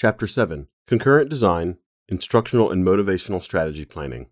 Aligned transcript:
Chapter 0.00 0.28
7 0.28 0.68
Concurrent 0.86 1.28
Design, 1.28 1.78
Instructional 2.08 2.70
and 2.70 2.86
Motivational 2.86 3.42
Strategy 3.42 3.84
Planning. 3.84 4.28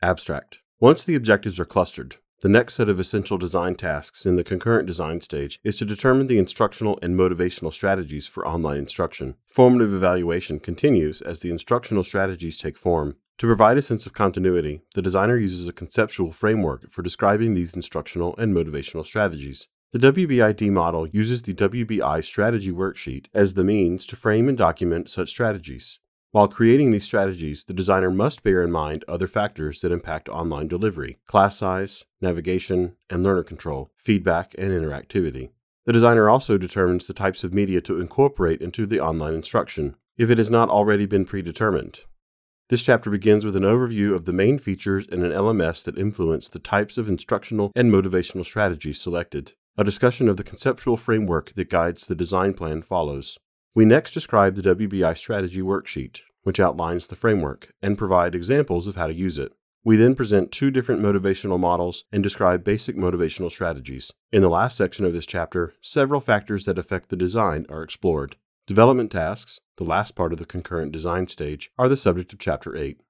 Abstract. 0.00 0.60
Once 0.80 1.04
the 1.04 1.14
objectives 1.14 1.60
are 1.60 1.66
clustered, 1.66 2.16
the 2.40 2.48
next 2.48 2.72
set 2.72 2.88
of 2.88 2.98
essential 2.98 3.36
design 3.36 3.74
tasks 3.74 4.24
in 4.24 4.36
the 4.36 4.42
concurrent 4.42 4.86
design 4.86 5.20
stage 5.20 5.60
is 5.62 5.76
to 5.76 5.84
determine 5.84 6.26
the 6.26 6.38
instructional 6.38 6.98
and 7.02 7.18
motivational 7.18 7.70
strategies 7.70 8.26
for 8.26 8.48
online 8.48 8.78
instruction. 8.78 9.34
Formative 9.46 9.92
evaluation 9.92 10.58
continues 10.58 11.20
as 11.20 11.40
the 11.40 11.50
instructional 11.50 12.02
strategies 12.02 12.56
take 12.56 12.78
form. 12.78 13.16
To 13.36 13.46
provide 13.46 13.76
a 13.76 13.82
sense 13.82 14.06
of 14.06 14.14
continuity, 14.14 14.80
the 14.94 15.02
designer 15.02 15.36
uses 15.36 15.68
a 15.68 15.72
conceptual 15.74 16.32
framework 16.32 16.90
for 16.90 17.02
describing 17.02 17.52
these 17.52 17.74
instructional 17.74 18.34
and 18.38 18.54
motivational 18.54 19.04
strategies. 19.04 19.68
The 19.94 20.12
WBID 20.12 20.72
model 20.72 21.06
uses 21.06 21.42
the 21.42 21.54
WBI 21.54 22.24
strategy 22.24 22.72
worksheet 22.72 23.26
as 23.32 23.54
the 23.54 23.62
means 23.62 24.06
to 24.06 24.16
frame 24.16 24.48
and 24.48 24.58
document 24.58 25.08
such 25.08 25.28
strategies. 25.28 26.00
While 26.32 26.48
creating 26.48 26.90
these 26.90 27.04
strategies, 27.04 27.62
the 27.62 27.74
designer 27.74 28.10
must 28.10 28.42
bear 28.42 28.64
in 28.64 28.72
mind 28.72 29.04
other 29.06 29.28
factors 29.28 29.82
that 29.82 29.92
impact 29.92 30.28
online 30.28 30.66
delivery 30.66 31.18
class 31.28 31.58
size, 31.58 32.06
navigation, 32.20 32.96
and 33.08 33.22
learner 33.22 33.44
control, 33.44 33.92
feedback, 33.96 34.52
and 34.58 34.72
interactivity. 34.72 35.50
The 35.86 35.92
designer 35.92 36.28
also 36.28 36.58
determines 36.58 37.06
the 37.06 37.14
types 37.14 37.44
of 37.44 37.54
media 37.54 37.80
to 37.82 38.00
incorporate 38.00 38.60
into 38.60 38.86
the 38.86 38.98
online 38.98 39.34
instruction, 39.34 39.94
if 40.18 40.28
it 40.28 40.38
has 40.38 40.50
not 40.50 40.70
already 40.70 41.06
been 41.06 41.24
predetermined. 41.24 42.00
This 42.68 42.82
chapter 42.82 43.10
begins 43.10 43.44
with 43.44 43.54
an 43.54 43.62
overview 43.62 44.12
of 44.12 44.24
the 44.24 44.32
main 44.32 44.58
features 44.58 45.06
in 45.06 45.22
an 45.22 45.30
LMS 45.30 45.84
that 45.84 45.96
influence 45.96 46.48
the 46.48 46.58
types 46.58 46.98
of 46.98 47.08
instructional 47.08 47.70
and 47.76 47.92
motivational 47.92 48.44
strategies 48.44 49.00
selected. 49.00 49.52
A 49.76 49.82
discussion 49.82 50.28
of 50.28 50.36
the 50.36 50.44
conceptual 50.44 50.96
framework 50.96 51.52
that 51.56 51.68
guides 51.68 52.06
the 52.06 52.14
design 52.14 52.54
plan 52.54 52.80
follows. 52.80 53.40
We 53.74 53.84
next 53.84 54.12
describe 54.14 54.54
the 54.54 54.76
WBI 54.76 55.18
strategy 55.18 55.62
worksheet, 55.62 56.20
which 56.44 56.60
outlines 56.60 57.08
the 57.08 57.16
framework 57.16 57.72
and 57.82 57.98
provide 57.98 58.36
examples 58.36 58.86
of 58.86 58.94
how 58.94 59.08
to 59.08 59.12
use 59.12 59.36
it. 59.36 59.52
We 59.82 59.96
then 59.96 60.14
present 60.14 60.52
two 60.52 60.70
different 60.70 61.02
motivational 61.02 61.58
models 61.58 62.04
and 62.12 62.22
describe 62.22 62.62
basic 62.62 62.94
motivational 62.96 63.50
strategies. 63.50 64.12
In 64.30 64.42
the 64.42 64.48
last 64.48 64.76
section 64.76 65.04
of 65.04 65.12
this 65.12 65.26
chapter, 65.26 65.74
several 65.80 66.20
factors 66.20 66.66
that 66.66 66.78
affect 66.78 67.08
the 67.08 67.16
design 67.16 67.66
are 67.68 67.82
explored. 67.82 68.36
Development 68.68 69.10
tasks, 69.10 69.58
the 69.76 69.82
last 69.82 70.14
part 70.14 70.32
of 70.32 70.38
the 70.38 70.46
concurrent 70.46 70.92
design 70.92 71.26
stage, 71.26 71.72
are 71.76 71.88
the 71.88 71.96
subject 71.96 72.32
of 72.32 72.38
Chapter 72.38 72.76
8. 72.76 73.00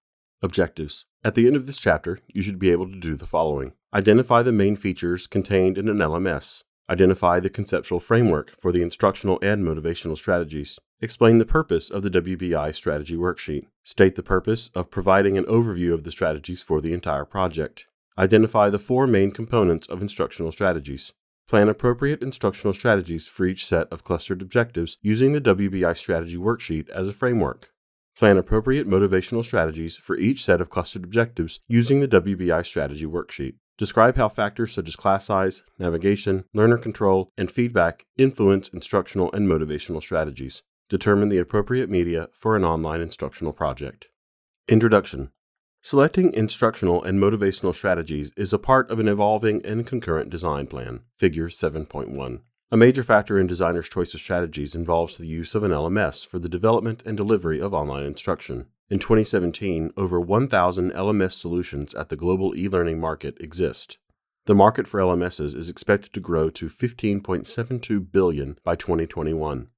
Objectives. 0.42 1.04
At 1.22 1.34
the 1.34 1.46
end 1.46 1.56
of 1.56 1.66
this 1.66 1.78
chapter, 1.78 2.20
you 2.28 2.40
should 2.40 2.58
be 2.58 2.70
able 2.70 2.88
to 2.88 2.98
do 2.98 3.16
the 3.16 3.26
following 3.26 3.74
Identify 3.94 4.42
the 4.42 4.50
main 4.50 4.74
features 4.74 5.28
contained 5.28 5.78
in 5.78 5.88
an 5.88 5.98
LMS. 5.98 6.64
Identify 6.90 7.38
the 7.38 7.48
conceptual 7.48 8.00
framework 8.00 8.50
for 8.60 8.72
the 8.72 8.82
instructional 8.82 9.38
and 9.40 9.64
motivational 9.64 10.18
strategies. 10.18 10.80
Explain 11.00 11.38
the 11.38 11.46
purpose 11.46 11.90
of 11.90 12.02
the 12.02 12.10
WBI 12.10 12.74
strategy 12.74 13.14
worksheet. 13.14 13.66
State 13.84 14.16
the 14.16 14.22
purpose 14.24 14.68
of 14.74 14.90
providing 14.90 15.38
an 15.38 15.44
overview 15.44 15.94
of 15.94 16.02
the 16.02 16.10
strategies 16.10 16.60
for 16.60 16.80
the 16.80 16.92
entire 16.92 17.24
project. 17.24 17.86
Identify 18.18 18.68
the 18.68 18.80
four 18.80 19.06
main 19.06 19.30
components 19.30 19.86
of 19.86 20.02
instructional 20.02 20.50
strategies. 20.50 21.12
Plan 21.46 21.68
appropriate 21.68 22.20
instructional 22.20 22.74
strategies 22.74 23.28
for 23.28 23.46
each 23.46 23.64
set 23.64 23.86
of 23.92 24.02
clustered 24.02 24.42
objectives 24.42 24.98
using 25.02 25.34
the 25.34 25.40
WBI 25.40 25.96
strategy 25.96 26.36
worksheet 26.36 26.88
as 26.88 27.08
a 27.08 27.12
framework. 27.12 27.70
Plan 28.16 28.38
appropriate 28.38 28.88
motivational 28.88 29.44
strategies 29.44 29.96
for 29.96 30.16
each 30.16 30.42
set 30.42 30.60
of 30.60 30.68
clustered 30.68 31.04
objectives 31.04 31.60
using 31.68 32.00
the 32.00 32.08
WBI 32.08 32.66
strategy 32.66 33.06
worksheet. 33.06 33.54
Describe 33.76 34.16
how 34.16 34.28
factors 34.28 34.72
such 34.72 34.86
as 34.86 34.94
class 34.94 35.24
size, 35.24 35.64
navigation, 35.78 36.44
learner 36.54 36.78
control, 36.78 37.30
and 37.36 37.50
feedback 37.50 38.06
influence 38.16 38.68
instructional 38.68 39.32
and 39.32 39.48
motivational 39.48 40.00
strategies. 40.00 40.62
Determine 40.88 41.28
the 41.28 41.38
appropriate 41.38 41.90
media 41.90 42.28
for 42.32 42.56
an 42.56 42.64
online 42.64 43.00
instructional 43.00 43.52
project. 43.52 44.08
Introduction 44.68 45.30
Selecting 45.82 46.32
instructional 46.32 47.02
and 47.02 47.18
motivational 47.18 47.74
strategies 47.74 48.30
is 48.36 48.52
a 48.52 48.58
part 48.58 48.90
of 48.90 49.00
an 49.00 49.08
evolving 49.08 49.60
and 49.66 49.86
concurrent 49.86 50.30
design 50.30 50.66
plan, 50.66 51.00
Figure 51.16 51.48
7.1. 51.48 52.40
A 52.70 52.76
major 52.76 53.02
factor 53.02 53.38
in 53.38 53.46
designers' 53.46 53.88
choice 53.88 54.14
of 54.14 54.20
strategies 54.20 54.74
involves 54.74 55.18
the 55.18 55.26
use 55.26 55.54
of 55.54 55.62
an 55.62 55.72
LMS 55.72 56.26
for 56.26 56.38
the 56.38 56.48
development 56.48 57.02
and 57.04 57.16
delivery 57.16 57.60
of 57.60 57.74
online 57.74 58.04
instruction. 58.04 58.66
In 58.90 58.98
2017, 58.98 59.92
over 59.96 60.20
1,000 60.20 60.92
LMS 60.92 61.32
solutions 61.32 61.94
at 61.94 62.10
the 62.10 62.16
global 62.16 62.54
e 62.54 62.68
learning 62.68 63.00
market 63.00 63.36
exist. 63.40 63.96
The 64.44 64.54
market 64.54 64.86
for 64.86 65.00
LMSs 65.00 65.56
is 65.56 65.70
expected 65.70 66.12
to 66.12 66.20
grow 66.20 66.50
to 66.50 66.66
15.72 66.66 68.12
billion 68.12 68.58
by 68.62 68.76
2021. 68.76 69.68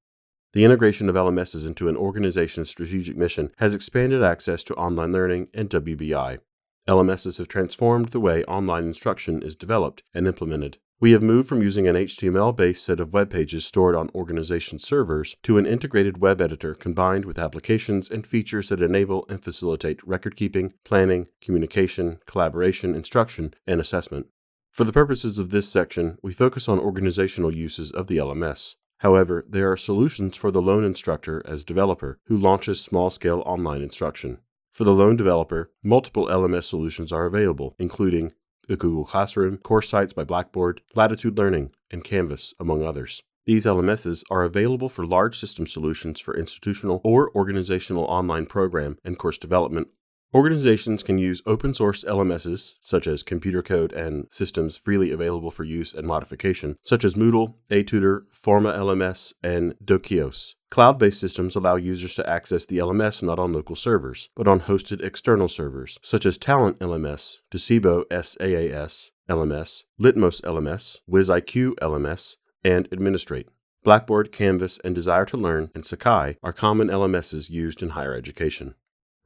The 0.55 0.65
integration 0.65 1.09
of 1.09 1.15
LMSs 1.15 1.65
into 1.65 1.89
an 1.89 1.97
organization's 1.97 2.69
strategic 2.69 3.17
mission 3.17 3.53
has 3.59 3.75
expanded 3.75 4.25
access 4.25 4.65
to 4.65 4.75
online 4.75 5.13
learning 5.13 5.49
and 5.55 5.71
WBI. 5.71 6.41
LMSs 6.89 7.39
have 7.39 7.47
transformed 7.47 8.09
the 8.09 8.21
way 8.21 8.43
online 8.45 8.87
instruction 8.87 9.41
is 9.41 9.55
developed 9.55 10.03
and 10.15 10.27
implemented. 10.27 10.79
We 10.99 11.13
have 11.13 11.23
moved 11.23 11.47
from 11.47 11.61
using 11.61 11.87
an 11.87 11.95
HTML 11.95 12.57
based 12.57 12.83
set 12.83 13.01
of 13.01 13.13
web 13.13 13.29
pages 13.29 13.67
stored 13.67 13.95
on 13.95 14.09
organization 14.15 14.79
servers 14.79 15.37
to 15.43 15.59
an 15.59 15.67
integrated 15.67 16.23
web 16.23 16.41
editor 16.41 16.73
combined 16.73 17.27
with 17.27 17.39
applications 17.39 18.11
and 18.11 18.27
features 18.27 18.71
that 18.71 18.81
enable 18.81 19.27
and 19.29 19.45
facilitate 19.45 20.01
record 20.09 20.37
keeping, 20.37 20.73
planning, 20.85 21.27
communication, 21.43 22.19
collaboration, 22.25 22.95
instruction, 22.95 23.53
and 23.67 23.79
assessment. 23.79 24.29
For 24.73 24.85
the 24.85 24.93
purposes 24.93 25.37
of 25.37 25.51
this 25.51 25.69
section, 25.69 26.17
we 26.23 26.33
focus 26.33 26.67
on 26.67 26.79
organizational 26.79 27.55
uses 27.55 27.91
of 27.91 28.07
the 28.07 28.17
LMS. 28.17 28.77
However, 29.01 29.45
there 29.47 29.71
are 29.71 29.77
solutions 29.77 30.35
for 30.35 30.51
the 30.51 30.63
lone 30.63 30.83
instructor 30.83 31.43
as 31.45 31.63
developer 31.63 32.19
who 32.29 32.39
launches 32.39 32.81
small 32.81 33.11
scale 33.11 33.43
online 33.45 33.83
instruction. 33.83 34.39
For 34.73 34.85
the 34.85 34.95
lone 34.95 35.17
developer, 35.17 35.71
multiple 35.83 36.27
LMS 36.29 36.65
solutions 36.65 37.13
are 37.13 37.27
available, 37.27 37.77
including 37.79 38.33
the 38.67 38.77
Google 38.77 39.05
Classroom, 39.05 39.59
Course 39.59 39.89
Sites 39.89 40.13
by 40.13 40.25
Blackboard, 40.25 40.81
Latitude 40.95 41.39
Learning, 41.39 41.71
and 41.91 42.05
Canvas, 42.05 42.55
among 42.59 42.83
others. 42.83 43.23
These 43.47 43.65
LMSs 43.65 44.25
are 44.29 44.43
available 44.43 44.89
for 44.89 45.07
large 45.07 45.39
system 45.39 45.69
solutions 45.69 46.19
for 46.19 46.37
institutional 46.37 47.01
or 47.05 47.31
organizational 47.37 48.05
online 48.05 48.47
program 48.47 48.99
and 49.05 49.17
course 49.17 49.39
development. 49.39 49.89
Organizations 50.35 51.03
can 51.03 51.19
use 51.19 51.41
open 51.47 51.73
source 51.73 52.03
LMSs, 52.05 52.75
such 52.81 53.07
as 53.07 53.23
computer 53.23 53.63
code 53.63 53.93
and 53.93 54.27
systems 54.31 54.77
freely 54.77 55.13
available 55.13 55.51
for 55.51 55.63
use 55.63 55.95
and 55.95 56.07
modification, 56.07 56.77
such 56.83 57.05
as 57.05 57.15
Moodle, 57.15 57.55
ATutor, 57.71 58.25
Forma 58.33 58.73
LMS, 58.73 59.33
and 59.43 59.75
Dokeos. 59.85 60.55
Cloud 60.69 60.99
based 60.99 61.21
systems 61.21 61.55
allow 61.55 61.77
users 61.77 62.17
to 62.17 62.29
access 62.29 62.67
the 62.67 62.79
LMS 62.79 63.23
not 63.23 63.39
on 63.39 63.53
local 63.53 63.77
servers, 63.77 64.29
but 64.35 64.49
on 64.49 64.61
hosted 64.61 65.03
external 65.03 65.49
servers, 65.49 65.97
such 66.03 66.27
as 66.27 66.37
Talent 66.37 66.81
LMS, 66.81 67.39
Docebo 67.53 68.03
SaaS 68.11 69.13
LMS, 69.31 69.85
Litmos 70.01 70.41
LMS, 70.43 71.01
WizIQ 71.09 71.75
LMS, 71.77 72.37
and 72.65 72.89
Administrate. 72.93 73.49
Blackboard, 73.85 74.33
Canvas, 74.33 74.81
and 74.83 74.97
Desire 74.97 75.25
to 75.27 75.37
Learn 75.37 75.71
and 75.73 75.85
Sakai 75.85 76.37
are 76.43 76.53
common 76.53 76.89
LMSs 76.89 77.49
used 77.49 77.81
in 77.81 77.91
higher 77.91 78.15
education. 78.15 78.75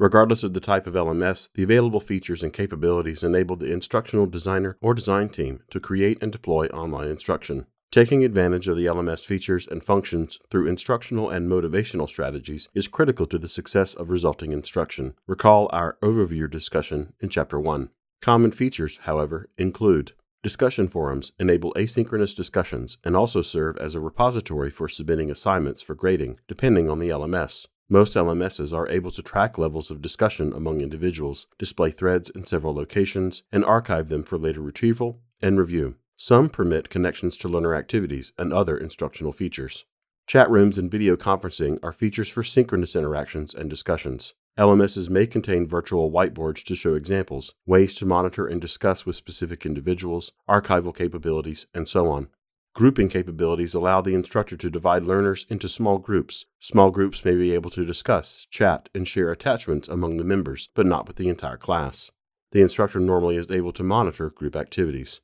Regardless 0.00 0.42
of 0.42 0.54
the 0.54 0.60
type 0.60 0.86
of 0.86 0.94
LMS, 0.94 1.50
the 1.52 1.62
available 1.62 2.00
features 2.00 2.42
and 2.42 2.54
capabilities 2.54 3.22
enable 3.22 3.54
the 3.54 3.70
instructional 3.70 4.24
designer 4.24 4.78
or 4.80 4.94
design 4.94 5.28
team 5.28 5.60
to 5.68 5.78
create 5.78 6.16
and 6.22 6.32
deploy 6.32 6.68
online 6.68 7.10
instruction. 7.10 7.66
Taking 7.90 8.24
advantage 8.24 8.66
of 8.66 8.78
the 8.78 8.86
LMS 8.86 9.26
features 9.26 9.66
and 9.66 9.84
functions 9.84 10.38
through 10.50 10.68
instructional 10.68 11.28
and 11.28 11.50
motivational 11.50 12.08
strategies 12.08 12.70
is 12.74 12.88
critical 12.88 13.26
to 13.26 13.36
the 13.36 13.46
success 13.46 13.92
of 13.92 14.08
resulting 14.08 14.52
instruction. 14.52 15.12
Recall 15.26 15.68
our 15.70 15.98
overview 16.02 16.50
discussion 16.50 17.12
in 17.20 17.28
Chapter 17.28 17.60
1. 17.60 17.90
Common 18.22 18.52
features, 18.52 19.00
however, 19.02 19.50
include 19.58 20.12
Discussion 20.42 20.88
forums 20.88 21.32
enable 21.38 21.74
asynchronous 21.74 22.34
discussions 22.34 22.96
and 23.04 23.14
also 23.14 23.42
serve 23.42 23.76
as 23.76 23.94
a 23.94 24.00
repository 24.00 24.70
for 24.70 24.88
submitting 24.88 25.30
assignments 25.30 25.82
for 25.82 25.94
grading, 25.94 26.40
depending 26.48 26.88
on 26.88 27.00
the 27.00 27.10
LMS. 27.10 27.66
Most 27.92 28.14
LMSs 28.14 28.72
are 28.72 28.88
able 28.88 29.10
to 29.10 29.20
track 29.20 29.58
levels 29.58 29.90
of 29.90 30.00
discussion 30.00 30.52
among 30.52 30.80
individuals, 30.80 31.48
display 31.58 31.90
threads 31.90 32.30
in 32.30 32.44
several 32.44 32.72
locations, 32.72 33.42
and 33.50 33.64
archive 33.64 34.08
them 34.08 34.22
for 34.22 34.38
later 34.38 34.60
retrieval 34.60 35.22
and 35.42 35.58
review. 35.58 35.96
Some 36.16 36.50
permit 36.50 36.88
connections 36.88 37.36
to 37.38 37.48
learner 37.48 37.74
activities 37.74 38.32
and 38.38 38.52
other 38.52 38.78
instructional 38.78 39.32
features. 39.32 39.86
Chat 40.28 40.48
rooms 40.48 40.78
and 40.78 40.88
video 40.88 41.16
conferencing 41.16 41.80
are 41.82 41.90
features 41.90 42.28
for 42.28 42.44
synchronous 42.44 42.94
interactions 42.94 43.52
and 43.54 43.68
discussions. 43.68 44.34
LMSs 44.56 45.10
may 45.10 45.26
contain 45.26 45.66
virtual 45.66 46.12
whiteboards 46.12 46.62
to 46.66 46.76
show 46.76 46.94
examples, 46.94 47.54
ways 47.66 47.96
to 47.96 48.06
monitor 48.06 48.46
and 48.46 48.60
discuss 48.60 49.04
with 49.04 49.16
specific 49.16 49.66
individuals, 49.66 50.30
archival 50.48 50.94
capabilities, 50.94 51.66
and 51.74 51.88
so 51.88 52.06
on. 52.06 52.28
Grouping 52.72 53.08
capabilities 53.08 53.74
allow 53.74 54.00
the 54.00 54.14
instructor 54.14 54.56
to 54.56 54.70
divide 54.70 55.04
learners 55.04 55.44
into 55.50 55.68
small 55.68 55.98
groups. 55.98 56.46
Small 56.60 56.90
groups 56.90 57.24
may 57.24 57.34
be 57.34 57.52
able 57.52 57.70
to 57.70 57.84
discuss, 57.84 58.46
chat, 58.48 58.88
and 58.94 59.08
share 59.08 59.32
attachments 59.32 59.88
among 59.88 60.16
the 60.16 60.24
members, 60.24 60.68
but 60.74 60.86
not 60.86 61.08
with 61.08 61.16
the 61.16 61.28
entire 61.28 61.56
class. 61.56 62.12
The 62.52 62.60
instructor 62.62 63.00
normally 63.00 63.36
is 63.36 63.50
able 63.50 63.72
to 63.72 63.82
monitor 63.82 64.30
group 64.30 64.54
activities. 64.54 65.20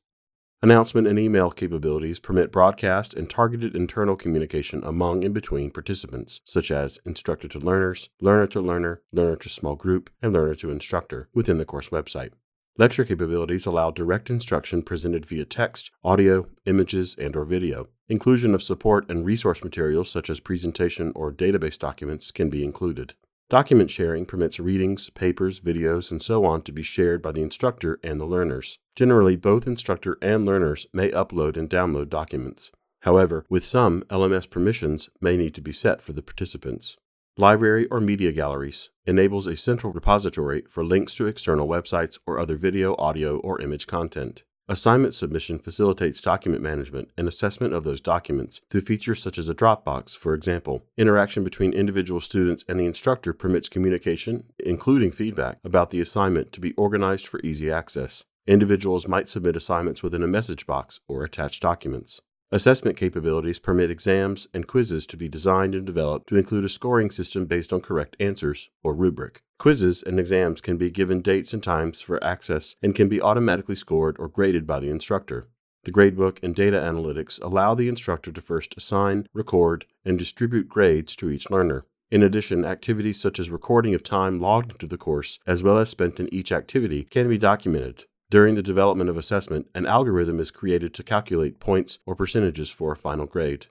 Announcement 0.61 1.07
and 1.07 1.17
email 1.17 1.51
capabilities 1.51 2.19
permit 2.19 2.51
broadcast 2.51 3.13
and 3.13 3.29
targeted 3.29 3.75
internal 3.75 4.15
communication 4.15 4.83
among 4.83 5.23
and 5.23 5.33
between 5.33 5.71
participants, 5.71 6.41
such 6.43 6.69
as 6.69 6.99
instructor 7.05 7.47
to 7.47 7.59
learners, 7.59 8.09
learner 8.19 8.47
to 8.47 8.59
learner, 8.59 9.01
learner 9.13 9.35
to 9.37 9.49
small 9.49 9.75
group, 9.75 10.09
and 10.21 10.33
learner 10.33 10.55
to 10.55 10.71
instructor 10.71 11.29
within 11.33 11.59
the 11.59 11.65
course 11.65 11.89
website. 11.89 12.31
Lecture 12.79 13.05
capabilities 13.05 13.65
allow 13.65 13.89
direct 13.89 14.29
instruction 14.29 14.83
presented 14.83 15.25
via 15.25 15.45
text, 15.45 15.89
audio, 16.03 16.45
images, 16.65 17.15
and 17.17 17.35
or 17.35 17.43
video. 17.43 17.87
Inclusion 18.07 18.53
of 18.53 18.61
support 18.61 19.09
and 19.09 19.25
resource 19.25 19.63
materials 19.63 20.11
such 20.11 20.29
as 20.29 20.39
presentation 20.39 21.11
or 21.15 21.31
database 21.31 21.79
documents 21.79 22.29
can 22.29 22.51
be 22.51 22.63
included. 22.63 23.15
Document 23.49 23.89
sharing 23.89 24.27
permits 24.27 24.59
readings, 24.59 25.09
papers, 25.09 25.59
videos, 25.59 26.11
and 26.11 26.21
so 26.21 26.45
on 26.45 26.61
to 26.61 26.71
be 26.71 26.83
shared 26.83 27.19
by 27.19 27.31
the 27.31 27.41
instructor 27.41 27.99
and 28.03 28.21
the 28.21 28.25
learners. 28.25 28.77
Generally, 28.95 29.37
both 29.37 29.65
instructor 29.65 30.15
and 30.21 30.45
learners 30.45 30.85
may 30.93 31.09
upload 31.09 31.57
and 31.57 31.71
download 31.71 32.09
documents. 32.09 32.71
However, 32.99 33.43
with 33.49 33.65
some, 33.65 34.03
LMS 34.03 34.47
permissions 34.47 35.09
may 35.19 35.35
need 35.35 35.55
to 35.55 35.61
be 35.61 35.71
set 35.71 35.99
for 35.99 36.13
the 36.13 36.21
participants. 36.21 36.95
Library 37.39 37.85
or 37.91 38.01
media 38.01 38.31
galleries 38.31 38.89
enables 39.05 39.45
a 39.45 39.55
central 39.55 39.93
repository 39.93 40.63
for 40.67 40.83
links 40.83 41.13
to 41.13 41.27
external 41.27 41.67
websites 41.67 42.17
or 42.25 42.39
other 42.39 42.55
video, 42.55 42.95
audio, 42.97 43.37
or 43.37 43.61
image 43.61 43.85
content. 43.85 44.43
Assignment 44.67 45.13
submission 45.13 45.59
facilitates 45.59 46.19
document 46.19 46.63
management 46.63 47.11
and 47.15 47.27
assessment 47.27 47.75
of 47.75 47.83
those 47.83 48.01
documents 48.01 48.61
through 48.71 48.81
features 48.81 49.21
such 49.21 49.37
as 49.37 49.47
a 49.47 49.53
Dropbox, 49.53 50.17
for 50.17 50.33
example. 50.33 50.83
Interaction 50.97 51.43
between 51.43 51.73
individual 51.73 52.19
students 52.21 52.65
and 52.67 52.79
the 52.79 52.87
instructor 52.87 53.33
permits 53.33 53.69
communication, 53.69 54.45
including 54.57 55.11
feedback, 55.11 55.59
about 55.63 55.91
the 55.91 56.01
assignment 56.01 56.51
to 56.53 56.59
be 56.59 56.73
organized 56.73 57.27
for 57.27 57.39
easy 57.41 57.71
access. 57.71 58.23
Individuals 58.47 59.07
might 59.07 59.29
submit 59.29 59.55
assignments 59.55 60.01
within 60.01 60.23
a 60.23 60.27
message 60.27 60.65
box 60.65 61.01
or 61.07 61.23
attach 61.23 61.59
documents. 61.59 62.19
Assessment 62.49 62.95
capabilities 62.95 63.59
permit 63.59 63.91
exams 63.91 64.47
and 64.53 64.65
quizzes 64.65 65.05
to 65.07 65.17
be 65.17 65.27
designed 65.27 65.75
and 65.75 65.85
developed 65.85 66.29
to 66.29 66.37
include 66.37 66.63
a 66.63 66.69
scoring 66.69 67.11
system 67.11 67.45
based 67.45 67.73
on 67.73 67.81
correct 67.81 68.15
answers, 68.21 68.69
or 68.81 68.93
rubric. 68.93 69.41
Quizzes 69.59 70.01
and 70.01 70.17
exams 70.17 70.61
can 70.61 70.77
be 70.77 70.89
given 70.89 71.21
dates 71.21 71.53
and 71.53 71.61
times 71.61 71.99
for 71.99 72.23
access 72.23 72.77
and 72.81 72.95
can 72.95 73.09
be 73.09 73.21
automatically 73.21 73.75
scored 73.75 74.15
or 74.17 74.29
graded 74.29 74.65
by 74.65 74.79
the 74.79 74.89
instructor. 74.89 75.49
The 75.83 75.91
gradebook 75.91 76.41
and 76.41 76.55
data 76.55 76.77
analytics 76.77 77.37
allow 77.41 77.75
the 77.75 77.89
instructor 77.89 78.31
to 78.31 78.41
first 78.41 78.77
assign, 78.77 79.27
record, 79.33 79.85
and 80.05 80.17
distribute 80.17 80.69
grades 80.69 81.17
to 81.17 81.29
each 81.29 81.51
learner. 81.51 81.83
In 82.09 82.23
addition, 82.23 82.63
activities 82.63 83.19
such 83.19 83.39
as 83.39 83.49
recording 83.49 83.93
of 83.93 84.03
time 84.03 84.39
logged 84.39 84.71
into 84.71 84.87
the 84.87 84.97
course, 84.97 85.37
as 85.45 85.63
well 85.63 85.77
as 85.77 85.89
spent 85.89 86.17
in 86.17 86.33
each 86.33 86.53
activity, 86.53 87.03
can 87.03 87.27
be 87.27 87.37
documented. 87.37 88.05
During 88.29 88.55
the 88.55 88.61
development 88.61 89.09
of 89.09 89.17
assessment, 89.17 89.67
an 89.73 89.85
algorithm 89.85 90.41
is 90.41 90.51
created 90.51 90.93
to 90.95 91.03
calculate 91.03 91.61
points 91.61 91.99
or 92.05 92.13
percentages 92.13 92.69
for 92.69 92.91
a 92.91 92.97
final 92.97 93.25
grade. 93.25 93.67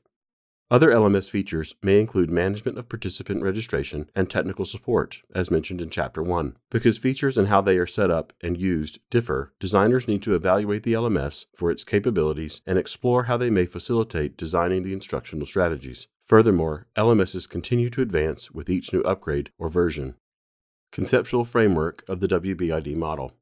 Other 0.70 0.90
LMS 0.90 1.30
features 1.30 1.74
may 1.82 2.00
include 2.00 2.30
management 2.30 2.76
of 2.78 2.88
participant 2.88 3.42
registration 3.42 4.10
and 4.16 4.28
technical 4.28 4.64
support, 4.64 5.20
as 5.34 5.50
mentioned 5.50 5.80
in 5.80 5.90
Chapter 5.90 6.22
1. 6.22 6.56
Because 6.70 6.96
features 6.98 7.36
and 7.36 7.48
how 7.48 7.60
they 7.60 7.76
are 7.76 7.86
set 7.86 8.10
up 8.10 8.32
and 8.42 8.58
used 8.58 8.98
differ, 9.10 9.52
designers 9.60 10.08
need 10.08 10.22
to 10.22 10.34
evaluate 10.34 10.82
the 10.84 10.94
LMS 10.94 11.44
for 11.54 11.70
its 11.70 11.84
capabilities 11.84 12.62
and 12.66 12.78
explore 12.78 13.24
how 13.24 13.36
they 13.36 13.50
may 13.50 13.66
facilitate 13.66 14.38
designing 14.38 14.82
the 14.82 14.94
instructional 14.94 15.46
strategies. 15.46 16.08
Furthermore, 16.24 16.88
LMSs 16.96 17.48
continue 17.48 17.90
to 17.90 18.02
advance 18.02 18.50
with 18.50 18.70
each 18.70 18.92
new 18.92 19.02
upgrade 19.02 19.50
or 19.58 19.68
version. 19.68 20.16
Conceptual 20.90 21.44
framework 21.44 22.02
of 22.08 22.20
the 22.20 22.26
WBID 22.26 22.96
model. 22.96 23.34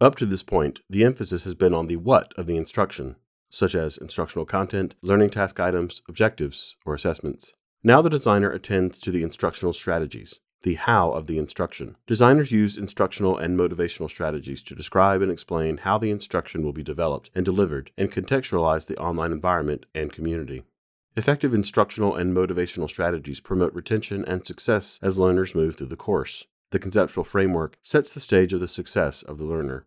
Up 0.00 0.14
to 0.14 0.26
this 0.26 0.44
point, 0.44 0.78
the 0.88 1.02
emphasis 1.02 1.42
has 1.42 1.54
been 1.54 1.74
on 1.74 1.88
the 1.88 1.96
what 1.96 2.32
of 2.36 2.46
the 2.46 2.56
instruction, 2.56 3.16
such 3.50 3.74
as 3.74 3.98
instructional 3.98 4.46
content, 4.46 4.94
learning 5.02 5.30
task 5.30 5.58
items, 5.58 6.02
objectives, 6.08 6.76
or 6.86 6.94
assessments. 6.94 7.54
Now 7.82 8.00
the 8.00 8.08
designer 8.08 8.48
attends 8.50 9.00
to 9.00 9.10
the 9.10 9.24
instructional 9.24 9.72
strategies, 9.72 10.38
the 10.62 10.74
how 10.74 11.10
of 11.10 11.26
the 11.26 11.36
instruction. 11.36 11.96
Designers 12.06 12.52
use 12.52 12.76
instructional 12.76 13.36
and 13.36 13.58
motivational 13.58 14.08
strategies 14.08 14.62
to 14.64 14.76
describe 14.76 15.20
and 15.20 15.32
explain 15.32 15.78
how 15.78 15.98
the 15.98 16.12
instruction 16.12 16.62
will 16.62 16.72
be 16.72 16.84
developed 16.84 17.30
and 17.34 17.44
delivered 17.44 17.90
and 17.98 18.12
contextualize 18.12 18.86
the 18.86 18.98
online 18.98 19.32
environment 19.32 19.84
and 19.96 20.12
community. 20.12 20.62
Effective 21.16 21.52
instructional 21.52 22.14
and 22.14 22.36
motivational 22.36 22.88
strategies 22.88 23.40
promote 23.40 23.74
retention 23.74 24.24
and 24.26 24.46
success 24.46 25.00
as 25.02 25.18
learners 25.18 25.56
move 25.56 25.74
through 25.74 25.88
the 25.88 25.96
course. 25.96 26.44
The 26.70 26.78
conceptual 26.78 27.24
framework 27.24 27.78
sets 27.82 28.12
the 28.12 28.20
stage 28.20 28.52
of 28.52 28.60
the 28.60 28.68
success 28.68 29.22
of 29.22 29.38
the 29.38 29.44
learner. 29.44 29.86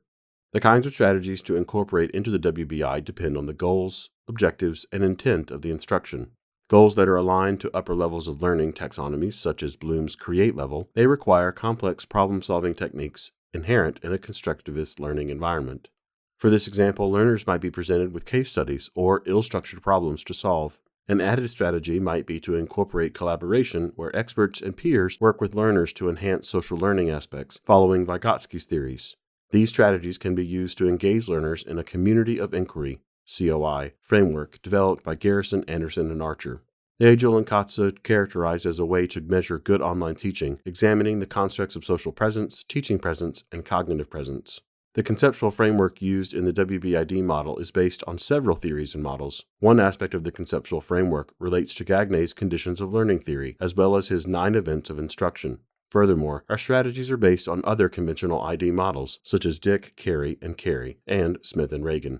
The 0.54 0.60
kinds 0.60 0.86
of 0.86 0.94
strategies 0.94 1.42
to 1.42 1.56
incorporate 1.56 2.12
into 2.12 2.31
the 2.31 2.51
WBI 2.51 3.06
depend 3.06 3.38
on 3.38 3.45
the 3.45 3.54
goals, 3.54 4.10
objectives, 4.28 4.86
and 4.92 5.04
intent 5.04 5.51
of 5.51 5.62
the 5.62 5.72
instruction. 5.72 6.31
Goals 6.69 6.95
that 6.95 7.07
are 7.07 7.16
aligned 7.16 7.62
to 7.62 7.75
upper 7.75 7.94
levels 7.94 8.28
of 8.28 8.42
learning 8.42 8.74
taxonomies, 8.74 9.33
such 9.33 9.62
as 9.62 9.75
Bloom's 9.75 10.16
Create 10.16 10.56
level, 10.56 10.89
may 10.95 11.06
require 11.06 11.51
complex 11.51 12.06
problem 12.06 12.42
solving 12.42 12.74
techniques 12.74 13.31
inherent 13.54 14.00
in 14.01 14.13
a 14.13 14.18
constructivist 14.18 15.00
learning 15.00 15.30
environment. 15.30 15.89
For 16.38 16.50
this 16.50 16.68
example, 16.68 17.12
learners 17.12 17.45
might 17.45 17.62
be 17.62 17.69
presented 17.69 18.13
with 18.13 18.25
case 18.25 18.50
studies 18.50 18.89
or 18.95 19.22
ill 19.25 19.44
structured 19.44 19.84
problems 19.84 20.24
to 20.24 20.34
solve. 20.34 20.80
An 21.12 21.19
added 21.19 21.50
strategy 21.50 22.00
might 22.00 22.25
be 22.25 22.40
to 22.40 22.56
incorporate 22.56 23.13
collaboration 23.13 23.92
where 23.98 24.16
experts 24.16 24.62
and 24.62 24.78
peers 24.78 25.19
work 25.19 25.42
with 25.42 25.56
learners 25.56 25.92
to 25.92 26.08
enhance 26.08 26.48
social 26.48 26.78
learning 26.78 27.10
aspects, 27.10 27.60
following 27.66 28.06
Vygotsky's 28.06 28.63
theories. 28.63 29.18
These 29.50 29.72
strategies 29.72 30.18
can 30.18 30.36
be 30.36 30.46
used 30.46 30.78
to 30.78 30.88
engage 30.88 31.28
learners 31.28 31.63
in 31.63 31.78
a 31.78 31.84
community 31.84 32.40
of 32.40 32.54
inquiry 32.54 33.02
COI 33.28 33.92
framework 34.00 34.62
developed 34.62 35.04
by 35.04 35.16
Garrison, 35.16 35.66
Anderson, 35.68 36.12
and 36.12 36.24
Archer. 36.24 36.62
Nagel 36.98 37.38
and 37.38 37.46
Katsa 37.46 38.02
characterized 38.04 38.66
as 38.66 38.80
a 38.80 38.86
way 38.86 39.06
to 39.08 39.19
measure 39.19 39.60
good 39.60 39.81
online 39.81 40.16
teaching, 40.16 40.62
examining 40.66 41.19
the 41.19 41.25
constructs 41.25 41.75
of 41.75 41.84
social 41.84 42.13
presence, 42.13 42.63
teaching 42.63 42.98
presence, 42.98 43.44
and 43.52 43.66
cognitive 43.66 44.10
presence. 44.10 44.62
The 44.94 45.04
conceptual 45.04 45.52
framework 45.52 46.02
used 46.02 46.34
in 46.34 46.44
the 46.44 46.52
WBID 46.52 47.24
model 47.24 47.58
is 47.60 47.72
based 47.72 48.04
on 48.08 48.18
several 48.18 48.58
theories 48.58 48.94
and 48.94 49.02
models. 49.02 49.46
One 49.60 49.80
aspect 49.80 50.14
of 50.14 50.26
the 50.26 50.34
conceptual 50.34 50.82
framework 50.82 51.34
relates 51.40 51.74
to 51.76 51.86
Gagne's 51.86 52.34
conditions 52.34 52.82
of 52.82 52.92
learning 52.92 53.20
theory, 53.20 53.56
as 53.62 53.74
well 53.74 53.96
as 53.96 54.10
his 54.10 54.28
nine 54.28 54.54
events 54.54 54.90
of 54.90 55.00
instruction. 55.00 55.60
Furthermore, 55.92 56.44
our 56.50 56.58
strategies 56.58 57.10
are 57.10 57.16
based 57.16 57.48
on 57.48 57.62
other 57.64 57.88
conventional 57.88 58.42
ID 58.42 58.72
models, 58.72 59.20
such 59.24 59.46
as 59.46 59.60
Dick, 59.60 59.94
Carey, 59.96 60.38
and 60.42 60.58
Carey, 60.58 60.98
and 61.08 61.38
Smith 61.42 61.72
and 61.72 61.86
Ragan. 61.86 62.20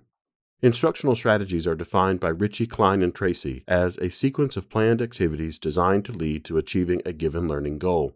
Instructional 0.62 1.16
strategies 1.16 1.68
are 1.68 1.76
defined 1.76 2.22
by 2.22 2.30
Richey, 2.30 2.68
Klein, 2.68 3.04
and 3.04 3.14
Tracey 3.14 3.66
as 3.68 3.98
a 3.98 4.10
sequence 4.10 4.56
of 4.56 4.70
planned 4.70 5.02
activities 5.02 5.60
designed 5.60 6.06
to 6.06 6.14
lead 6.14 6.46
to 6.46 6.58
achieving 6.58 7.02
a 7.06 7.12
given 7.12 7.50
learning 7.50 7.80
goal. 7.80 8.16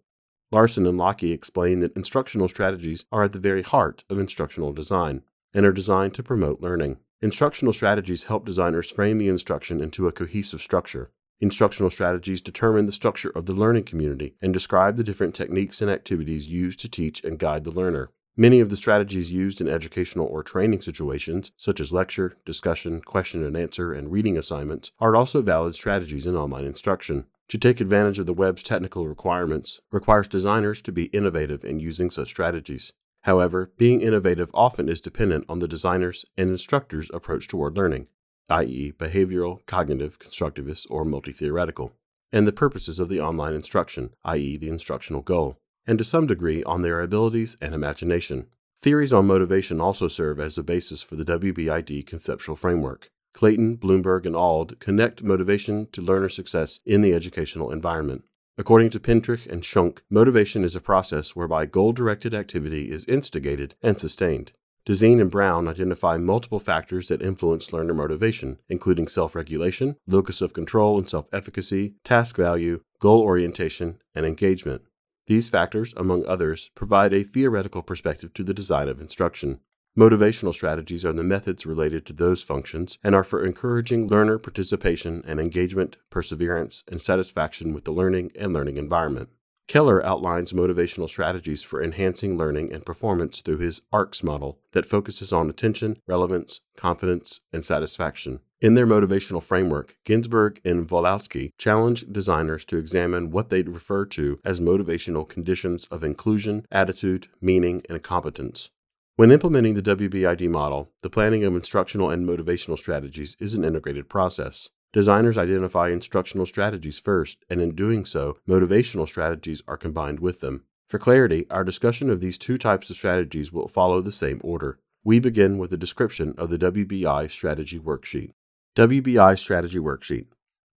Larson 0.56 0.88
and 0.88 0.98
Lockee 0.98 1.34
explain 1.34 1.80
that 1.80 1.98
instructional 1.98 2.48
strategies 2.48 3.04
are 3.12 3.26
at 3.26 3.34
the 3.34 3.40
very 3.40 3.62
heart 3.62 4.06
of 4.10 4.18
instructional 4.18 4.72
design 4.72 5.22
and 5.54 5.66
are 5.66 5.74
designed 5.74 6.14
to 6.14 6.24
promote 6.24 6.62
learning. 6.62 6.98
Instructional 7.22 7.74
strategies 7.74 8.24
help 8.24 8.46
designers 8.46 8.90
frame 8.90 9.18
the 9.18 9.28
instruction 9.28 9.82
into 9.82 10.08
a 10.08 10.14
cohesive 10.14 10.62
structure. 10.62 11.12
Instructional 11.42 11.90
strategies 11.90 12.40
determine 12.40 12.86
the 12.86 12.94
structure 12.94 13.32
of 13.36 13.48
the 13.48 13.52
learning 13.52 13.84
community 13.84 14.36
and 14.42 14.54
describe 14.54 14.96
the 14.96 15.04
different 15.04 15.36
techniques 15.36 15.82
and 15.82 15.92
activities 15.92 16.48
used 16.48 16.80
to 16.80 16.88
teach 16.88 17.22
and 17.26 17.38
guide 17.38 17.66
the 17.66 17.70
learner. 17.70 18.12
Many 18.38 18.62
of 18.62 18.70
the 18.70 18.78
strategies 18.78 19.34
used 19.34 19.60
in 19.60 19.68
educational 19.68 20.26
or 20.26 20.42
training 20.42 20.82
situations, 20.84 21.52
such 21.58 21.82
as 21.82 21.92
lecture, 21.92 22.38
discussion, 22.46 23.02
question 23.02 23.44
and 23.44 23.58
answer, 23.58 23.92
and 23.92 24.10
reading 24.10 24.38
assignments, 24.38 24.92
are 25.00 25.18
also 25.18 25.42
valid 25.42 25.76
strategies 25.76 26.26
in 26.26 26.38
online 26.38 26.64
instruction. 26.64 27.26
To 27.50 27.60
take 27.60 27.80
advantage 27.80 28.18
of 28.18 28.26
the 28.26 28.34
web's 28.34 28.64
technical 28.64 29.08
requirements 29.08 29.80
requires 29.92 30.28
designers 30.28 30.82
to 30.82 30.92
be 30.92 31.06
innovative 31.06 31.64
in 31.64 31.80
using 31.80 32.10
such 32.10 32.30
strategies. 32.30 32.92
However, 33.22 33.72
being 33.78 34.02
innovative 34.02 34.50
often 34.54 34.90
is 34.90 35.00
dependent 35.00 35.46
on 35.48 35.60
the 35.60 35.68
designer's 35.68 36.26
and 36.38 36.50
instructor's 36.50 37.12
approach 37.14 37.48
toward 37.48 37.78
learning, 37.78 38.08
i.e., 38.50 38.94
behavioral, 38.98 39.64
cognitive, 39.66 40.18
constructivist, 40.18 40.88
or 40.90 41.06
multi 41.06 41.32
theoretical, 41.32 41.94
and 42.32 42.48
the 42.48 42.52
purposes 42.52 43.00
of 43.00 43.10
the 43.10 43.22
online 43.22 43.54
instruction, 43.54 44.12
i.e., 44.24 44.58
the 44.58 44.70
instructional 44.70 45.22
goal, 45.22 45.58
and 45.86 46.00
to 46.00 46.04
some 46.04 46.26
degree 46.26 46.64
on 46.64 46.82
their 46.82 47.02
abilities 47.02 47.56
and 47.62 47.76
imagination. 47.76 48.48
Theories 48.80 49.14
on 49.14 49.28
motivation 49.28 49.80
also 49.80 50.08
serve 50.08 50.40
as 50.40 50.56
the 50.56 50.64
basis 50.64 51.02
for 51.02 51.16
the 51.16 51.26
WBID 51.26 52.06
conceptual 52.06 52.56
framework. 52.56 53.12
Clayton, 53.36 53.76
Blumberg, 53.76 54.26
and 54.26 54.34
Auld 54.34 54.80
connect 54.80 55.22
motivation 55.22 55.88
to 55.92 56.02
learner 56.02 56.30
success 56.30 56.80
in 56.86 57.02
the 57.02 57.14
educational 57.14 57.70
environment. 57.70 58.24
According 58.58 58.92
to 58.92 59.00
Pintrich 59.02 59.46
and 59.46 59.62
Schunk, 59.62 60.00
motivation 60.10 60.64
is 60.64 60.74
a 60.74 60.80
process 60.80 61.36
whereby 61.36 61.66
goal 61.66 61.92
directed 61.92 62.34
activity 62.34 62.90
is 62.90 63.04
instigated 63.10 63.76
and 63.84 63.98
sustained. 63.98 64.54
Dezeen 64.88 65.20
and 65.20 65.30
Brown 65.30 65.68
identify 65.68 66.16
multiple 66.16 66.62
factors 66.62 67.10
that 67.10 67.22
influence 67.22 67.74
learner 67.74 67.94
motivation, 67.94 68.60
including 68.70 69.10
self 69.10 69.36
regulation, 69.36 69.98
locus 70.08 70.42
of 70.42 70.54
control 70.54 70.98
and 70.98 71.10
self 71.10 71.26
efficacy, 71.34 71.96
task 72.06 72.38
value, 72.38 72.80
goal 73.02 73.22
orientation, 73.22 74.00
and 74.14 74.26
engagement. 74.26 74.84
These 75.28 75.50
factors, 75.50 75.94
among 75.98 76.26
others, 76.26 76.72
provide 76.74 77.14
a 77.14 77.24
theoretical 77.24 77.82
perspective 77.82 78.34
to 78.36 78.44
the 78.44 78.54
design 78.54 78.88
of 78.88 79.02
instruction. 79.02 79.60
Motivational 79.98 80.54
strategies 80.54 81.06
are 81.06 81.14
the 81.14 81.24
methods 81.24 81.66
related 81.66 82.06
to 82.06 82.12
those 82.12 82.44
functions 82.44 83.00
and 83.02 83.16
are 83.16 83.24
for 83.24 83.46
encouraging 83.46 84.10
learner 84.10 84.38
participation 84.38 85.24
and 85.26 85.40
engagement, 85.40 85.96
perseverance, 86.10 86.84
and 86.90 87.02
satisfaction 87.02 87.74
with 87.74 87.86
the 87.86 87.94
learning 87.94 88.30
and 88.38 88.52
learning 88.52 88.76
environment. 88.76 89.30
Keller 89.70 90.06
outlines 90.06 90.52
motivational 90.52 91.08
strategies 91.08 91.64
for 91.64 91.82
enhancing 91.82 92.38
learning 92.38 92.74
and 92.74 92.86
performance 92.86 93.40
through 93.40 93.60
his 93.60 93.82
ARCS 93.94 94.22
model 94.22 94.60
that 94.74 94.86
focuses 94.86 95.32
on 95.32 95.50
attention, 95.50 95.98
relevance, 96.06 96.60
confidence, 96.76 97.40
and 97.54 97.64
satisfaction. 97.64 98.42
In 98.60 98.74
their 98.74 98.86
motivational 98.86 99.42
framework, 99.42 99.96
Ginsberg 100.04 100.60
and 100.66 100.88
Wlodkowski 100.88 101.54
challenge 101.58 102.04
designers 102.12 102.66
to 102.66 102.78
examine 102.78 103.32
what 103.32 103.50
they 103.50 103.62
refer 103.62 104.06
to 104.08 104.40
as 104.44 104.60
motivational 104.60 105.28
conditions 105.28 105.88
of 105.90 106.04
inclusion, 106.04 106.66
attitude, 106.70 107.28
meaning, 107.40 107.82
and 107.90 108.04
competence. 108.04 108.70
When 109.18 109.32
implementing 109.32 109.76
the 109.76 109.96
WBID 109.96 110.50
model, 110.50 110.92
the 111.02 111.10
planning 111.10 111.46
of 111.46 111.56
instructional 111.56 112.10
and 112.10 112.28
motivational 112.28 112.78
strategies 112.78 113.38
is 113.40 113.54
an 113.54 113.64
integrated 113.64 114.10
process. 114.10 114.72
Designers 114.92 115.38
identify 115.38 115.88
instructional 115.88 116.46
strategies 116.46 117.00
first, 117.00 117.46
and 117.50 117.62
in 117.62 117.76
doing 117.76 118.04
so, 118.04 118.36
motivational 118.46 119.08
strategies 119.08 119.62
are 119.70 119.78
combined 119.78 120.20
with 120.20 120.42
them. 120.42 120.66
For 120.90 121.00
clarity, 121.00 121.46
our 121.50 121.64
discussion 121.64 122.10
of 122.10 122.20
these 122.20 122.38
two 122.38 122.58
types 122.58 122.90
of 122.90 122.98
strategies 122.98 123.54
will 123.54 123.70
follow 123.70 124.02
the 124.02 124.12
same 124.12 124.42
order. 124.44 124.80
We 125.06 125.22
begin 125.22 125.60
with 125.60 125.72
a 125.72 125.78
description 125.78 126.36
of 126.38 126.50
the 126.50 126.58
WBI 126.58 127.32
strategy 127.32 127.80
worksheet. 127.80 128.32
WBI 128.76 129.40
strategy 129.40 129.80
worksheet. 129.80 130.26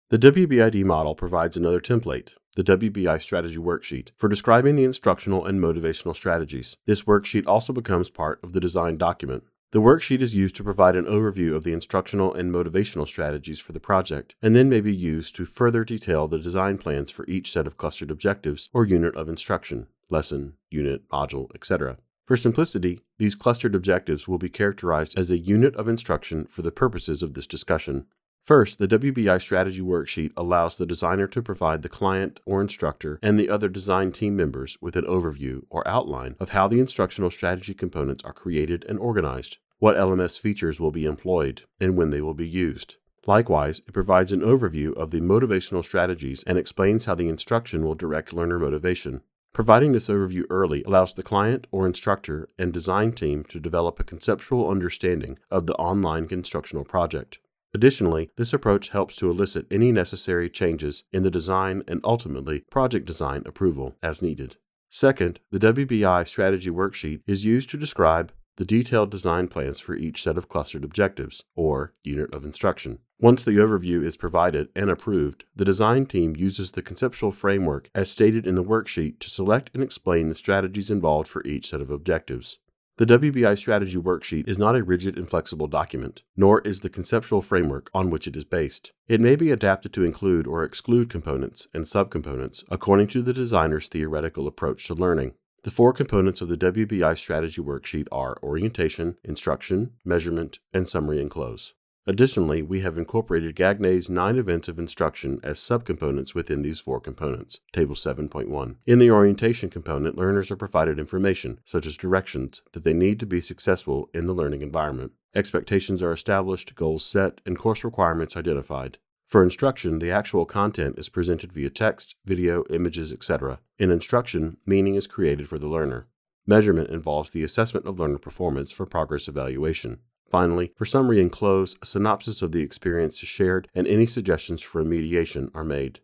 The 0.10 0.18
WBID 0.18 0.86
model 0.86 1.16
provides 1.16 1.58
another 1.58 1.82
template, 1.82 2.36
the 2.56 2.64
WBI 2.64 3.20
strategy 3.22 3.58
worksheet, 3.58 4.12
for 4.16 4.30
describing 4.30 4.78
the 4.78 4.86
instructional 4.86 5.46
and 5.46 5.60
motivational 5.60 6.16
strategies. 6.16 6.78
This 6.86 7.04
worksheet 7.04 7.46
also 7.46 7.74
becomes 7.74 8.10
part 8.10 8.40
of 8.42 8.54
the 8.54 8.62
design 8.62 8.98
document. 8.98 9.44
The 9.72 9.82
worksheet 9.82 10.22
is 10.22 10.34
used 10.34 10.56
to 10.56 10.64
provide 10.64 10.96
an 10.96 11.08
overview 11.08 11.54
of 11.54 11.66
the 11.66 11.74
instructional 11.74 12.34
and 12.34 12.54
motivational 12.54 13.06
strategies 13.06 13.60
for 13.60 13.74
the 13.74 13.82
project, 13.82 14.34
and 14.42 14.56
then 14.56 14.70
may 14.70 14.80
be 14.80 14.96
used 14.96 15.36
to 15.36 15.46
further 15.46 15.84
detail 15.84 16.30
the 16.30 16.40
design 16.40 16.78
plans 16.78 17.12
for 17.12 17.26
each 17.28 17.52
set 17.52 17.68
of 17.68 17.76
clustered 17.76 18.10
objectives 18.10 18.70
or 18.72 18.86
unit 18.86 19.14
of 19.18 19.28
instruction, 19.28 19.88
lesson, 20.10 20.54
unit, 20.70 21.06
module, 21.10 21.54
etc. 21.54 21.98
For 22.28 22.36
simplicity, 22.36 23.02
these 23.18 23.36
clustered 23.36 23.74
objectives 23.74 24.28
will 24.28 24.38
be 24.38 24.50
characterized 24.50 25.18
as 25.18 25.32
a 25.32 25.38
unit 25.38 25.76
of 25.78 25.88
instruction 25.88 26.46
for 26.46 26.62
the 26.62 26.72
purposes 26.72 27.24
of 27.24 27.34
this 27.34 27.48
discussion. 27.48 28.06
First, 28.48 28.80
the 28.80 28.88
WBI 28.88 29.42
strategy 29.42 29.82
worksheet 29.82 30.32
allows 30.38 30.78
the 30.78 30.86
designer 30.86 31.28
to 31.28 31.42
provide 31.42 31.82
the 31.82 31.90
client 31.90 32.40
or 32.46 32.62
instructor 32.62 33.20
and 33.22 33.38
the 33.38 33.50
other 33.50 33.68
design 33.68 34.14
team 34.14 34.38
members 34.38 34.78
with 34.80 34.96
an 34.96 35.04
overview 35.04 35.64
or 35.70 35.86
outline 35.86 36.38
of 36.40 36.52
how 36.52 36.70
the 36.70 36.80
instructional 36.80 37.30
strategy 37.30 37.74
components 37.74 38.24
are 38.24 38.32
created 38.32 38.86
and 38.88 39.00
organized, 39.00 39.58
what 39.80 39.98
LMS 39.98 40.40
features 40.40 40.80
will 40.80 40.92
be 40.92 41.04
employed, 41.04 41.64
and 41.82 41.98
when 41.98 42.10
they 42.10 42.22
will 42.22 42.34
be 42.34 42.48
used. 42.48 42.96
Likewise, 43.26 43.80
it 43.80 43.92
provides 43.92 44.32
an 44.32 44.40
overview 44.40 44.96
of 44.96 45.12
the 45.12 45.20
motivational 45.20 45.84
strategies 45.84 46.42
and 46.44 46.58
explains 46.58 47.04
how 47.04 47.16
the 47.16 47.28
instruction 47.28 47.84
will 47.84 47.96
direct 47.96 48.32
learner 48.32 48.60
motivation. 48.60 49.24
Providing 49.52 49.92
this 49.92 50.08
overview 50.08 50.44
early 50.50 50.84
allows 50.84 51.14
the 51.14 51.22
client 51.22 51.68
or 51.70 51.86
instructor 51.86 52.48
and 52.58 52.72
design 52.72 53.12
team 53.12 53.44
to 53.50 53.60
develop 53.60 54.00
a 54.00 54.06
conceptual 54.06 54.70
understanding 54.70 55.38
of 55.52 55.68
the 55.68 55.76
online 55.76 56.30
instructional 56.32 56.86
project. 56.86 57.40
Additionally, 57.78 58.32
this 58.38 58.54
approach 58.54 58.90
helps 58.90 59.16
to 59.16 59.30
elicit 59.30 59.68
any 59.70 59.92
necessary 59.92 60.50
changes 60.50 61.04
in 61.14 61.22
the 61.22 61.30
design 61.30 61.84
and 61.88 62.02
ultimately 62.04 62.62
project 62.72 63.06
design 63.06 63.44
approval 63.46 63.96
as 64.02 64.20
needed. 64.20 64.58
Second, 64.90 65.40
the 65.52 65.60
WBI 65.60 66.28
strategy 66.28 66.72
worksheet 66.72 67.22
is 67.28 67.46
used 67.46 67.70
to 67.70 67.78
describe 67.78 68.32
the 68.56 68.66
detailed 68.66 69.12
design 69.12 69.48
plans 69.48 69.80
for 69.80 69.96
each 69.96 70.24
set 70.24 70.40
of 70.40 70.50
clustered 70.50 70.84
objectives, 70.84 71.44
or 71.56 71.94
unit 72.04 72.34
of 72.34 72.44
instruction. 72.44 72.98
Once 73.20 73.46
the 73.46 73.58
overview 73.58 74.04
is 74.04 74.18
provided 74.18 74.70
and 74.76 74.90
approved, 74.90 75.46
the 75.56 75.64
design 75.64 76.08
team 76.08 76.36
uses 76.36 76.72
the 76.72 76.82
conceptual 76.82 77.32
framework 77.32 77.92
as 77.94 78.10
stated 78.10 78.48
in 78.48 78.56
the 78.56 78.64
worksheet 78.64 79.20
to 79.20 79.30
select 79.30 79.70
and 79.76 79.84
explain 79.84 80.30
the 80.30 80.34
strategies 80.34 80.90
involved 80.90 81.30
for 81.30 81.46
each 81.46 81.70
set 81.70 81.82
of 81.82 81.92
objectives. 81.92 82.58
The 82.98 83.06
WBI 83.06 83.60
strategy 83.60 84.00
worksheet 84.00 84.48
is 84.48 84.58
not 84.58 84.76
a 84.76 84.84
rigid 84.84 85.20
and 85.20 85.30
flexible 85.30 85.68
document, 85.68 86.24
nor 86.36 86.62
is 86.62 86.80
the 86.80 86.90
conceptual 86.90 87.44
framework 87.44 87.92
on 87.94 88.10
which 88.10 88.26
it 88.26 88.36
is 88.36 88.44
based. 88.44 88.92
It 89.08 89.22
may 89.22 89.36
be 89.36 89.52
adapted 89.52 89.94
to 89.94 90.04
include 90.04 90.48
or 90.48 90.64
exclude 90.64 91.08
components 91.08 91.68
and 91.76 91.84
subcomponents 91.84 92.64
according 92.72 93.10
to 93.10 93.22
the 93.22 93.34
designer's 93.34 93.88
theoretical 93.88 94.48
approach 94.48 94.88
to 94.88 94.96
learning. 94.96 95.34
The 95.62 95.70
four 95.70 95.94
components 95.94 96.42
of 96.42 96.48
the 96.48 96.58
WBI 96.58 97.16
strategy 97.20 97.62
worksheet 97.62 98.08
are 98.12 98.40
orientation, 98.42 99.18
instruction, 99.24 99.92
measurement, 100.04 100.58
and 100.74 100.88
summary 100.88 101.22
and 101.22 101.30
close. 101.30 101.76
Additionally, 102.10 102.62
we 102.62 102.80
have 102.80 102.98
incorporated 102.98 103.54
Gagne's 103.54 104.10
nine 104.10 104.38
events 104.38 104.70
of 104.70 104.80
instruction 104.80 105.42
as 105.44 105.60
subcomponents 105.60 106.34
within 106.34 106.62
these 106.62 106.80
four 106.80 107.02
components. 107.02 107.60
Table 107.74 107.96
7.1. 107.96 108.76
In 108.86 109.00
the 109.00 109.12
orientation 109.12 109.70
component, 109.70 110.18
learners 110.18 110.50
are 110.50 110.56
provided 110.56 111.00
information, 111.00 111.60
such 111.66 111.86
as 111.86 111.98
directions, 111.98 112.62
that 112.72 112.86
they 112.86 112.94
need 112.94 113.20
to 113.20 113.26
be 113.26 113.42
successful 113.42 114.10
in 114.14 114.26
the 114.26 114.34
learning 114.34 114.62
environment. 114.62 115.12
Expectations 115.36 116.02
are 116.02 116.14
established, 116.14 116.76
goals 116.76 117.06
set, 117.06 117.42
and 117.46 117.60
course 117.60 117.84
requirements 117.84 118.38
identified. 118.38 119.00
For 119.28 119.44
instruction, 119.44 120.00
the 120.00 120.10
actual 120.10 120.46
content 120.46 120.98
is 120.98 121.10
presented 121.10 121.52
via 121.52 121.70
text, 121.70 122.16
video, 122.24 122.64
images, 122.70 123.12
etc. 123.12 123.60
In 123.78 123.92
instruction, 123.92 124.56
meaning 124.66 124.96
is 124.96 125.08
created 125.08 125.50
for 125.50 125.60
the 125.60 125.68
learner. 125.68 126.08
Measurement 126.46 126.90
involves 126.90 127.32
the 127.32 127.44
assessment 127.44 127.86
of 127.86 128.00
learner 128.00 128.18
performance 128.18 128.72
for 128.72 128.86
progress 128.86 129.28
evaluation. 129.28 130.00
Finally, 130.30 130.74
for 130.76 130.86
summary 130.86 131.22
and 131.22 131.32
close, 131.32 131.76
a 131.82 131.86
synopsis 131.86 132.42
of 132.42 132.52
the 132.52 132.62
experience 132.62 133.24
is 133.24 133.30
shared 133.30 133.70
and 133.74 133.88
any 133.88 134.06
suggestions 134.06 134.62
for 134.62 134.84
remediation 134.84 135.50
are 135.54 135.64
made. 135.64 136.00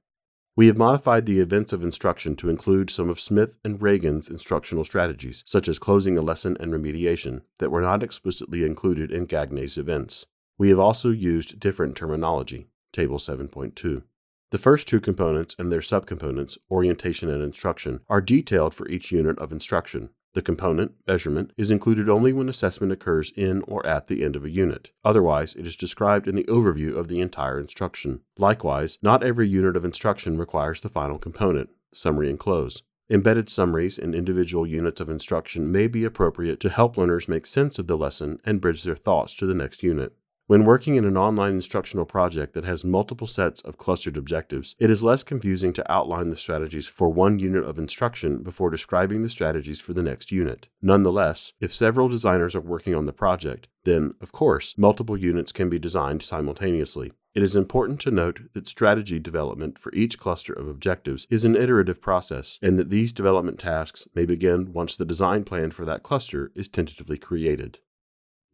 We 0.55 0.67
have 0.67 0.77
modified 0.77 1.25
the 1.25 1.39
events 1.39 1.73
of 1.73 1.83
instruction 1.83 2.35
to 2.35 2.49
include 2.49 2.91
some 2.91 3.09
of 3.09 3.19
Smith 3.19 3.57
and 3.65 3.81
Ragan's 3.81 4.29
instructional 4.29 4.85
strategies, 4.85 5.43
such 5.47 5.67
as 5.67 5.79
closing 5.79 6.15
a 6.15 6.21
lesson 6.21 6.55
and 6.59 6.71
remediation, 6.71 7.41
that 7.57 7.71
were 7.71 7.81
not 7.81 8.03
explicitly 8.03 8.63
included 8.63 9.11
in 9.11 9.25
Gagne's 9.25 9.79
events. 9.79 10.27
We 10.59 10.69
have 10.69 10.77
also 10.77 11.09
used 11.09 11.59
different 11.59 11.97
terminology. 11.97 12.67
Table 12.91 13.17
7.2. 13.17 14.03
The 14.51 14.57
first 14.59 14.87
two 14.87 14.99
components 14.99 15.55
and 15.57 15.71
their 15.71 15.79
subcomponents, 15.79 16.59
orientation 16.69 17.29
and 17.29 17.41
instruction, 17.41 18.01
are 18.07 18.21
detailed 18.21 18.75
for 18.75 18.87
each 18.87 19.11
unit 19.11 19.39
of 19.39 19.51
instruction. 19.51 20.11
The 20.33 20.41
component, 20.41 20.93
measurement, 21.07 21.51
is 21.57 21.69
included 21.69 22.09
only 22.09 22.33
when 22.33 22.49
assessment 22.49 22.91
occurs 22.91 23.31
in 23.35 23.61
or 23.67 23.85
at 23.85 24.07
the 24.07 24.23
end 24.23 24.35
of 24.35 24.43
a 24.43 24.49
unit. 24.49 24.91
Otherwise, 25.05 25.55
it 25.55 25.67
is 25.67 25.75
described 25.75 26.27
in 26.27 26.33
the 26.33 26.45
overview 26.45 26.97
of 26.97 27.07
the 27.07 27.21
entire 27.21 27.59
instruction. 27.59 28.21
Likewise, 28.37 28.97
not 29.03 29.23
every 29.23 29.47
unit 29.47 29.75
of 29.75 29.85
instruction 29.85 30.39
requires 30.39 30.81
the 30.81 30.89
final 30.89 31.19
component, 31.19 31.69
summary 31.93 32.29
and 32.29 32.39
close. 32.39 32.81
Embedded 33.09 33.47
summaries 33.47 33.99
in 33.99 34.15
individual 34.15 34.65
units 34.65 34.99
of 34.99 35.09
instruction 35.09 35.71
may 35.71 35.85
be 35.85 36.03
appropriate 36.03 36.59
to 36.61 36.69
help 36.69 36.97
learners 36.97 37.27
make 37.27 37.45
sense 37.45 37.77
of 37.77 37.85
the 37.85 37.97
lesson 37.97 38.39
and 38.43 38.61
bridge 38.61 38.83
their 38.83 38.95
thoughts 38.95 39.35
to 39.35 39.45
the 39.45 39.53
next 39.53 39.83
unit. 39.83 40.13
When 40.45 40.65
working 40.65 40.95
in 40.95 41.05
an 41.05 41.15
online 41.15 41.53
instructional 41.53 42.05
project 42.05 42.53
that 42.53 42.65
has 42.65 42.83
multiple 42.83 43.27
sets 43.27 43.61
of 43.61 43.77
clustered 43.77 44.17
objectives, 44.17 44.75
it 44.77 44.89
is 44.89 45.01
less 45.01 45.23
confusing 45.23 45.71
to 45.71 45.89
outline 45.89 46.27
the 46.27 46.35
strategies 46.35 46.85
for 46.85 47.07
one 47.07 47.39
unit 47.39 47.63
of 47.63 47.79
instruction 47.79 48.43
before 48.43 48.69
describing 48.69 49.21
the 49.21 49.29
strategies 49.29 49.79
for 49.79 49.93
the 49.93 50.03
next 50.03 50.33
unit. 50.33 50.67
Nonetheless, 50.81 51.53
if 51.61 51.73
several 51.73 52.09
designers 52.09 52.55
are 52.55 52.61
working 52.61 52.93
on 52.93 53.05
the 53.05 53.13
project, 53.13 53.69
then, 53.85 54.15
of 54.19 54.33
course, 54.33 54.77
multiple 54.77 55.15
units 55.15 55.53
can 55.53 55.69
be 55.69 55.79
designed 55.79 56.23
simultaneously. 56.23 57.13
It 57.33 57.41
is 57.41 57.55
important 57.55 58.01
to 58.01 58.11
note 58.11 58.41
that 58.51 58.67
strategy 58.67 59.19
development 59.19 59.79
for 59.79 59.93
each 59.93 60.19
cluster 60.19 60.51
of 60.51 60.67
objectives 60.67 61.25
is 61.29 61.45
an 61.45 61.55
iterative 61.55 62.01
process, 62.01 62.59
and 62.61 62.77
that 62.77 62.89
these 62.89 63.13
development 63.13 63.59
tasks 63.59 64.09
may 64.13 64.25
begin 64.25 64.73
once 64.73 64.97
the 64.97 65.05
design 65.05 65.45
plan 65.45 65.71
for 65.71 65.85
that 65.85 66.03
cluster 66.03 66.51
is 66.53 66.67
tentatively 66.67 67.17
created. 67.17 67.79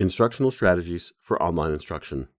Instructional 0.01 0.49
strategies 0.49 1.11
for 1.19 1.41
online 1.43 1.73
instruction. 1.73 2.29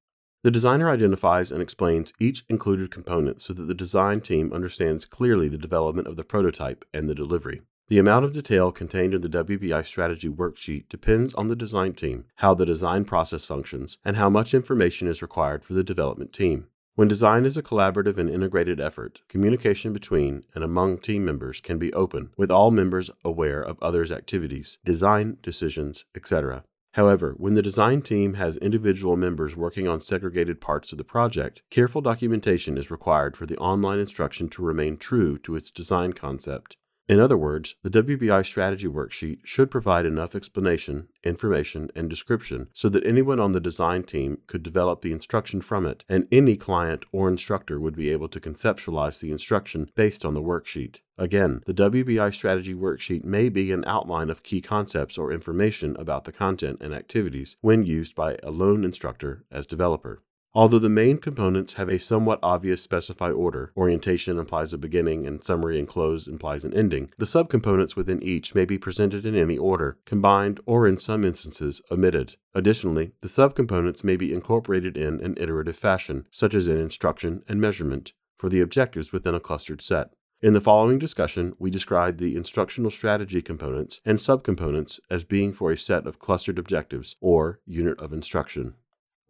The 0.42 0.50
designer 0.50 0.88
identifies 0.88 1.52
and 1.52 1.60
explains 1.60 2.14
each 2.18 2.42
included 2.48 2.90
component 2.90 3.42
so 3.42 3.52
that 3.52 3.64
the 3.64 3.74
design 3.74 4.22
team 4.22 4.50
understands 4.50 5.04
clearly 5.04 5.46
the 5.46 5.58
development 5.58 6.08
of 6.08 6.16
the 6.16 6.24
prototype 6.24 6.86
and 6.94 7.06
the 7.06 7.14
delivery. 7.14 7.60
The 7.88 7.98
amount 7.98 8.24
of 8.24 8.32
detail 8.32 8.72
contained 8.72 9.12
in 9.12 9.20
the 9.20 9.28
WBI 9.28 9.84
strategy 9.84 10.30
worksheet 10.30 10.88
depends 10.88 11.34
on 11.34 11.48
the 11.48 11.56
design 11.56 11.92
team, 11.92 12.24
how 12.36 12.54
the 12.54 12.64
design 12.64 13.04
process 13.04 13.44
functions, 13.44 13.98
and 14.06 14.16
how 14.16 14.30
much 14.30 14.54
information 14.54 15.06
is 15.06 15.20
required 15.20 15.62
for 15.62 15.74
the 15.74 15.84
development 15.84 16.32
team. 16.32 16.68
When 16.94 17.08
design 17.08 17.44
is 17.44 17.58
a 17.58 17.62
collaborative 17.62 18.16
and 18.16 18.30
integrated 18.30 18.80
effort, 18.80 19.20
communication 19.28 19.92
between 19.92 20.44
and 20.54 20.64
among 20.64 20.98
team 20.98 21.26
members 21.26 21.60
can 21.60 21.78
be 21.78 21.92
open, 21.92 22.30
with 22.38 22.50
all 22.50 22.70
members 22.70 23.10
aware 23.22 23.62
of 23.62 23.78
others' 23.82 24.10
activities, 24.10 24.78
design 24.82 25.36
decisions, 25.42 26.06
etc. 26.14 26.64
However, 26.94 27.34
when 27.36 27.54
the 27.54 27.62
design 27.62 28.02
team 28.02 28.34
has 28.34 28.56
individual 28.56 29.16
members 29.16 29.56
working 29.56 29.86
on 29.86 30.00
segregated 30.00 30.60
parts 30.60 30.90
of 30.90 30.98
the 30.98 31.04
project, 31.04 31.62
careful 31.70 32.00
documentation 32.00 32.76
is 32.76 32.90
required 32.90 33.36
for 33.36 33.46
the 33.46 33.56
online 33.58 34.00
instruction 34.00 34.48
to 34.48 34.62
remain 34.62 34.96
true 34.96 35.38
to 35.38 35.54
its 35.54 35.70
design 35.70 36.14
concept. 36.14 36.76
In 37.10 37.18
other 37.18 37.36
words, 37.36 37.74
the 37.82 37.90
WBI 37.90 38.46
strategy 38.46 38.86
worksheet 38.86 39.40
should 39.42 39.68
provide 39.68 40.06
enough 40.06 40.36
explanation, 40.36 41.08
information, 41.24 41.90
and 41.96 42.08
description 42.08 42.68
so 42.72 42.88
that 42.88 43.04
anyone 43.04 43.40
on 43.40 43.50
the 43.50 43.58
design 43.58 44.04
team 44.04 44.38
could 44.46 44.62
develop 44.62 45.02
the 45.02 45.10
instruction 45.10 45.60
from 45.60 45.86
it, 45.86 46.04
and 46.08 46.28
any 46.30 46.56
client 46.56 47.04
or 47.10 47.28
instructor 47.28 47.80
would 47.80 47.96
be 47.96 48.10
able 48.10 48.28
to 48.28 48.38
conceptualize 48.38 49.18
the 49.18 49.32
instruction 49.32 49.90
based 49.96 50.24
on 50.24 50.34
the 50.34 50.40
worksheet. 50.40 51.00
Again, 51.18 51.62
the 51.66 51.74
WBI 51.74 52.32
strategy 52.32 52.74
worksheet 52.74 53.24
may 53.24 53.48
be 53.48 53.72
an 53.72 53.84
outline 53.88 54.30
of 54.30 54.44
key 54.44 54.60
concepts 54.60 55.18
or 55.18 55.32
information 55.32 55.96
about 55.98 56.26
the 56.26 56.32
content 56.32 56.78
and 56.80 56.94
activities 56.94 57.56
when 57.60 57.84
used 57.84 58.14
by 58.14 58.36
a 58.44 58.52
lone 58.52 58.84
instructor 58.84 59.44
as 59.50 59.66
developer. 59.66 60.22
Although 60.52 60.80
the 60.80 60.88
main 60.88 61.18
components 61.18 61.74
have 61.74 61.88
a 61.88 62.00
somewhat 62.00 62.40
obvious 62.42 62.82
specified 62.82 63.30
order, 63.30 63.72
orientation 63.76 64.36
implies 64.36 64.72
a 64.72 64.78
beginning 64.78 65.24
and 65.24 65.44
summary 65.44 65.78
and 65.78 65.86
close 65.86 66.26
implies 66.26 66.64
an 66.64 66.74
ending, 66.74 67.12
the 67.18 67.24
subcomponents 67.24 67.94
within 67.94 68.20
each 68.20 68.52
may 68.52 68.64
be 68.64 68.76
presented 68.76 69.24
in 69.24 69.36
any 69.36 69.56
order, 69.56 69.98
combined, 70.04 70.58
or 70.66 70.88
in 70.88 70.96
some 70.96 71.24
instances, 71.24 71.80
omitted. 71.88 72.34
Additionally, 72.52 73.12
the 73.20 73.28
subcomponents 73.28 74.02
may 74.02 74.16
be 74.16 74.34
incorporated 74.34 74.96
in 74.96 75.20
an 75.20 75.36
iterative 75.36 75.76
fashion, 75.76 76.26
such 76.32 76.52
as 76.54 76.66
in 76.66 76.78
instruction 76.78 77.44
and 77.46 77.60
measurement, 77.60 78.12
for 78.36 78.48
the 78.48 78.60
objectives 78.60 79.12
within 79.12 79.36
a 79.36 79.40
clustered 79.40 79.80
set. 79.80 80.10
In 80.42 80.52
the 80.52 80.60
following 80.60 80.98
discussion, 80.98 81.54
we 81.60 81.70
describe 81.70 82.18
the 82.18 82.34
instructional 82.34 82.90
strategy 82.90 83.40
components 83.40 84.00
and 84.04 84.18
subcomponents 84.18 84.98
as 85.08 85.22
being 85.22 85.52
for 85.52 85.70
a 85.70 85.78
set 85.78 86.08
of 86.08 86.18
clustered 86.18 86.58
objectives, 86.58 87.14
or 87.20 87.60
unit 87.66 88.00
of 88.00 88.12
instruction. 88.12 88.74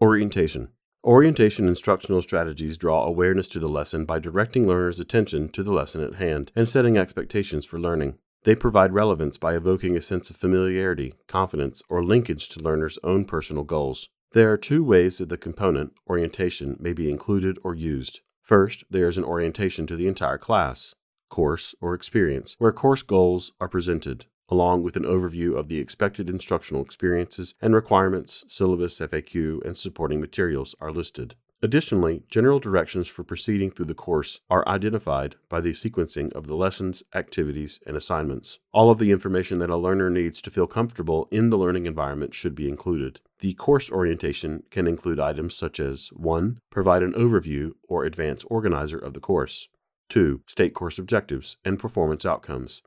Orientation 0.00 0.68
Orientation 1.02 1.66
instructional 1.66 2.20
strategies 2.20 2.76
draw 2.76 3.04
awareness 3.04 3.48
to 3.48 3.58
the 3.58 3.70
lesson 3.70 4.04
by 4.04 4.18
directing 4.18 4.68
learners' 4.68 5.00
attention 5.00 5.48
to 5.48 5.62
the 5.62 5.72
lesson 5.72 6.04
at 6.04 6.16
hand 6.16 6.52
and 6.54 6.68
setting 6.68 6.98
expectations 6.98 7.64
for 7.64 7.80
learning. 7.80 8.18
They 8.42 8.54
provide 8.54 8.92
relevance 8.92 9.38
by 9.38 9.56
evoking 9.56 9.96
a 9.96 10.02
sense 10.02 10.28
of 10.28 10.36
familiarity, 10.36 11.14
confidence, 11.26 11.82
or 11.88 12.04
linkage 12.04 12.50
to 12.50 12.60
learners' 12.60 12.98
own 13.02 13.24
personal 13.24 13.64
goals. 13.64 14.10
There 14.32 14.52
are 14.52 14.58
two 14.58 14.84
ways 14.84 15.16
that 15.18 15.30
the 15.30 15.38
component, 15.38 15.94
orientation, 16.06 16.76
may 16.78 16.92
be 16.92 17.10
included 17.10 17.58
or 17.64 17.74
used. 17.74 18.20
First, 18.42 18.84
there 18.90 19.08
is 19.08 19.16
an 19.16 19.24
orientation 19.24 19.86
to 19.86 19.96
the 19.96 20.06
entire 20.06 20.38
class, 20.38 20.94
course, 21.30 21.74
or 21.80 21.94
experience, 21.94 22.56
where 22.58 22.72
course 22.72 23.02
goals 23.02 23.52
are 23.58 23.68
presented 23.68 24.26
along 24.50 24.82
with 24.82 24.96
an 24.96 25.04
overview 25.04 25.56
of 25.56 25.68
the 25.68 25.78
expected 25.78 26.28
instructional 26.28 26.82
experiences 26.82 27.54
and 27.60 27.74
requirements, 27.74 28.44
syllabus, 28.48 28.98
FAQ, 28.98 29.64
and 29.64 29.76
supporting 29.76 30.20
materials 30.20 30.74
are 30.80 30.92
listed. 30.92 31.34
Additionally, 31.62 32.22
general 32.30 32.58
directions 32.58 33.06
for 33.06 33.22
proceeding 33.22 33.70
through 33.70 33.84
the 33.84 33.94
course 33.94 34.40
are 34.48 34.66
identified 34.66 35.36
by 35.50 35.60
the 35.60 35.72
sequencing 35.72 36.32
of 36.32 36.46
the 36.46 36.54
lessons, 36.54 37.02
activities, 37.14 37.80
and 37.86 37.98
assignments. 37.98 38.58
All 38.72 38.90
of 38.90 38.98
the 38.98 39.10
information 39.10 39.58
that 39.58 39.68
a 39.68 39.76
learner 39.76 40.08
needs 40.08 40.40
to 40.40 40.50
feel 40.50 40.66
comfortable 40.66 41.28
in 41.30 41.50
the 41.50 41.58
learning 41.58 41.84
environment 41.84 42.32
should 42.32 42.54
be 42.54 42.66
included. 42.66 43.20
The 43.40 43.52
course 43.52 43.90
orientation 43.90 44.62
can 44.70 44.86
include 44.86 45.20
items 45.20 45.54
such 45.54 45.78
as 45.78 46.08
1. 46.14 46.60
Provide 46.70 47.02
an 47.02 47.12
overview 47.12 47.72
or 47.86 48.04
advance 48.04 48.42
organizer 48.44 48.98
of 48.98 49.12
the 49.12 49.20
course. 49.20 49.68
2. 50.08 50.40
State 50.46 50.72
course 50.72 50.98
objectives 50.98 51.58
and 51.62 51.78
performance 51.78 52.24
outcomes. 52.24 52.80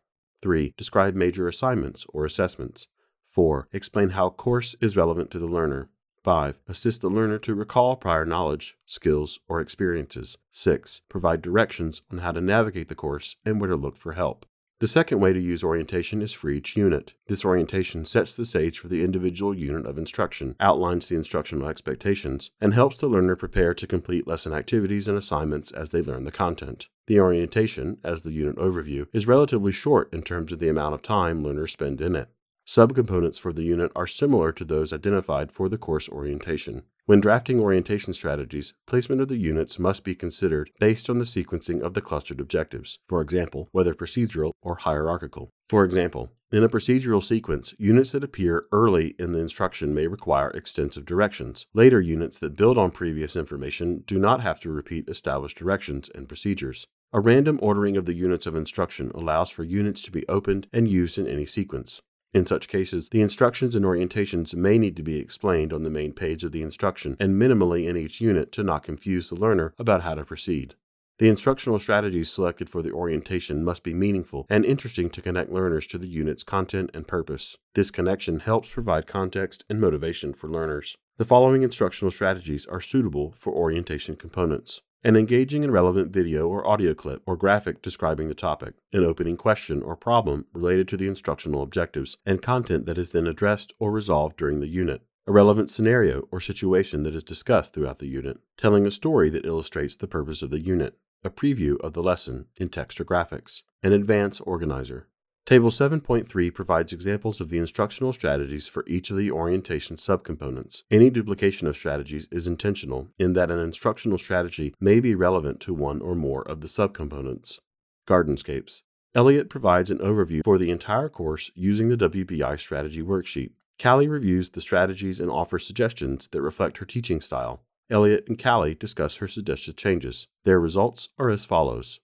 3. 0.43 0.73
Describe 0.77 1.15
major 1.15 1.47
assignments 1.47 2.05
or 2.13 2.25
assessments. 2.25 2.87
4. 3.23 3.69
Explain 3.71 4.09
how 4.09 4.29
course 4.29 4.75
is 4.81 4.97
relevant 4.97 5.31
to 5.31 5.39
the 5.39 5.47
learner. 5.47 5.89
5. 6.23 6.59
Assist 6.67 7.01
the 7.01 7.09
learner 7.09 7.39
to 7.39 7.55
recall 7.55 7.95
prior 7.95 8.25
knowledge, 8.25 8.75
skills, 8.85 9.39
or 9.47 9.61
experiences. 9.61 10.37
6. 10.51 11.01
Provide 11.07 11.41
directions 11.41 12.01
on 12.11 12.17
how 12.19 12.33
to 12.33 12.41
navigate 12.41 12.89
the 12.89 12.95
course 12.95 13.37
and 13.45 13.59
where 13.59 13.69
to 13.69 13.75
look 13.77 13.95
for 13.95 14.11
help. 14.13 14.45
The 14.83 14.87
second 14.87 15.21
way 15.21 15.31
to 15.31 15.39
use 15.39 15.63
orientation 15.63 16.21
is 16.21 16.33
for 16.33 16.49
each 16.49 16.75
unit. 16.75 17.13
This 17.27 17.45
orientation 17.45 18.03
sets 18.03 18.35
the 18.35 18.43
stage 18.43 18.79
for 18.79 18.89
the 18.89 19.01
individual 19.01 19.57
unit 19.57 19.85
of 19.85 19.97
instruction, 19.97 20.57
outlines 20.59 21.07
the 21.07 21.15
instructional 21.15 21.69
expectations, 21.69 22.51
and 22.59 22.73
helps 22.73 22.97
the 22.97 23.07
learner 23.07 23.37
prepare 23.37 23.73
to 23.75 23.87
complete 23.87 24.27
lesson 24.27 24.51
activities 24.51 25.07
and 25.07 25.17
assignments 25.17 25.71
as 25.71 25.91
they 25.91 26.01
learn 26.01 26.25
the 26.25 26.33
content. 26.33 26.89
The 27.07 27.17
orientation, 27.21 27.99
as 28.03 28.23
the 28.23 28.33
unit 28.33 28.57
overview, 28.57 29.07
is 29.13 29.25
relatively 29.25 29.71
short 29.71 30.13
in 30.13 30.21
terms 30.21 30.51
of 30.51 30.59
the 30.59 30.67
amount 30.67 30.95
of 30.95 31.01
time 31.01 31.41
learners 31.41 31.71
spend 31.71 32.01
in 32.01 32.17
it. 32.17 32.27
Subcomponents 32.65 33.37
for 33.39 33.51
the 33.51 33.63
unit 33.63 33.91
are 33.93 34.07
similar 34.07 34.53
to 34.53 34.63
those 34.63 34.93
identified 34.93 35.51
for 35.51 35.67
the 35.67 35.77
course 35.77 36.07
orientation. 36.07 36.83
When 37.05 37.19
drafting 37.19 37.59
orientation 37.59 38.13
strategies, 38.13 38.73
placement 38.87 39.19
of 39.19 39.27
the 39.27 39.35
units 39.35 39.77
must 39.77 40.05
be 40.05 40.15
considered 40.15 40.71
based 40.79 41.09
on 41.09 41.19
the 41.19 41.25
sequencing 41.25 41.81
of 41.81 41.93
the 41.93 42.01
clustered 42.01 42.39
objectives, 42.39 42.99
for 43.05 43.19
example, 43.19 43.67
whether 43.73 43.93
procedural 43.93 44.53
or 44.61 44.77
hierarchical. 44.77 45.49
For 45.67 45.83
example, 45.83 46.31
in 46.53 46.63
a 46.63 46.69
procedural 46.69 47.21
sequence, 47.21 47.73
units 47.77 48.13
that 48.13 48.23
appear 48.23 48.63
early 48.71 49.15
in 49.19 49.33
the 49.33 49.39
instruction 49.39 49.93
may 49.93 50.07
require 50.07 50.49
extensive 50.51 51.05
directions. 51.05 51.65
Later 51.73 51.99
units 51.99 52.39
that 52.39 52.55
build 52.55 52.77
on 52.77 52.91
previous 52.91 53.35
information 53.35 54.05
do 54.07 54.17
not 54.17 54.39
have 54.39 54.61
to 54.61 54.71
repeat 54.71 55.09
established 55.09 55.57
directions 55.57 56.09
and 56.15 56.29
procedures. 56.29 56.87
A 57.11 57.19
random 57.19 57.59
ordering 57.61 57.97
of 57.97 58.05
the 58.05 58.13
units 58.13 58.45
of 58.45 58.55
instruction 58.55 59.11
allows 59.13 59.49
for 59.49 59.65
units 59.65 60.01
to 60.03 60.11
be 60.11 60.25
opened 60.29 60.67
and 60.71 60.89
used 60.89 61.17
in 61.17 61.27
any 61.27 61.45
sequence. 61.45 62.01
In 62.33 62.47
such 62.47 62.67
cases, 62.67 63.09
the 63.09 63.21
instructions 63.21 63.75
and 63.75 63.85
orientations 63.85 64.55
may 64.55 64.79
need 64.79 64.95
to 64.97 65.03
be 65.03 65.19
explained 65.19 65.71
on 65.71 65.83
the 65.83 65.91
main 65.91 66.13
page 66.13 66.43
of 66.43 66.51
the 66.51 66.63
instruction 66.63 67.15
and 67.19 67.39
minimally 67.39 67.87
in 67.87 67.95
each 67.95 68.19
unit 68.19 68.51
to 68.53 68.63
not 68.63 68.81
confuse 68.81 69.29
the 69.29 69.35
learner 69.35 69.75
about 69.77 70.01
how 70.01 70.15
to 70.15 70.25
proceed. 70.25 70.73
The 71.19 71.29
instructional 71.29 71.77
strategies 71.77 72.33
selected 72.33 72.71
for 72.71 72.81
the 72.81 72.91
orientation 72.91 73.63
must 73.63 73.83
be 73.83 73.93
meaningful 73.93 74.47
and 74.49 74.65
interesting 74.65 75.11
to 75.11 75.21
connect 75.21 75.51
learners 75.51 75.85
to 75.87 75.99
the 75.99 76.07
unit's 76.07 76.43
content 76.43 76.89
and 76.95 77.07
purpose. 77.07 77.55
This 77.75 77.91
connection 77.91 78.39
helps 78.39 78.71
provide 78.71 79.05
context 79.05 79.63
and 79.69 79.79
motivation 79.79 80.33
for 80.33 80.49
learners. 80.49 80.97
The 81.17 81.25
following 81.25 81.61
instructional 81.61 82.09
strategies 82.09 82.65
are 82.65 82.81
suitable 82.81 83.31
for 83.33 83.53
orientation 83.53 84.15
components 84.15 84.81
an 85.05 85.17
engaging 85.17 85.65
and 85.65 85.73
relevant 85.73 86.13
video 86.13 86.47
or 86.47 86.65
audio 86.65 86.93
clip 86.93 87.21
or 87.25 87.35
graphic 87.35 87.81
describing 87.81 88.29
the 88.29 88.33
topic, 88.33 88.75
an 88.93 89.03
opening 89.03 89.35
question 89.35 89.83
or 89.83 89.97
problem 89.97 90.45
related 90.53 90.87
to 90.87 90.95
the 90.95 91.07
instructional 91.07 91.61
objectives, 91.61 92.17
and 92.25 92.41
content 92.41 92.85
that 92.85 92.97
is 92.97 93.11
then 93.11 93.27
addressed 93.27 93.73
or 93.79 93.91
resolved 93.91 94.37
during 94.37 94.61
the 94.61 94.67
unit, 94.67 95.01
a 95.27 95.31
relevant 95.31 95.69
scenario 95.69 96.27
or 96.31 96.39
situation 96.39 97.03
that 97.03 97.15
is 97.15 97.23
discussed 97.23 97.73
throughout 97.73 97.99
the 97.99 98.07
unit, 98.07 98.37
telling 98.57 98.87
a 98.87 98.91
story 98.91 99.29
that 99.29 99.45
illustrates 99.45 99.97
the 99.97 100.07
purpose 100.07 100.41
of 100.41 100.51
the 100.51 100.61
unit, 100.61 100.97
a 101.21 101.29
preview 101.29 101.77
of 101.81 101.91
the 101.91 102.03
lesson 102.03 102.45
in 102.55 102.69
text 102.69 103.01
or 103.01 103.05
graphics, 103.05 103.63
an 103.81 103.91
advance 103.91 104.39
organizer, 104.41 105.09
Table 105.45 105.69
7.3 105.69 106.53
provides 106.53 106.93
examples 106.93 107.41
of 107.41 107.49
the 107.49 107.57
instructional 107.57 108.13
strategies 108.13 108.69
for 108.69 108.85
each 108.87 109.11
of 109.11 109.17
the 109.17 109.29
orientation 109.29 109.97
subcomponents. 109.97 110.83
Any 110.89 111.09
duplication 111.09 111.67
of 111.67 111.75
strategies 111.75 112.29
is 112.31 112.47
intentional 112.47 113.09
in 113.19 113.33
that 113.33 113.51
an 113.51 113.59
instructional 113.59 114.17
strategy 114.17 114.73
may 114.79 115.01
be 115.01 115.15
relevant 115.15 115.59
to 115.61 115.73
one 115.73 115.99
or 115.99 116.15
more 116.15 116.47
of 116.47 116.61
the 116.61 116.67
subcomponents. 116.67 117.59
Gardenscapes. 118.07 118.83
Elliott 119.13 119.49
provides 119.49 119.91
an 119.91 119.97
overview 119.97 120.45
for 120.45 120.57
the 120.57 120.71
entire 120.71 121.09
course 121.09 121.51
using 121.55 121.89
the 121.89 121.97
WBI 121.97 122.57
strategy 122.57 123.01
worksheet. 123.01 123.51
Callie 123.77 124.07
reviews 124.07 124.51
the 124.51 124.61
strategies 124.61 125.19
and 125.19 125.29
offers 125.29 125.67
suggestions 125.67 126.29
that 126.29 126.41
reflect 126.41 126.77
her 126.77 126.85
teaching 126.85 127.19
style. 127.19 127.63
Elliott 127.89 128.29
and 128.29 128.41
Callie 128.41 128.75
discuss 128.75 129.17
her 129.17 129.27
suggested 129.27 129.75
changes. 129.75 130.25
Their 130.45 130.59
results 130.61 131.09
are 131.19 131.29
as 131.29 131.45
follows. 131.45 131.99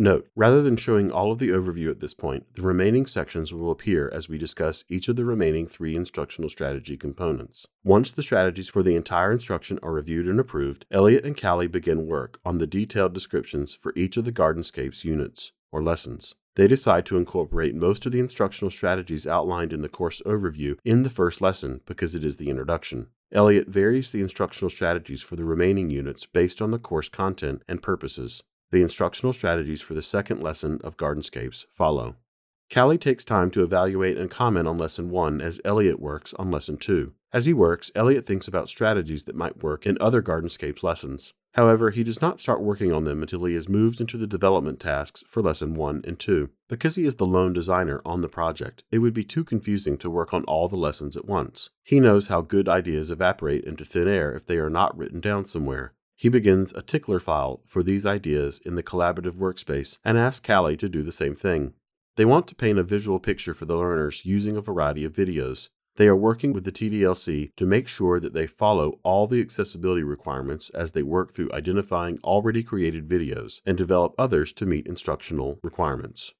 Note, 0.00 0.28
rather 0.36 0.62
than 0.62 0.76
showing 0.76 1.10
all 1.10 1.32
of 1.32 1.40
the 1.40 1.48
overview 1.48 1.90
at 1.90 1.98
this 1.98 2.14
point, 2.14 2.46
the 2.54 2.62
remaining 2.62 3.04
sections 3.04 3.52
will 3.52 3.72
appear 3.72 4.08
as 4.14 4.28
we 4.28 4.38
discuss 4.38 4.84
each 4.88 5.08
of 5.08 5.16
the 5.16 5.24
remaining 5.24 5.66
three 5.66 5.96
instructional 5.96 6.48
strategy 6.48 6.96
components. 6.96 7.66
Once 7.82 8.12
the 8.12 8.22
strategies 8.22 8.68
for 8.68 8.84
the 8.84 8.94
entire 8.94 9.32
instruction 9.32 9.76
are 9.82 9.92
reviewed 9.92 10.28
and 10.28 10.38
approved, 10.38 10.86
Elliott 10.92 11.24
and 11.24 11.36
Callie 11.36 11.66
begin 11.66 12.06
work 12.06 12.38
on 12.44 12.58
the 12.58 12.66
detailed 12.66 13.12
descriptions 13.12 13.74
for 13.74 13.92
each 13.96 14.16
of 14.16 14.24
the 14.24 14.30
Gardenscapes 14.30 15.02
units, 15.02 15.50
or 15.72 15.82
lessons. 15.82 16.36
They 16.54 16.68
decide 16.68 17.04
to 17.06 17.16
incorporate 17.16 17.74
most 17.74 18.06
of 18.06 18.12
the 18.12 18.20
instructional 18.20 18.70
strategies 18.70 19.26
outlined 19.26 19.72
in 19.72 19.82
the 19.82 19.88
course 19.88 20.22
overview 20.24 20.78
in 20.84 21.02
the 21.02 21.10
first 21.10 21.40
lesson 21.40 21.80
because 21.86 22.14
it 22.14 22.22
is 22.22 22.36
the 22.36 22.50
introduction. 22.50 23.08
Elliott 23.32 23.66
varies 23.66 24.12
the 24.12 24.20
instructional 24.22 24.70
strategies 24.70 25.22
for 25.22 25.34
the 25.34 25.44
remaining 25.44 25.90
units 25.90 26.24
based 26.24 26.62
on 26.62 26.70
the 26.70 26.78
course 26.78 27.08
content 27.08 27.62
and 27.68 27.82
purposes. 27.82 28.44
The 28.70 28.82
instructional 28.82 29.32
strategies 29.32 29.80
for 29.80 29.94
the 29.94 30.02
second 30.02 30.42
lesson 30.42 30.78
of 30.84 30.96
Gardenscapes 30.96 31.64
follow. 31.70 32.16
Callie 32.72 32.98
takes 32.98 33.24
time 33.24 33.50
to 33.52 33.62
evaluate 33.62 34.18
and 34.18 34.30
comment 34.30 34.68
on 34.68 34.76
Lesson 34.76 35.08
1 35.08 35.40
as 35.40 35.58
Elliott 35.64 35.98
works 35.98 36.34
on 36.34 36.50
Lesson 36.50 36.76
2. 36.76 37.14
As 37.32 37.46
he 37.46 37.54
works, 37.54 37.90
Elliott 37.94 38.26
thinks 38.26 38.46
about 38.46 38.68
strategies 38.68 39.24
that 39.24 39.34
might 39.34 39.62
work 39.62 39.86
in 39.86 39.96
other 40.00 40.20
Gardenscapes 40.20 40.82
lessons. 40.82 41.32
However, 41.52 41.90
he 41.90 42.04
does 42.04 42.20
not 42.20 42.40
start 42.40 42.60
working 42.60 42.92
on 42.92 43.04
them 43.04 43.22
until 43.22 43.46
he 43.46 43.54
has 43.54 43.70
moved 43.70 44.02
into 44.02 44.18
the 44.18 44.26
development 44.26 44.80
tasks 44.80 45.24
for 45.26 45.42
Lesson 45.42 45.74
1 45.74 46.02
and 46.06 46.18
2. 46.18 46.50
Because 46.68 46.96
he 46.96 47.06
is 47.06 47.16
the 47.16 47.26
lone 47.26 47.54
designer 47.54 48.02
on 48.04 48.20
the 48.20 48.28
project, 48.28 48.84
it 48.90 48.98
would 48.98 49.14
be 49.14 49.24
too 49.24 49.44
confusing 49.44 49.96
to 49.98 50.10
work 50.10 50.34
on 50.34 50.44
all 50.44 50.68
the 50.68 50.76
lessons 50.76 51.16
at 51.16 51.24
once. 51.24 51.70
He 51.82 52.00
knows 52.00 52.28
how 52.28 52.42
good 52.42 52.68
ideas 52.68 53.10
evaporate 53.10 53.64
into 53.64 53.86
thin 53.86 54.08
air 54.08 54.34
if 54.34 54.44
they 54.44 54.58
are 54.58 54.70
not 54.70 54.96
written 54.96 55.20
down 55.20 55.46
somewhere. 55.46 55.94
He 56.18 56.28
begins 56.28 56.72
a 56.72 56.82
tickler 56.82 57.20
file 57.20 57.62
for 57.64 57.84
these 57.84 58.04
ideas 58.04 58.60
in 58.64 58.74
the 58.74 58.82
collaborative 58.82 59.36
workspace 59.36 59.98
and 60.04 60.18
asks 60.18 60.44
Callie 60.44 60.76
to 60.78 60.88
do 60.88 61.04
the 61.04 61.12
same 61.12 61.32
thing. 61.32 61.74
They 62.16 62.24
want 62.24 62.48
to 62.48 62.56
paint 62.56 62.80
a 62.80 62.82
visual 62.82 63.20
picture 63.20 63.54
for 63.54 63.66
the 63.66 63.76
learners 63.76 64.26
using 64.26 64.56
a 64.56 64.60
variety 64.60 65.04
of 65.04 65.12
videos. 65.12 65.68
They 65.94 66.08
are 66.08 66.16
working 66.16 66.52
with 66.52 66.64
the 66.64 66.72
TDLC 66.72 67.54
to 67.54 67.64
make 67.64 67.86
sure 67.86 68.18
that 68.18 68.32
they 68.32 68.48
follow 68.48 68.98
all 69.04 69.28
the 69.28 69.40
accessibility 69.40 70.02
requirements 70.02 70.70
as 70.70 70.90
they 70.90 71.04
work 71.04 71.32
through 71.32 71.52
identifying 71.52 72.18
already 72.24 72.64
created 72.64 73.08
videos 73.08 73.60
and 73.64 73.78
develop 73.78 74.16
others 74.18 74.52
to 74.54 74.66
meet 74.66 74.88
instructional 74.88 75.60
requirements. 75.62 76.34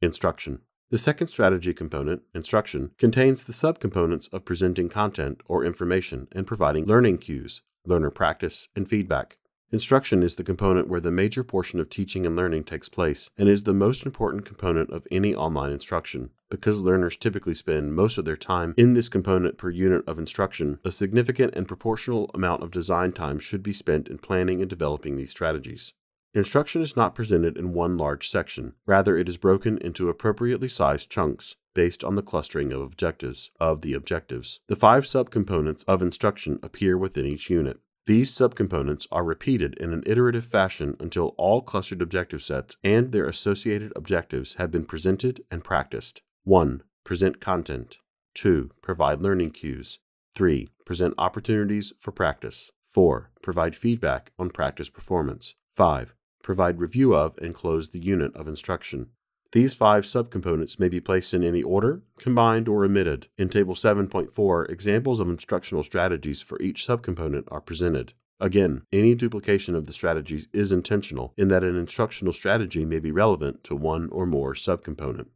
Instruction 0.00 0.60
the 0.88 0.98
second 0.98 1.26
strategy 1.26 1.74
component, 1.74 2.22
instruction, 2.32 2.92
contains 2.96 3.42
the 3.42 3.52
subcomponents 3.52 4.32
of 4.32 4.44
presenting 4.44 4.88
content 4.88 5.40
or 5.46 5.64
information 5.64 6.28
and 6.30 6.46
providing 6.46 6.86
learning 6.86 7.18
cues, 7.18 7.62
learner 7.86 8.10
practice, 8.10 8.68
and 8.76 8.88
feedback. 8.88 9.38
Instruction 9.72 10.22
is 10.22 10.36
the 10.36 10.44
component 10.44 10.86
where 10.86 11.00
the 11.00 11.10
major 11.10 11.42
portion 11.42 11.80
of 11.80 11.90
teaching 11.90 12.24
and 12.24 12.36
learning 12.36 12.62
takes 12.62 12.88
place 12.88 13.30
and 13.36 13.48
is 13.48 13.64
the 13.64 13.74
most 13.74 14.06
important 14.06 14.44
component 14.44 14.90
of 14.90 15.08
any 15.10 15.34
online 15.34 15.72
instruction. 15.72 16.30
Because 16.48 16.80
learners 16.80 17.16
typically 17.16 17.54
spend 17.54 17.96
most 17.96 18.16
of 18.16 18.24
their 18.24 18.36
time 18.36 18.74
in 18.76 18.94
this 18.94 19.08
component 19.08 19.58
per 19.58 19.68
unit 19.68 20.04
of 20.06 20.20
instruction, 20.20 20.78
a 20.84 20.92
significant 20.92 21.54
and 21.56 21.66
proportional 21.66 22.30
amount 22.32 22.62
of 22.62 22.70
design 22.70 23.10
time 23.10 23.40
should 23.40 23.64
be 23.64 23.72
spent 23.72 24.06
in 24.06 24.18
planning 24.18 24.60
and 24.60 24.70
developing 24.70 25.16
these 25.16 25.32
strategies. 25.32 25.92
Instruction 26.32 26.80
is 26.80 26.96
not 26.96 27.16
presented 27.16 27.56
in 27.56 27.72
one 27.72 27.96
large 27.96 28.28
section. 28.28 28.74
Rather, 28.86 29.18
it 29.18 29.28
is 29.28 29.36
broken 29.36 29.78
into 29.78 30.08
appropriately 30.08 30.68
sized 30.68 31.10
chunks 31.10 31.56
based 31.76 32.02
on 32.02 32.14
the 32.14 32.22
clustering 32.22 32.72
of 32.72 32.80
objectives 32.80 33.50
of 33.60 33.82
the 33.82 33.92
objectives. 33.92 34.60
The 34.66 34.74
five 34.74 35.04
subcomponents 35.04 35.84
of 35.86 36.00
instruction 36.00 36.58
appear 36.62 36.96
within 36.96 37.26
each 37.26 37.50
unit. 37.50 37.78
These 38.06 38.32
subcomponents 38.32 39.06
are 39.12 39.22
repeated 39.22 39.74
in 39.74 39.92
an 39.92 40.02
iterative 40.06 40.46
fashion 40.46 40.96
until 40.98 41.34
all 41.36 41.60
clustered 41.60 42.00
objective 42.00 42.42
sets 42.42 42.78
and 42.82 43.12
their 43.12 43.26
associated 43.26 43.92
objectives 43.94 44.54
have 44.54 44.70
been 44.70 44.86
presented 44.86 45.42
and 45.50 45.62
practiced. 45.62 46.22
1. 46.44 46.82
Present 47.04 47.40
content. 47.40 47.98
2. 48.34 48.70
Provide 48.80 49.20
learning 49.20 49.50
cues. 49.50 49.98
3. 50.34 50.68
Present 50.86 51.12
opportunities 51.18 51.92
for 51.98 52.10
practice. 52.10 52.70
4. 52.86 53.32
Provide 53.42 53.76
feedback 53.76 54.32
on 54.38 54.48
practice 54.48 54.88
performance. 54.88 55.54
5 55.74 56.14
provide 56.46 56.78
review 56.78 57.12
of, 57.12 57.36
and 57.38 57.52
close 57.52 57.88
the 57.88 57.98
unit 57.98 58.32
of 58.36 58.46
instruction. 58.46 59.08
These 59.56 59.74
five 59.74 60.04
subcomponents 60.04 60.78
may 60.78 60.90
be 60.90 61.00
placed 61.00 61.32
in 61.32 61.42
any 61.42 61.62
order, 61.62 62.02
combined, 62.18 62.68
or 62.68 62.84
omitted. 62.84 63.28
In 63.38 63.48
Table 63.48 63.72
7.4, 63.74 64.68
examples 64.68 65.18
of 65.18 65.28
instructional 65.28 65.82
strategies 65.82 66.42
for 66.42 66.60
each 66.60 66.86
subcomponent 66.86 67.44
are 67.48 67.62
presented. 67.62 68.12
Again, 68.38 68.82
any 68.92 69.14
duplication 69.14 69.74
of 69.74 69.86
the 69.86 69.94
strategies 69.94 70.46
is 70.52 70.72
intentional 70.72 71.32
in 71.38 71.48
that 71.48 71.64
an 71.64 71.74
instructional 71.74 72.34
strategy 72.34 72.84
may 72.84 72.98
be 72.98 73.10
relevant 73.10 73.64
to 73.64 73.74
one 73.74 74.10
or 74.10 74.26
more 74.26 74.52
subcomponent. 74.52 75.28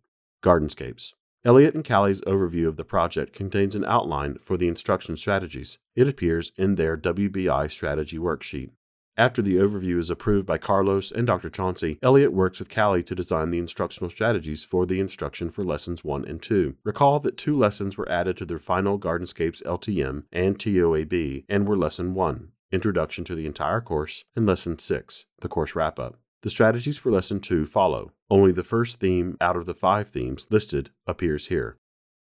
Gardenscapes. 0.44 1.14
Elliott 1.42 1.74
and 1.74 1.82
Callie's 1.82 2.20
overview 2.26 2.68
of 2.68 2.76
the 2.76 2.84
project 2.84 3.32
contains 3.32 3.74
an 3.74 3.86
outline 3.86 4.36
for 4.36 4.58
the 4.58 4.68
instruction 4.68 5.16
strategies. 5.16 5.78
It 5.96 6.06
appears 6.06 6.52
in 6.58 6.74
their 6.74 6.98
WBI 6.98 7.70
strategy 7.70 8.18
worksheet. 8.18 8.72
After 9.20 9.42
the 9.42 9.58
overview 9.58 9.98
is 9.98 10.08
approved 10.08 10.46
by 10.46 10.56
Carlos 10.56 11.12
and 11.12 11.26
Dr. 11.26 11.50
Chauncey, 11.50 11.98
Elliott 12.02 12.32
works 12.32 12.58
with 12.58 12.74
Callie 12.74 13.02
to 13.02 13.14
design 13.14 13.50
the 13.50 13.58
instructional 13.58 14.08
strategies 14.08 14.64
for 14.64 14.86
the 14.86 14.98
instruction 14.98 15.50
for 15.50 15.62
lessons 15.62 16.02
1 16.02 16.24
and 16.24 16.40
2. 16.40 16.76
Recall 16.84 17.20
that 17.20 17.36
two 17.36 17.54
lessons 17.54 17.98
were 17.98 18.10
added 18.10 18.38
to 18.38 18.46
their 18.46 18.58
final 18.58 18.98
Gardenscapes 18.98 19.62
LTM 19.64 20.22
and 20.32 20.58
TOAB 20.58 21.44
and 21.50 21.68
were 21.68 21.76
Lesson 21.76 22.14
1, 22.14 22.48
Introduction 22.72 23.22
to 23.24 23.34
the 23.34 23.44
Entire 23.44 23.82
Course, 23.82 24.24
and 24.34 24.46
Lesson 24.46 24.78
6, 24.78 25.26
the 25.40 25.48
course 25.48 25.74
wrap 25.74 25.98
up. 25.98 26.16
The 26.40 26.48
strategies 26.48 26.96
for 26.96 27.12
Lesson 27.12 27.40
2 27.40 27.66
follow. 27.66 28.12
Only 28.30 28.52
the 28.52 28.62
first 28.62 29.00
theme 29.00 29.36
out 29.38 29.56
of 29.56 29.66
the 29.66 29.74
five 29.74 30.08
themes 30.08 30.46
listed 30.50 30.88
appears 31.06 31.48
here. 31.48 31.76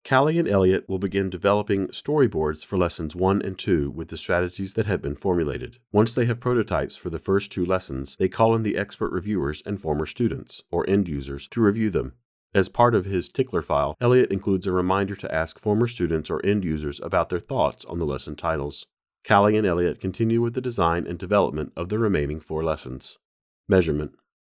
Callie 0.08 0.38
and 0.38 0.50
Elliott 0.50 0.90
will 0.90 1.00
begin 1.00 1.30
developing 1.30 1.88
storyboards 1.88 2.66
for 2.66 2.78
lessons 2.78 3.16
1 3.16 3.42
and 3.42 3.58
2 3.58 3.90
with 3.90 4.10
the 4.10 4.18
strategies 4.18 4.74
that 4.74 4.86
have 4.86 5.02
been 5.02 5.16
formulated. 5.16 5.78
Once 5.94 6.14
they 6.14 6.26
have 6.26 6.42
prototypes 6.42 6.98
for 6.98 7.10
the 7.10 7.20
first 7.20 7.54
two 7.54 7.66
lessons, 7.66 8.18
they 8.20 8.28
call 8.28 8.54
in 8.54 8.64
the 8.64 8.76
expert 8.76 9.14
reviewers 9.14 9.64
and 9.66 9.80
former 9.80 10.06
students, 10.06 10.62
or 10.70 10.88
end 10.90 11.08
users, 11.08 11.48
to 11.48 11.62
review 11.62 11.90
them. 11.90 12.16
As 12.54 12.68
part 12.68 12.96
of 12.96 13.06
his 13.06 13.30
tickler 13.30 13.62
file, 13.62 13.96
Elliott 14.02 14.30
includes 14.30 14.68
a 14.68 14.74
reminder 14.74 15.16
to 15.16 15.34
ask 15.34 15.58
former 15.58 15.88
students 15.88 16.30
or 16.30 16.46
end 16.46 16.66
users 16.66 17.00
about 17.00 17.30
their 17.30 17.40
thoughts 17.40 17.86
on 17.86 18.00
the 18.00 18.06
lesson 18.06 18.36
titles. 18.36 18.86
Callie 19.26 19.56
and 19.56 19.66
Elliott 19.66 20.02
continue 20.02 20.42
with 20.42 20.54
the 20.54 20.60
design 20.60 21.08
and 21.08 21.18
development 21.18 21.72
of 21.78 21.88
the 21.88 21.98
remaining 21.98 22.42
four 22.42 22.62
lessons. 22.62 23.20
Measurement 23.70 24.12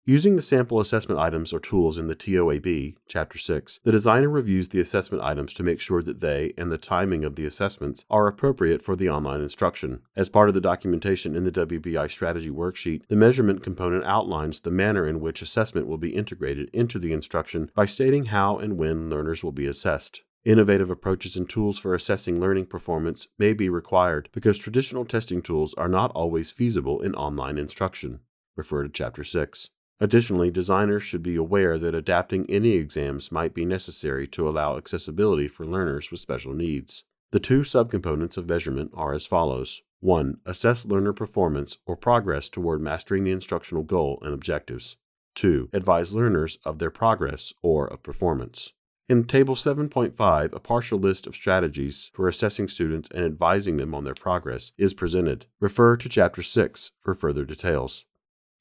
Using 0.07 0.35
the 0.35 0.43
sample 0.43 0.79
assessment 0.79 1.19
items 1.19 1.51
or 1.51 1.57
tools 1.59 1.97
in 1.97 2.05
the 2.05 2.15
TOAB, 2.15 2.95
Chapter 3.07 3.39
6, 3.39 3.79
the 3.83 3.91
designer 3.91 4.29
reviews 4.29 4.69
the 4.69 4.79
assessment 4.79 5.23
items 5.23 5.51
to 5.53 5.63
make 5.63 5.79
sure 5.79 6.03
that 6.03 6.19
they 6.19 6.53
and 6.59 6.71
the 6.71 6.77
timing 6.77 7.25
of 7.25 7.35
the 7.35 7.45
assessments 7.47 8.05
are 8.07 8.27
appropriate 8.27 8.83
for 8.83 8.95
the 8.95 9.09
online 9.09 9.41
instruction. 9.41 10.01
As 10.15 10.29
part 10.29 10.47
of 10.47 10.53
the 10.53 10.61
documentation 10.61 11.35
in 11.35 11.43
the 11.43 11.51
WBI 11.51 12.11
strategy 12.11 12.51
worksheet, 12.51 13.07
the 13.07 13.15
measurement 13.15 13.63
component 13.63 14.03
outlines 14.03 14.59
the 14.59 14.69
manner 14.69 15.07
in 15.07 15.21
which 15.21 15.41
assessment 15.41 15.87
will 15.87 15.97
be 15.97 16.15
integrated 16.15 16.69
into 16.71 16.99
the 16.99 17.11
instruction 17.11 17.71
by 17.73 17.87
stating 17.87 18.25
how 18.25 18.59
and 18.59 18.77
when 18.77 19.09
learners 19.09 19.43
will 19.43 19.51
be 19.51 19.65
assessed. 19.65 20.21
Innovative 20.43 20.91
approaches 20.91 21.35
and 21.35 21.49
tools 21.49 21.79
for 21.79 21.95
assessing 21.95 22.39
learning 22.39 22.67
performance 22.67 23.29
may 23.39 23.53
be 23.53 23.69
required 23.69 24.29
because 24.33 24.59
traditional 24.59 25.03
testing 25.03 25.41
tools 25.41 25.73
are 25.73 25.89
not 25.89 26.11
always 26.11 26.51
feasible 26.51 27.01
in 27.01 27.15
online 27.15 27.57
instruction. 27.57 28.19
Refer 28.55 28.83
to 28.83 28.89
Chapter 28.89 29.23
6. 29.23 29.69
Additionally, 29.99 30.51
designers 30.51 31.03
should 31.03 31.23
be 31.23 31.35
aware 31.35 31.77
that 31.77 31.95
adapting 31.95 32.45
any 32.49 32.73
exams 32.73 33.31
might 33.31 33.53
be 33.53 33.65
necessary 33.65 34.27
to 34.27 34.47
allow 34.47 34.77
accessibility 34.77 35.47
for 35.47 35.65
learners 35.65 36.11
with 36.11 36.19
special 36.19 36.53
needs. 36.53 37.03
The 37.31 37.39
two 37.39 37.61
subcomponents 37.61 38.37
of 38.37 38.49
measurement 38.49 38.91
are 38.93 39.13
as 39.13 39.25
follows 39.25 39.81
1. 40.01 40.37
Assess 40.45 40.85
learner 40.85 41.13
performance 41.13 41.77
or 41.85 41.95
progress 41.95 42.49
toward 42.49 42.81
mastering 42.81 43.23
the 43.23 43.31
instructional 43.31 43.83
goal 43.83 44.19
and 44.21 44.33
objectives. 44.33 44.97
2. 45.35 45.69
Advise 45.73 46.13
learners 46.13 46.57
of 46.65 46.79
their 46.79 46.91
progress 46.91 47.53
or 47.61 47.87
of 47.87 48.03
performance. 48.03 48.71
In 49.07 49.23
Table 49.25 49.55
7.5, 49.55 50.53
a 50.53 50.59
partial 50.59 50.97
list 50.97 51.27
of 51.27 51.35
strategies 51.35 52.09
for 52.13 52.27
assessing 52.27 52.67
students 52.67 53.09
and 53.13 53.23
advising 53.23 53.77
them 53.77 53.93
on 53.93 54.03
their 54.03 54.15
progress 54.15 54.71
is 54.77 54.93
presented. 54.93 55.45
Refer 55.59 55.95
to 55.97 56.09
Chapter 56.09 56.41
6 56.41 56.91
for 57.01 57.13
further 57.13 57.45
details. 57.45 58.05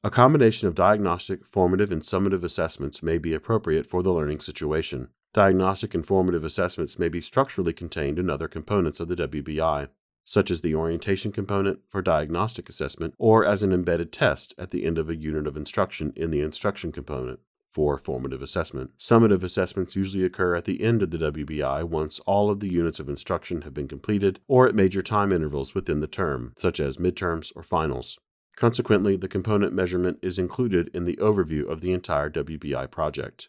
A 0.05 0.11
combination 0.11 0.69
of 0.69 0.75
diagnostic, 0.75 1.47
formative, 1.47 1.91
and 1.91 2.03
summative 2.03 2.45
assessments 2.45 3.03
may 3.03 3.17
be 3.17 3.33
appropriate 3.33 3.87
for 3.87 4.03
the 4.03 4.13
learning 4.13 4.41
situation. 4.41 5.09
Diagnostic 5.33 5.95
and 5.95 6.05
formative 6.05 6.45
assessments 6.45 6.99
may 6.99 7.09
be 7.09 7.23
structurally 7.23 7.73
contained 7.73 8.19
in 8.19 8.29
other 8.29 8.47
components 8.47 9.01
of 9.01 9.09
the 9.09 9.17
WBI, 9.17 9.89
such 10.23 10.51
as 10.51 10.61
the 10.61 10.75
orientation 10.75 11.33
component 11.33 11.89
for 11.89 12.03
diagnostic 12.03 12.69
assessment 12.69 13.15
or 13.17 13.47
as 13.47 13.63
an 13.63 13.73
embedded 13.73 14.13
test 14.13 14.53
at 14.59 14.73
the 14.73 14.85
end 14.85 14.99
of 14.99 15.09
a 15.09 15.17
unit 15.17 15.47
of 15.47 15.57
instruction 15.57 16.13
in 16.17 16.31
the 16.31 16.43
instruction 16.43 16.93
component 16.93 17.41
for 17.73 17.97
formative 17.97 18.43
assessment. 18.43 18.91
Summative 18.99 19.43
assessments 19.43 19.97
usually 19.97 20.23
occur 20.23 20.55
at 20.55 20.67
the 20.67 20.83
end 20.83 21.03
of 21.03 21.13
the 21.13 21.33
WBI 21.33 21.83
once 21.83 22.19
all 22.27 22.51
of 22.51 22.61
the 22.61 22.69
units 22.69 23.01
of 23.01 23.09
instruction 23.09 23.63
have 23.63 23.73
been 23.73 23.89
completed 23.89 24.39
or 24.49 24.69
at 24.69 24.75
major 24.75 25.01
time 25.01 25.33
intervals 25.33 25.75
within 25.75 26.01
the 26.01 26.07
term, 26.07 26.53
such 26.59 26.79
as 26.79 26.99
midterms 26.99 27.53
or 27.57 27.63
finals. 27.63 28.19
Consequently, 28.57 29.17
the 29.17 29.29
component 29.29 29.73
measurement 29.73 30.19
is 30.23 30.39
included 30.39 30.91
in 30.95 31.05
the 31.05 31.17
overview 31.17 31.69
of 31.69 31.81
the 31.81 31.93
entire 31.93 32.31
WBI 32.31 32.91
project. 32.91 33.49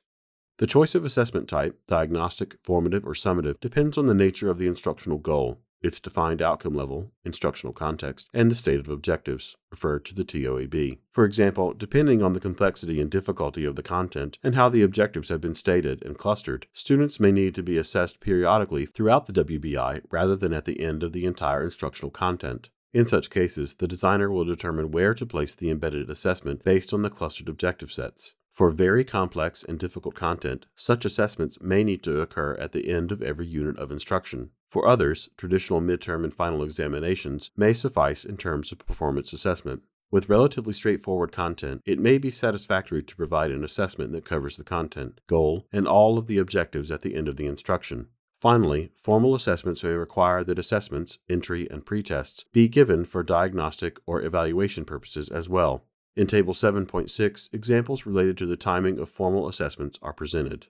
The 0.58 0.68
choice 0.68 0.96
of 0.96 1.04
assessment 1.04 1.50
type, 1.50 1.80
diagnostic, 1.86 2.58
formative, 2.64 3.06
or 3.06 3.14
summative, 3.14 3.60
depends 3.60 3.98
on 3.98 4.06
the 4.06 4.14
nature 4.14 4.50
of 4.50 4.58
the 4.58 4.68
instructional 4.68 5.18
goal, 5.18 5.60
its 5.82 6.00
defined 6.00 6.42
outcome 6.42 6.74
level, 6.74 7.12
instructional 7.24 7.74
context, 7.74 8.28
and 8.34 8.50
the 8.50 8.56
state 8.56 8.80
of 8.80 8.90
objectives, 8.90 9.56
referred 9.70 10.06
to 10.06 10.16
the 10.16 10.24
TOAB. 10.24 10.98
For 11.12 11.26
example, 11.26 11.74
depending 11.74 12.24
on 12.24 12.34
the 12.34 12.40
complexity 12.40 13.00
and 13.00 13.12
difficulty 13.12 13.66
of 13.66 13.76
the 13.76 13.84
content 13.84 14.40
and 14.42 14.56
how 14.56 14.70
the 14.70 14.82
objectives 14.82 15.30
have 15.30 15.42
been 15.42 15.56
stated 15.56 16.04
and 16.04 16.18
clustered, 16.18 16.68
students 16.74 17.20
may 17.20 17.32
need 17.32 17.54
to 17.56 17.64
be 17.64 17.78
assessed 17.78 18.20
periodically 18.20 18.86
throughout 18.86 19.28
the 19.28 19.44
WBI 19.44 20.02
rather 20.10 20.36
than 20.36 20.54
at 20.54 20.66
the 20.66 20.82
end 20.82 21.04
of 21.04 21.14
the 21.14 21.26
entire 21.26 21.64
instructional 21.64 22.12
content. 22.12 22.70
In 22.96 23.06
such 23.06 23.30
cases, 23.30 23.76
the 23.76 23.90
designer 23.90 24.32
will 24.32 24.46
determine 24.46 24.90
where 24.90 25.14
to 25.16 25.26
place 25.26 25.54
the 25.54 25.70
embedded 25.70 26.10
assessment 26.10 26.64
based 26.64 26.94
on 26.94 27.02
the 27.02 27.10
clustered 27.10 27.50
objective 27.50 27.92
sets. 27.92 28.36
For 28.54 28.70
very 28.70 29.04
complex 29.04 29.66
and 29.66 29.78
difficult 29.78 30.16
content, 30.16 30.66
such 30.78 31.04
assessments 31.04 31.58
may 31.60 31.84
need 31.84 32.04
to 32.04 32.22
occur 32.22 32.54
at 32.54 32.72
the 32.72 32.90
end 32.90 33.12
of 33.12 33.22
every 33.22 33.48
unit 33.48 33.78
of 33.80 33.92
instruction. 33.92 34.52
For 34.70 34.88
others, 34.88 35.28
traditional 35.36 35.82
midterm 35.82 36.24
and 36.24 36.34
final 36.34 36.64
examinations 36.64 37.52
may 37.58 37.74
suffice 37.74 38.24
in 38.24 38.38
terms 38.38 38.72
of 38.72 38.80
performance 38.80 39.34
assessment. 39.34 39.82
With 40.10 40.30
relatively 40.30 40.72
straightforward 40.72 41.34
content, 41.34 41.82
it 41.86 42.00
may 42.00 42.18
be 42.18 42.32
satisfactory 42.32 43.04
to 43.04 43.16
provide 43.18 43.52
an 43.52 43.66
assessment 43.66 44.14
that 44.14 44.24
covers 44.24 44.56
the 44.56 44.64
content, 44.64 45.20
goal, 45.28 45.68
and 45.74 45.86
all 45.86 46.18
of 46.18 46.28
the 46.28 46.38
objectives 46.38 46.92
at 46.92 47.02
the 47.02 47.16
end 47.16 47.28
of 47.28 47.36
the 47.36 47.48
instruction. 47.48 48.08
Finally, 48.36 48.92
formal 48.96 49.34
assessments 49.34 49.84
may 49.84 49.90
require 49.90 50.44
that 50.44 50.60
assessments, 50.60 51.20
entry, 51.30 51.68
and 51.70 51.86
pretests 51.86 52.44
be 52.52 52.68
given 52.68 53.06
for 53.06 53.24
diagnostic 53.24 53.98
or 54.06 54.22
evaluation 54.22 54.84
purposes 54.84 55.30
as 55.30 55.48
well. 55.48 55.86
In 56.16 56.28
Table 56.28 56.54
7.6, 56.54 57.54
examples 57.54 58.06
related 58.06 58.38
to 58.38 58.46
the 58.46 58.56
timing 58.56 59.00
of 59.00 59.10
formal 59.10 59.48
assessments 59.48 59.98
are 60.02 60.14
presented. 60.14 60.68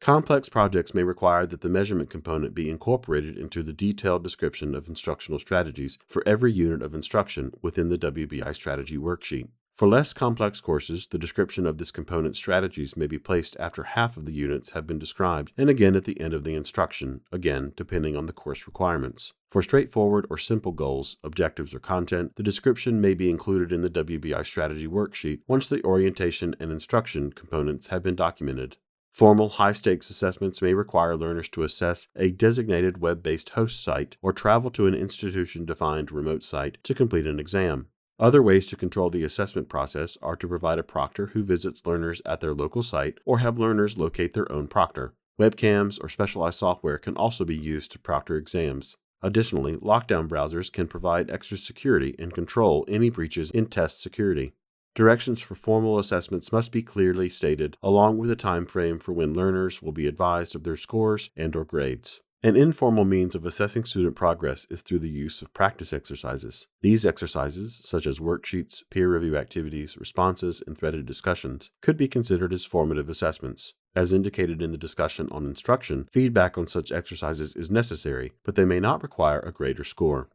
Complex 0.00 0.48
projects 0.48 0.94
may 0.94 1.02
require 1.02 1.46
that 1.46 1.62
the 1.62 1.68
measurement 1.68 2.10
component 2.10 2.54
be 2.54 2.68
incorporated 2.68 3.38
into 3.38 3.62
the 3.62 3.72
detailed 3.72 4.22
description 4.22 4.74
of 4.74 4.88
instructional 4.88 5.38
strategies 5.38 5.98
for 6.06 6.22
every 6.26 6.52
unit 6.52 6.82
of 6.82 6.94
instruction 6.94 7.52
within 7.62 7.88
the 7.88 7.98
WBI 7.98 8.54
strategy 8.54 8.98
worksheet. 8.98 9.48
For 9.76 9.86
less 9.86 10.14
complex 10.14 10.62
courses, 10.62 11.06
the 11.06 11.18
description 11.18 11.66
of 11.66 11.76
this 11.76 11.90
component's 11.90 12.38
strategies 12.38 12.96
may 12.96 13.06
be 13.06 13.18
placed 13.18 13.58
after 13.60 13.82
half 13.82 14.16
of 14.16 14.24
the 14.24 14.32
units 14.32 14.70
have 14.70 14.86
been 14.86 14.98
described 14.98 15.52
and 15.58 15.68
again 15.68 15.94
at 15.94 16.06
the 16.06 16.18
end 16.18 16.32
of 16.32 16.44
the 16.44 16.54
instruction, 16.54 17.20
again 17.30 17.74
depending 17.76 18.16
on 18.16 18.24
the 18.24 18.32
course 18.32 18.66
requirements. 18.66 19.34
For 19.50 19.62
straightforward 19.62 20.26
or 20.30 20.38
simple 20.38 20.72
goals, 20.72 21.18
objectives, 21.22 21.74
or 21.74 21.78
content, 21.78 22.36
the 22.36 22.42
description 22.42 23.02
may 23.02 23.12
be 23.12 23.28
included 23.28 23.70
in 23.70 23.82
the 23.82 23.90
WBI 23.90 24.46
strategy 24.46 24.86
worksheet 24.86 25.40
once 25.46 25.68
the 25.68 25.84
orientation 25.84 26.56
and 26.58 26.72
instruction 26.72 27.30
components 27.30 27.88
have 27.88 28.02
been 28.02 28.16
documented. 28.16 28.78
Formal 29.12 29.50
high 29.50 29.72
stakes 29.72 30.08
assessments 30.08 30.62
may 30.62 30.72
require 30.72 31.18
learners 31.18 31.50
to 31.50 31.64
assess 31.64 32.08
a 32.16 32.30
designated 32.30 33.02
web 33.02 33.22
based 33.22 33.50
host 33.50 33.84
site 33.84 34.16
or 34.22 34.32
travel 34.32 34.70
to 34.70 34.86
an 34.86 34.94
institution 34.94 35.66
defined 35.66 36.10
remote 36.10 36.42
site 36.42 36.78
to 36.82 36.94
complete 36.94 37.26
an 37.26 37.38
exam. 37.38 37.88
Other 38.18 38.42
ways 38.42 38.64
to 38.66 38.76
control 38.76 39.10
the 39.10 39.24
assessment 39.24 39.68
process 39.68 40.16
are 40.22 40.36
to 40.36 40.48
provide 40.48 40.78
a 40.78 40.82
proctor 40.82 41.26
who 41.28 41.42
visits 41.42 41.84
learners 41.84 42.22
at 42.24 42.40
their 42.40 42.54
local 42.54 42.82
site 42.82 43.18
or 43.26 43.40
have 43.40 43.58
learners 43.58 43.98
locate 43.98 44.32
their 44.32 44.50
own 44.50 44.68
proctor. 44.68 45.12
Webcams 45.38 45.98
or 46.02 46.08
specialized 46.08 46.58
software 46.58 46.96
can 46.96 47.14
also 47.14 47.44
be 47.44 47.56
used 47.56 47.90
to 47.92 47.98
proctor 47.98 48.36
exams. 48.36 48.96
Additionally, 49.20 49.76
lockdown 49.76 50.28
browsers 50.28 50.72
can 50.72 50.86
provide 50.86 51.30
extra 51.30 51.58
security 51.58 52.14
and 52.18 52.32
control 52.32 52.86
any 52.88 53.10
breaches 53.10 53.50
in 53.50 53.66
test 53.66 54.00
security. 54.02 54.54
Directions 54.94 55.42
for 55.42 55.54
formal 55.54 55.98
assessments 55.98 56.50
must 56.50 56.72
be 56.72 56.82
clearly 56.82 57.28
stated, 57.28 57.76
along 57.82 58.16
with 58.16 58.30
a 58.30 58.36
time 58.36 58.64
frame 58.64 58.98
for 58.98 59.12
when 59.12 59.34
learners 59.34 59.82
will 59.82 59.92
be 59.92 60.06
advised 60.06 60.54
of 60.54 60.64
their 60.64 60.78
scores 60.78 61.28
and 61.36 61.54
or 61.54 61.66
grades. 61.66 62.22
An 62.42 62.54
informal 62.54 63.06
means 63.06 63.34
of 63.34 63.46
assessing 63.46 63.84
student 63.84 64.14
progress 64.14 64.66
is 64.68 64.82
through 64.82 64.98
the 64.98 65.08
use 65.08 65.40
of 65.40 65.54
practice 65.54 65.90
exercises. 65.92 66.68
These 66.82 67.06
exercises, 67.06 67.80
such 67.82 68.06
as 68.06 68.18
worksheets, 68.18 68.82
peer 68.90 69.10
review 69.10 69.38
activities, 69.38 69.96
responses, 69.96 70.62
and 70.66 70.76
threaded 70.76 71.06
discussions, 71.06 71.70
could 71.80 71.96
be 71.96 72.08
considered 72.08 72.52
as 72.52 72.66
formative 72.66 73.08
assessments. 73.08 73.72
As 73.96 74.12
indicated 74.12 74.60
in 74.60 74.70
the 74.70 74.76
discussion 74.76 75.28
on 75.32 75.46
instruction, 75.46 76.08
feedback 76.12 76.58
on 76.58 76.66
such 76.66 76.92
exercises 76.92 77.56
is 77.56 77.70
necessary, 77.70 78.32
but 78.44 78.54
they 78.54 78.66
may 78.66 78.80
not 78.80 79.02
require 79.02 79.40
a 79.40 79.50
grade 79.50 79.80
or 79.80 79.84
score. 79.84 80.28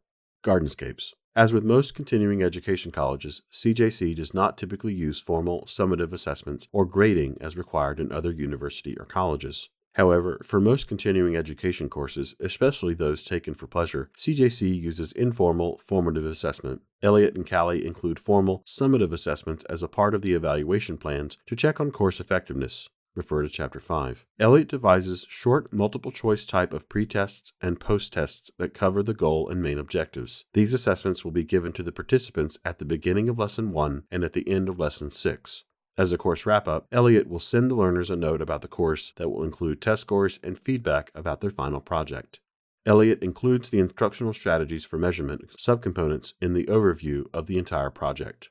Gardenscapes. 0.44 1.14
As 1.36 1.54
with 1.54 1.64
most 1.64 1.94
continuing 1.94 2.42
education 2.42 2.92
colleges, 2.92 3.44
CJC 3.54 4.16
does 4.16 4.34
not 4.34 4.58
typically 4.58 4.94
use 4.94 5.22
formal 5.22 5.66
summative 5.66 6.14
assessments 6.14 6.68
or 6.74 6.84
grading 6.84 7.38
as 7.40 7.56
required 7.56 8.00
in 8.00 8.12
other 8.12 8.32
university 8.32 8.98
or 8.98 9.06
colleges. 9.06 9.70
However, 9.96 10.40
for 10.44 10.62
most 10.62 10.88
continuing 10.88 11.36
education 11.36 11.90
courses, 11.90 12.34
especially 12.40 12.94
those 12.94 13.24
taken 13.24 13.54
for 13.54 13.68
pleasure, 13.68 14.10
CJC 14.18 14.80
uses 14.80 15.12
informal, 15.12 15.78
formative 15.78 16.26
assessment. 16.26 16.82
Elliott 17.04 17.36
and 17.36 17.50
Callie 17.50 17.86
include 17.86 18.20
formal, 18.20 18.64
summative 18.66 19.12
assessments 19.12 19.66
as 19.66 19.84
a 19.84 19.90
part 19.90 20.16
of 20.16 20.22
the 20.22 20.34
evaluation 20.34 20.98
plans 20.98 21.38
to 21.46 21.56
check 21.56 21.82
on 21.82 21.92
course 21.92 22.20
effectiveness. 22.20 22.88
Refer 23.14 23.42
to 23.42 23.50
Chapter 23.50 23.82
5. 23.82 24.26
Elliott 24.40 24.70
devises 24.70 25.26
short, 25.28 25.74
multiple 25.74 26.14
choice 26.14 26.46
type 26.46 26.72
of 26.72 26.88
pre-tests 26.88 27.52
and 27.62 27.78
post-tests 27.78 28.52
that 28.58 28.74
cover 28.74 29.04
the 29.04 29.14
goal 29.14 29.50
and 29.50 29.62
main 29.62 29.78
objectives. 29.78 30.46
These 30.54 30.74
assessments 30.74 31.26
will 31.26 31.32
be 31.32 31.44
given 31.44 31.74
to 31.74 31.84
the 31.84 31.92
participants 31.92 32.58
at 32.64 32.80
the 32.80 32.86
beginning 32.86 33.28
of 33.28 33.38
Lesson 33.38 33.74
1 33.74 34.04
and 34.10 34.24
at 34.24 34.32
the 34.32 34.48
end 34.48 34.70
of 34.70 34.80
Lesson 34.80 35.12
6. 35.12 35.66
As 36.02 36.12
a 36.12 36.18
course 36.18 36.48
wrap 36.48 36.68
up, 36.68 36.88
Elliott 36.92 37.30
will 37.30 37.38
send 37.38 37.70
the 37.70 37.76
learners 37.76 38.10
a 38.10 38.16
note 38.16 38.42
about 38.42 38.64
the 38.64 38.68
course 38.68 39.14
that 39.18 39.30
will 39.30 39.44
include 39.44 39.80
test 39.80 40.02
scores 40.02 40.40
and 40.42 40.58
feedback 40.58 41.12
about 41.14 41.42
their 41.42 41.52
final 41.52 41.80
project. 41.80 42.40
Elliott 42.88 43.22
includes 43.22 43.70
the 43.70 43.78
instructional 43.78 44.34
strategies 44.34 44.84
for 44.84 44.98
measurement 44.98 45.52
subcomponents 45.60 46.34
in 46.42 46.54
the 46.54 46.64
overview 46.64 47.26
of 47.36 47.46
the 47.46 47.60
entire 47.60 47.92
project. 47.92 48.50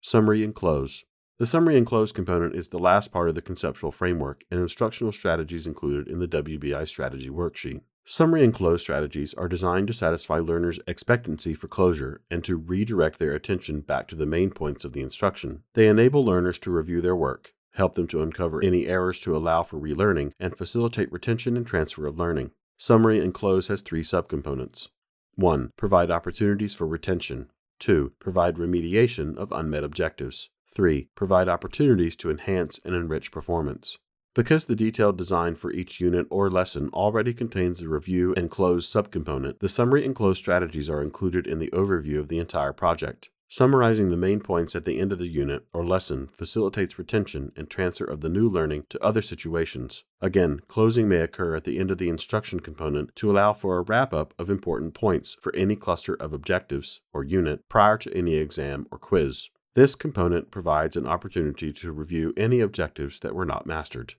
Summary 0.00 0.42
and 0.42 0.54
close. 0.54 1.04
The 1.38 1.44
summary 1.44 1.76
and 1.76 1.84
close 1.84 2.12
component 2.12 2.54
is 2.54 2.68
the 2.68 2.78
last 2.78 3.12
part 3.12 3.28
of 3.28 3.34
the 3.34 3.42
conceptual 3.42 3.92
framework 3.92 4.44
and 4.50 4.58
instructional 4.58 5.12
strategies 5.12 5.66
included 5.66 6.08
in 6.08 6.18
the 6.18 6.28
WBI 6.28 6.88
strategy 6.88 7.28
worksheet. 7.28 7.82
Summary 8.08 8.44
and 8.44 8.54
close 8.54 8.82
strategies 8.82 9.34
are 9.34 9.48
designed 9.48 9.88
to 9.88 9.92
satisfy 9.92 10.38
learners' 10.38 10.78
expectancy 10.86 11.54
for 11.54 11.66
closure 11.66 12.20
and 12.30 12.44
to 12.44 12.54
redirect 12.54 13.18
their 13.18 13.32
attention 13.32 13.80
back 13.80 14.06
to 14.06 14.14
the 14.14 14.24
main 14.24 14.48
points 14.50 14.84
of 14.84 14.92
the 14.92 15.02
instruction. 15.02 15.64
They 15.74 15.88
enable 15.88 16.24
learners 16.24 16.60
to 16.60 16.70
review 16.70 17.00
their 17.00 17.16
work, 17.16 17.52
help 17.72 17.94
them 17.94 18.06
to 18.08 18.22
uncover 18.22 18.62
any 18.62 18.86
errors 18.86 19.18
to 19.20 19.36
allow 19.36 19.64
for 19.64 19.80
relearning, 19.80 20.30
and 20.38 20.56
facilitate 20.56 21.10
retention 21.10 21.56
and 21.56 21.66
transfer 21.66 22.06
of 22.06 22.16
learning. 22.16 22.52
Summary 22.76 23.18
and 23.18 23.34
close 23.34 23.66
has 23.66 23.82
three 23.82 24.04
subcomponents. 24.04 24.86
1. 25.34 25.72
Provide 25.76 26.12
opportunities 26.12 26.76
for 26.76 26.86
retention. 26.86 27.50
2. 27.80 28.12
Provide 28.20 28.54
remediation 28.54 29.36
of 29.36 29.50
unmet 29.50 29.82
objectives. 29.82 30.48
3. 30.72 31.08
Provide 31.16 31.48
opportunities 31.48 32.14
to 32.14 32.30
enhance 32.30 32.78
and 32.84 32.94
enrich 32.94 33.32
performance. 33.32 33.98
Because 34.36 34.66
the 34.66 34.76
detailed 34.76 35.16
design 35.16 35.54
for 35.54 35.72
each 35.72 35.98
unit 35.98 36.26
or 36.28 36.50
lesson 36.50 36.90
already 36.92 37.32
contains 37.32 37.78
the 37.80 37.88
review 37.88 38.34
and 38.36 38.50
close 38.50 38.86
subcomponent, 38.86 39.60
the 39.60 39.68
summary 39.68 40.04
and 40.04 40.14
close 40.14 40.36
strategies 40.36 40.90
are 40.90 41.00
included 41.00 41.46
in 41.46 41.58
the 41.58 41.70
overview 41.70 42.18
of 42.18 42.28
the 42.28 42.38
entire 42.38 42.74
project. 42.74 43.30
Summarizing 43.48 44.10
the 44.10 44.16
main 44.18 44.40
points 44.40 44.76
at 44.76 44.84
the 44.84 45.00
end 45.00 45.10
of 45.10 45.18
the 45.18 45.26
unit 45.26 45.64
or 45.72 45.86
lesson 45.86 46.26
facilitates 46.26 46.98
retention 46.98 47.50
and 47.56 47.70
transfer 47.70 48.04
of 48.04 48.20
the 48.20 48.28
new 48.28 48.46
learning 48.46 48.84
to 48.90 49.02
other 49.02 49.22
situations. 49.22 50.04
Again, 50.20 50.60
closing 50.68 51.08
may 51.08 51.20
occur 51.20 51.56
at 51.56 51.64
the 51.64 51.78
end 51.78 51.90
of 51.90 51.96
the 51.96 52.10
instruction 52.10 52.60
component 52.60 53.16
to 53.16 53.30
allow 53.30 53.54
for 53.54 53.78
a 53.78 53.82
wrap 53.82 54.12
up 54.12 54.34
of 54.38 54.50
important 54.50 54.92
points 54.92 55.34
for 55.40 55.56
any 55.56 55.76
cluster 55.76 56.12
of 56.12 56.34
objectives 56.34 57.00
or 57.14 57.24
unit 57.24 57.66
prior 57.70 57.96
to 57.96 58.14
any 58.14 58.34
exam 58.34 58.86
or 58.90 58.98
quiz. 58.98 59.48
This 59.74 59.94
component 59.94 60.50
provides 60.50 60.94
an 60.94 61.06
opportunity 61.06 61.72
to 61.72 61.92
review 61.92 62.34
any 62.36 62.60
objectives 62.60 63.18
that 63.20 63.34
were 63.34 63.46
not 63.46 63.66
mastered. 63.66 64.12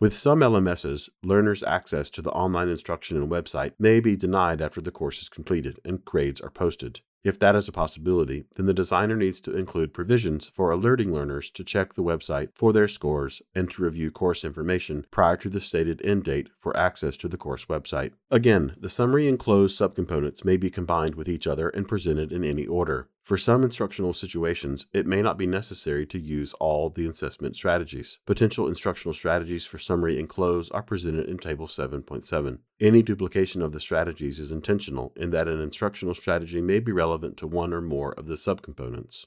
With 0.00 0.16
some 0.16 0.38
LMSs, 0.38 1.08
learners' 1.24 1.64
access 1.64 2.08
to 2.10 2.22
the 2.22 2.30
online 2.30 2.68
instruction 2.68 3.16
and 3.16 3.28
website 3.28 3.72
may 3.80 3.98
be 3.98 4.14
denied 4.14 4.62
after 4.62 4.80
the 4.80 4.92
course 4.92 5.20
is 5.20 5.28
completed 5.28 5.80
and 5.84 6.04
grades 6.04 6.40
are 6.40 6.50
posted. 6.50 7.00
If 7.24 7.40
that 7.40 7.56
is 7.56 7.66
a 7.66 7.72
possibility, 7.72 8.44
then 8.54 8.66
the 8.66 8.72
designer 8.72 9.16
needs 9.16 9.40
to 9.40 9.56
include 9.56 9.92
provisions 9.92 10.52
for 10.54 10.70
alerting 10.70 11.12
learners 11.12 11.50
to 11.50 11.64
check 11.64 11.94
the 11.94 12.04
website 12.04 12.50
for 12.54 12.72
their 12.72 12.86
scores 12.86 13.42
and 13.56 13.68
to 13.72 13.82
review 13.82 14.12
course 14.12 14.44
information 14.44 15.04
prior 15.10 15.36
to 15.38 15.50
the 15.50 15.60
stated 15.60 16.00
end 16.04 16.22
date 16.22 16.48
for 16.60 16.76
access 16.76 17.16
to 17.16 17.26
the 17.26 17.36
course 17.36 17.64
website. 17.64 18.12
Again, 18.30 18.76
the 18.78 18.88
summary 18.88 19.26
and 19.26 19.36
close 19.36 19.76
subcomponents 19.76 20.44
may 20.44 20.56
be 20.56 20.70
combined 20.70 21.16
with 21.16 21.28
each 21.28 21.48
other 21.48 21.70
and 21.70 21.88
presented 21.88 22.30
in 22.30 22.44
any 22.44 22.66
order. 22.66 23.08
For 23.28 23.36
some 23.36 23.62
instructional 23.62 24.14
situations, 24.14 24.86
it 24.94 25.06
may 25.06 25.20
not 25.20 25.36
be 25.36 25.46
necessary 25.46 26.06
to 26.06 26.18
use 26.18 26.54
all 26.54 26.88
the 26.88 27.06
assessment 27.06 27.56
strategies. 27.56 28.18
Potential 28.24 28.66
instructional 28.66 29.12
strategies 29.12 29.66
for 29.66 29.78
summary 29.78 30.18
and 30.18 30.26
close 30.26 30.70
are 30.70 30.82
presented 30.82 31.28
in 31.28 31.36
Table 31.36 31.66
7.7. 31.66 32.60
Any 32.80 33.02
duplication 33.02 33.60
of 33.60 33.72
the 33.72 33.80
strategies 33.80 34.38
is 34.38 34.50
intentional 34.50 35.12
in 35.14 35.28
that 35.32 35.46
an 35.46 35.60
instructional 35.60 36.14
strategy 36.14 36.62
may 36.62 36.80
be 36.80 36.90
relevant 36.90 37.36
to 37.36 37.46
one 37.46 37.74
or 37.74 37.82
more 37.82 38.14
of 38.14 38.28
the 38.28 38.32
subcomponents. 38.32 39.26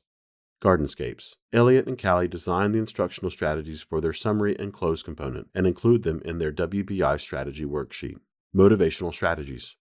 Gardenscapes. 0.63 1.35
Elliott 1.53 1.85
and 1.85 2.01
Callie 2.01 2.27
designed 2.27 2.73
the 2.73 2.79
instructional 2.79 3.29
strategies 3.29 3.83
for 3.83 4.01
their 4.01 4.13
summary 4.13 4.55
and 4.57 4.73
close 4.73 5.03
component 5.03 5.49
and 5.53 5.67
include 5.67 6.01
them 6.01 6.23
in 6.25 6.39
their 6.39 6.51
WBI 6.51 7.19
strategy 7.19 7.65
worksheet. 7.65 8.17
Motivational 8.55 9.13
strategies. 9.13 9.75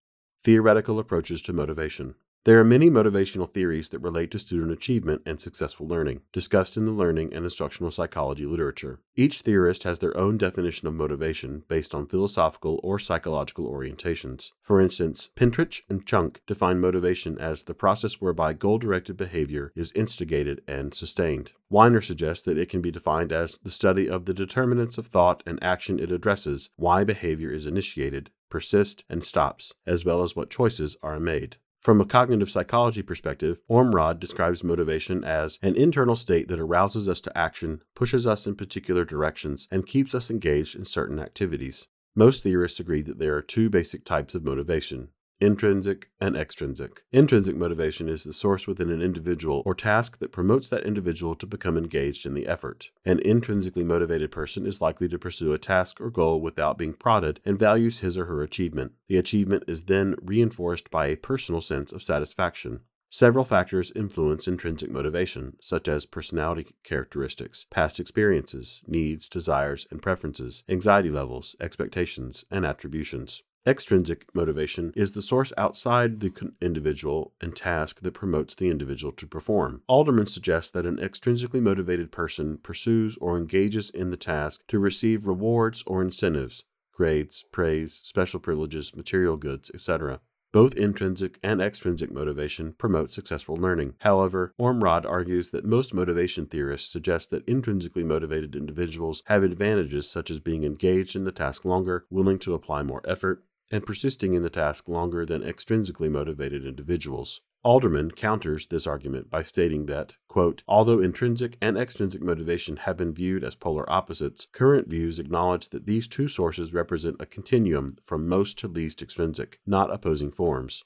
Theoretical 0.45 0.99
approaches 0.99 1.41
to 1.41 1.55
motivation. 1.55 2.17
There 2.45 2.59
are 2.59 2.65
many 2.65 2.89
motivational 2.89 3.53
theories 3.53 3.91
that 3.91 3.99
relate 3.99 4.31
to 4.31 4.39
student 4.39 4.73
achievement 4.73 5.21
and 5.27 5.39
successful 5.39 5.87
learning, 5.87 6.23
discussed 6.33 6.75
in 6.75 6.87
the 6.87 6.91
learning 6.91 7.35
and 7.35 7.45
instructional 7.45 7.91
psychology 7.91 8.47
literature. 8.47 9.01
Each 9.15 9.43
theorist 9.43 9.83
has 9.85 9.99
their 9.99 10.17
own 10.17 10.39
definition 10.39 10.89
of 10.89 10.95
motivation 10.95 11.65
based 11.69 11.95
on 11.95 12.07
philosophical 12.07 12.81
or 12.83 12.99
psychological 12.99 13.71
orientations. 13.71 14.53
For 14.63 14.81
instance, 14.81 15.29
Pintrich 15.37 15.83
and 15.91 16.07
Schunk 16.07 16.39
define 16.47 16.81
motivation 16.81 17.37
as 17.39 17.65
the 17.65 17.75
process 17.75 18.23
whereby 18.23 18.55
goal 18.55 18.79
directed 18.79 19.19
behavior 19.19 19.71
is 19.77 19.93
instigated 19.93 20.63
and 20.67 20.95
sustained. 20.95 21.53
Weiner 21.69 22.01
suggests 22.01 22.47
that 22.47 22.57
it 22.57 22.71
can 22.71 22.81
be 22.81 22.91
defined 22.91 23.33
as 23.33 23.59
the 23.59 23.69
study 23.69 24.09
of 24.09 24.25
the 24.25 24.33
determinants 24.33 24.97
of 24.97 25.09
thought 25.09 25.43
and 25.45 25.63
action 25.63 26.01
it 26.01 26.11
addresses, 26.11 26.71
why 26.77 27.05
behavior 27.05 27.51
is 27.51 27.67
initiated, 27.67 28.31
persists, 28.49 29.05
and 29.11 29.23
stops, 29.23 29.75
as 29.87 30.07
well 30.07 30.23
as 30.23 30.35
what 30.35 30.49
choices 30.49 30.97
are 31.03 31.21
made. 31.21 31.59
From 31.81 31.99
a 31.99 32.05
cognitive 32.05 32.51
psychology 32.51 33.01
perspective, 33.01 33.63
Ormrod 33.71 34.21
describes 34.21 34.63
motivation 34.63 35.25
as 35.25 35.59
an 35.63 35.77
internal 35.77 36.15
state 36.15 36.47
that 36.49 36.61
arouses 36.61 37.09
us 37.09 37.23
to 37.23 37.39
action, 37.39 37.83
pushes 37.95 38.27
us 38.27 38.47
in 38.47 38.55
particular 38.55 39.07
directions, 39.07 39.67
and 39.71 39.87
keeps 39.87 40.15
us 40.15 40.31
engaged 40.31 40.77
in 40.77 40.85
certain 40.85 41.19
activities. 41.19 41.89
Most 42.15 42.43
theorists 42.43 42.81
agree 42.81 43.01
that 43.01 43.19
there 43.19 43.35
are 43.35 43.41
two 43.41 43.71
basic 43.71 44.05
types 44.05 44.35
of 44.35 44.45
motivation 44.45 45.09
intrinsic, 45.41 46.11
and 46.21 46.37
extrinsic. 46.37 47.03
Intrinsic 47.13 47.57
motivation 47.57 48.09
is 48.09 48.25
the 48.25 48.33
source 48.33 48.67
within 48.67 48.91
an 48.91 49.01
individual 49.01 49.63
or 49.65 49.75
task 49.75 50.19
that 50.19 50.33
promotes 50.33 50.69
that 50.69 50.85
individual 50.85 51.35
to 51.35 51.47
become 51.47 51.77
engaged 51.77 52.27
in 52.27 52.35
the 52.35 52.47
effort. 52.47 52.91
An 53.05 53.19
intrinsically 53.21 53.85
motivated 53.85 54.31
person 54.31 54.67
is 54.67 54.81
likely 54.81 55.09
to 55.09 55.19
pursue 55.19 55.53
a 55.53 55.59
task 55.59 56.01
or 56.01 56.11
goal 56.11 56.41
without 56.41 56.79
being 56.79 56.95
prodded 56.95 57.41
and 57.45 57.59
values 57.59 58.01
his 58.01 58.19
or 58.19 58.27
her 58.27 58.43
achievement. 58.43 58.93
The 59.09 59.17
achievement 59.17 59.65
is 59.67 59.85
then 59.85 60.17
reinforced 60.23 60.91
by 60.91 61.07
a 61.07 61.17
personal 61.17 61.61
sense 61.61 61.93
of 61.93 62.03
satisfaction. 62.03 62.81
Several 63.13 63.45
factors 63.45 63.91
influence 63.97 64.47
intrinsic 64.47 64.89
motivation, 64.89 65.57
such 65.61 65.89
as 65.89 66.07
personality 66.07 66.69
characteristics, 66.85 67.67
past 67.69 67.99
experiences, 67.99 68.83
needs, 68.87 69.29
desires, 69.29 69.85
and 69.91 70.01
preferences, 70.01 70.63
anxiety 70.69 71.11
levels, 71.11 71.57
expectations, 71.61 72.45
and 72.53 72.65
attributions. 72.65 73.43
Extrinsic 73.67 74.25
motivation 74.35 74.91
is 74.97 75.13
the 75.13 75.21
source 75.21 75.53
outside 75.59 76.21
the 76.21 76.33
individual 76.63 77.35
and 77.43 77.55
task 77.55 78.01
that 78.01 78.15
promotes 78.15 78.55
the 78.55 78.71
individual 78.71 79.13
to 79.13 79.27
perform. 79.27 79.83
Alderman 79.87 80.25
suggests 80.25 80.71
that 80.71 80.87
an 80.87 80.97
extrinsically 80.97 81.61
motivated 81.61 82.11
person 82.11 82.57
pursues 82.57 83.19
or 83.21 83.37
engages 83.37 83.91
in 83.91 84.09
the 84.09 84.17
task 84.17 84.63
to 84.69 84.79
receive 84.79 85.27
rewards 85.27 85.85
or 85.87 86.01
incentives, 86.01 86.65
grades, 86.95 87.45
praise, 87.53 88.01
special 88.03 88.41
privileges, 88.41 88.97
material 88.97 89.37
goods, 89.37 89.71
etc. 89.75 90.21
Both 90.53 90.75
intrinsic 90.75 91.39
and 91.43 91.61
extrinsic 91.61 92.11
motivation 92.11 92.73
promote 92.73 93.13
successful 93.13 93.57
learning. 93.57 93.95
However, 93.99 94.55
Ormrod 94.59 95.05
argues 95.05 95.51
that 95.51 95.67
most 95.67 95.93
motivation 95.93 96.47
theorists 96.47 96.91
suggest 96.91 97.29
that 97.31 97.47
intrinsically 97.47 98.05
motivated 98.05 98.57
individuals 98.57 99.23
have 99.27 99.43
advantages 99.43 100.11
such 100.11 100.31
as 100.31 100.41
being 100.41 100.65
engaged 100.65 101.15
in 101.15 101.25
the 101.25 101.31
task 101.31 101.67
longer, 101.67 102.07
willing 102.11 102.39
to 102.41 102.55
apply 102.55 102.83
more 102.83 103.03
effort, 103.07 103.45
and 103.71 103.87
persisting 103.87 104.35
in 104.35 104.43
the 104.43 104.51
task 104.51 104.89
longer 104.89 105.25
than 105.25 105.43
extrinsically 105.43 106.11
motivated 106.11 106.67
individuals. 106.67 107.41
Alderman 107.63 108.11
counters 108.13 108.69
this 108.69 108.87
argument 108.87 109.29
by 109.29 109.43
stating 109.43 109.85
that, 109.85 110.17
quote, 110.29 110.63
although 110.67 110.99
intrinsic 110.99 111.59
and 111.61 111.77
extrinsic 111.77 112.23
motivation 112.23 112.79
have 112.79 112.97
been 112.97 113.13
viewed 113.13 113.45
as 113.45 113.55
polar 113.55 113.89
opposites, 113.93 114.47
current 114.51 114.89
views 114.89 115.19
acknowledge 115.19 115.69
that 115.69 115.85
these 115.85 116.09
two 116.09 116.27
sources 116.27 116.73
represent 116.73 117.17
a 117.21 117.27
continuum 117.27 117.97
from 118.03 118.27
most 118.27 118.59
to 118.61 118.69
least 118.69 119.03
extrinsic, 119.03 119.61
not 119.67 119.93
opposing 119.93 120.31
forms. 120.31 120.85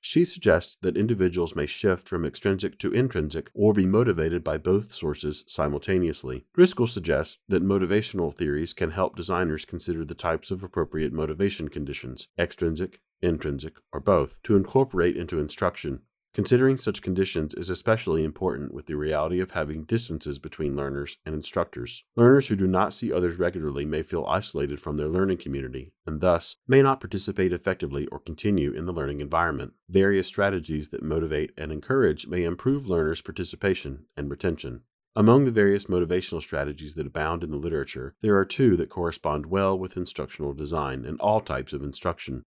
She 0.00 0.24
suggests 0.24 0.76
that 0.82 0.96
individuals 0.96 1.56
may 1.56 1.66
shift 1.66 2.08
from 2.08 2.24
extrinsic 2.24 2.78
to 2.78 2.92
intrinsic 2.92 3.50
or 3.54 3.72
be 3.72 3.86
motivated 3.86 4.44
by 4.44 4.58
both 4.58 4.92
sources 4.92 5.44
simultaneously. 5.46 6.44
Driscoll 6.54 6.86
suggests 6.86 7.38
that 7.48 7.64
motivational 7.64 8.34
theories 8.34 8.72
can 8.72 8.90
help 8.90 9.16
designers 9.16 9.64
consider 9.64 10.04
the 10.04 10.14
types 10.14 10.50
of 10.50 10.62
appropriate 10.62 11.12
motivation 11.12 11.68
conditions 11.68 12.28
extrinsic, 12.38 13.00
intrinsic, 13.22 13.76
or 13.92 14.00
both 14.00 14.42
to 14.42 14.56
incorporate 14.56 15.16
into 15.16 15.38
instruction 15.38 16.00
Considering 16.32 16.76
such 16.76 17.02
conditions 17.02 17.54
is 17.54 17.70
especially 17.70 18.22
important 18.22 18.72
with 18.72 18.86
the 18.86 18.96
reality 18.96 19.40
of 19.40 19.50
having 19.50 19.82
distances 19.82 20.38
between 20.38 20.76
learners 20.76 21.18
and 21.26 21.34
instructors. 21.34 22.04
Learners 22.14 22.46
who 22.46 22.54
do 22.54 22.68
not 22.68 22.94
see 22.94 23.12
others 23.12 23.36
regularly 23.36 23.84
may 23.84 24.00
feel 24.02 24.24
isolated 24.26 24.80
from 24.80 24.96
their 24.96 25.08
learning 25.08 25.38
community 25.38 25.92
and 26.06 26.20
thus 26.20 26.54
may 26.68 26.82
not 26.82 27.00
participate 27.00 27.52
effectively 27.52 28.06
or 28.12 28.20
continue 28.20 28.72
in 28.72 28.86
the 28.86 28.92
learning 28.92 29.18
environment. 29.18 29.72
Various 29.88 30.28
strategies 30.28 30.90
that 30.90 31.02
motivate 31.02 31.50
and 31.58 31.72
encourage 31.72 32.28
may 32.28 32.44
improve 32.44 32.88
learners' 32.88 33.22
participation 33.22 34.04
and 34.16 34.30
retention. 34.30 34.82
Among 35.16 35.44
the 35.44 35.50
various 35.50 35.86
motivational 35.86 36.40
strategies 36.40 36.94
that 36.94 37.08
abound 37.08 37.42
in 37.42 37.50
the 37.50 37.56
literature, 37.56 38.14
there 38.22 38.38
are 38.38 38.44
two 38.44 38.76
that 38.76 38.88
correspond 38.88 39.46
well 39.46 39.76
with 39.76 39.96
instructional 39.96 40.54
design 40.54 41.04
and 41.04 41.20
all 41.20 41.40
types 41.40 41.72
of 41.72 41.82
instruction. 41.82 42.44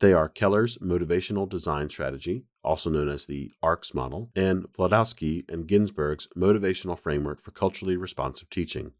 They 0.00 0.12
are 0.12 0.28
Keller's 0.28 0.76
Motivational 0.78 1.48
Design 1.48 1.88
Strategy, 1.88 2.44
also 2.62 2.90
known 2.90 3.08
as 3.08 3.24
the 3.24 3.52
ARCS 3.62 3.94
model, 3.94 4.30
and 4.36 4.66
Wlodkowski 4.74 5.44
and 5.48 5.66
Ginsberg's 5.66 6.28
Motivational 6.36 6.98
Framework 6.98 7.40
for 7.40 7.50
Culturally 7.50 7.96
Responsive 7.96 8.50
Teaching. 8.50 8.92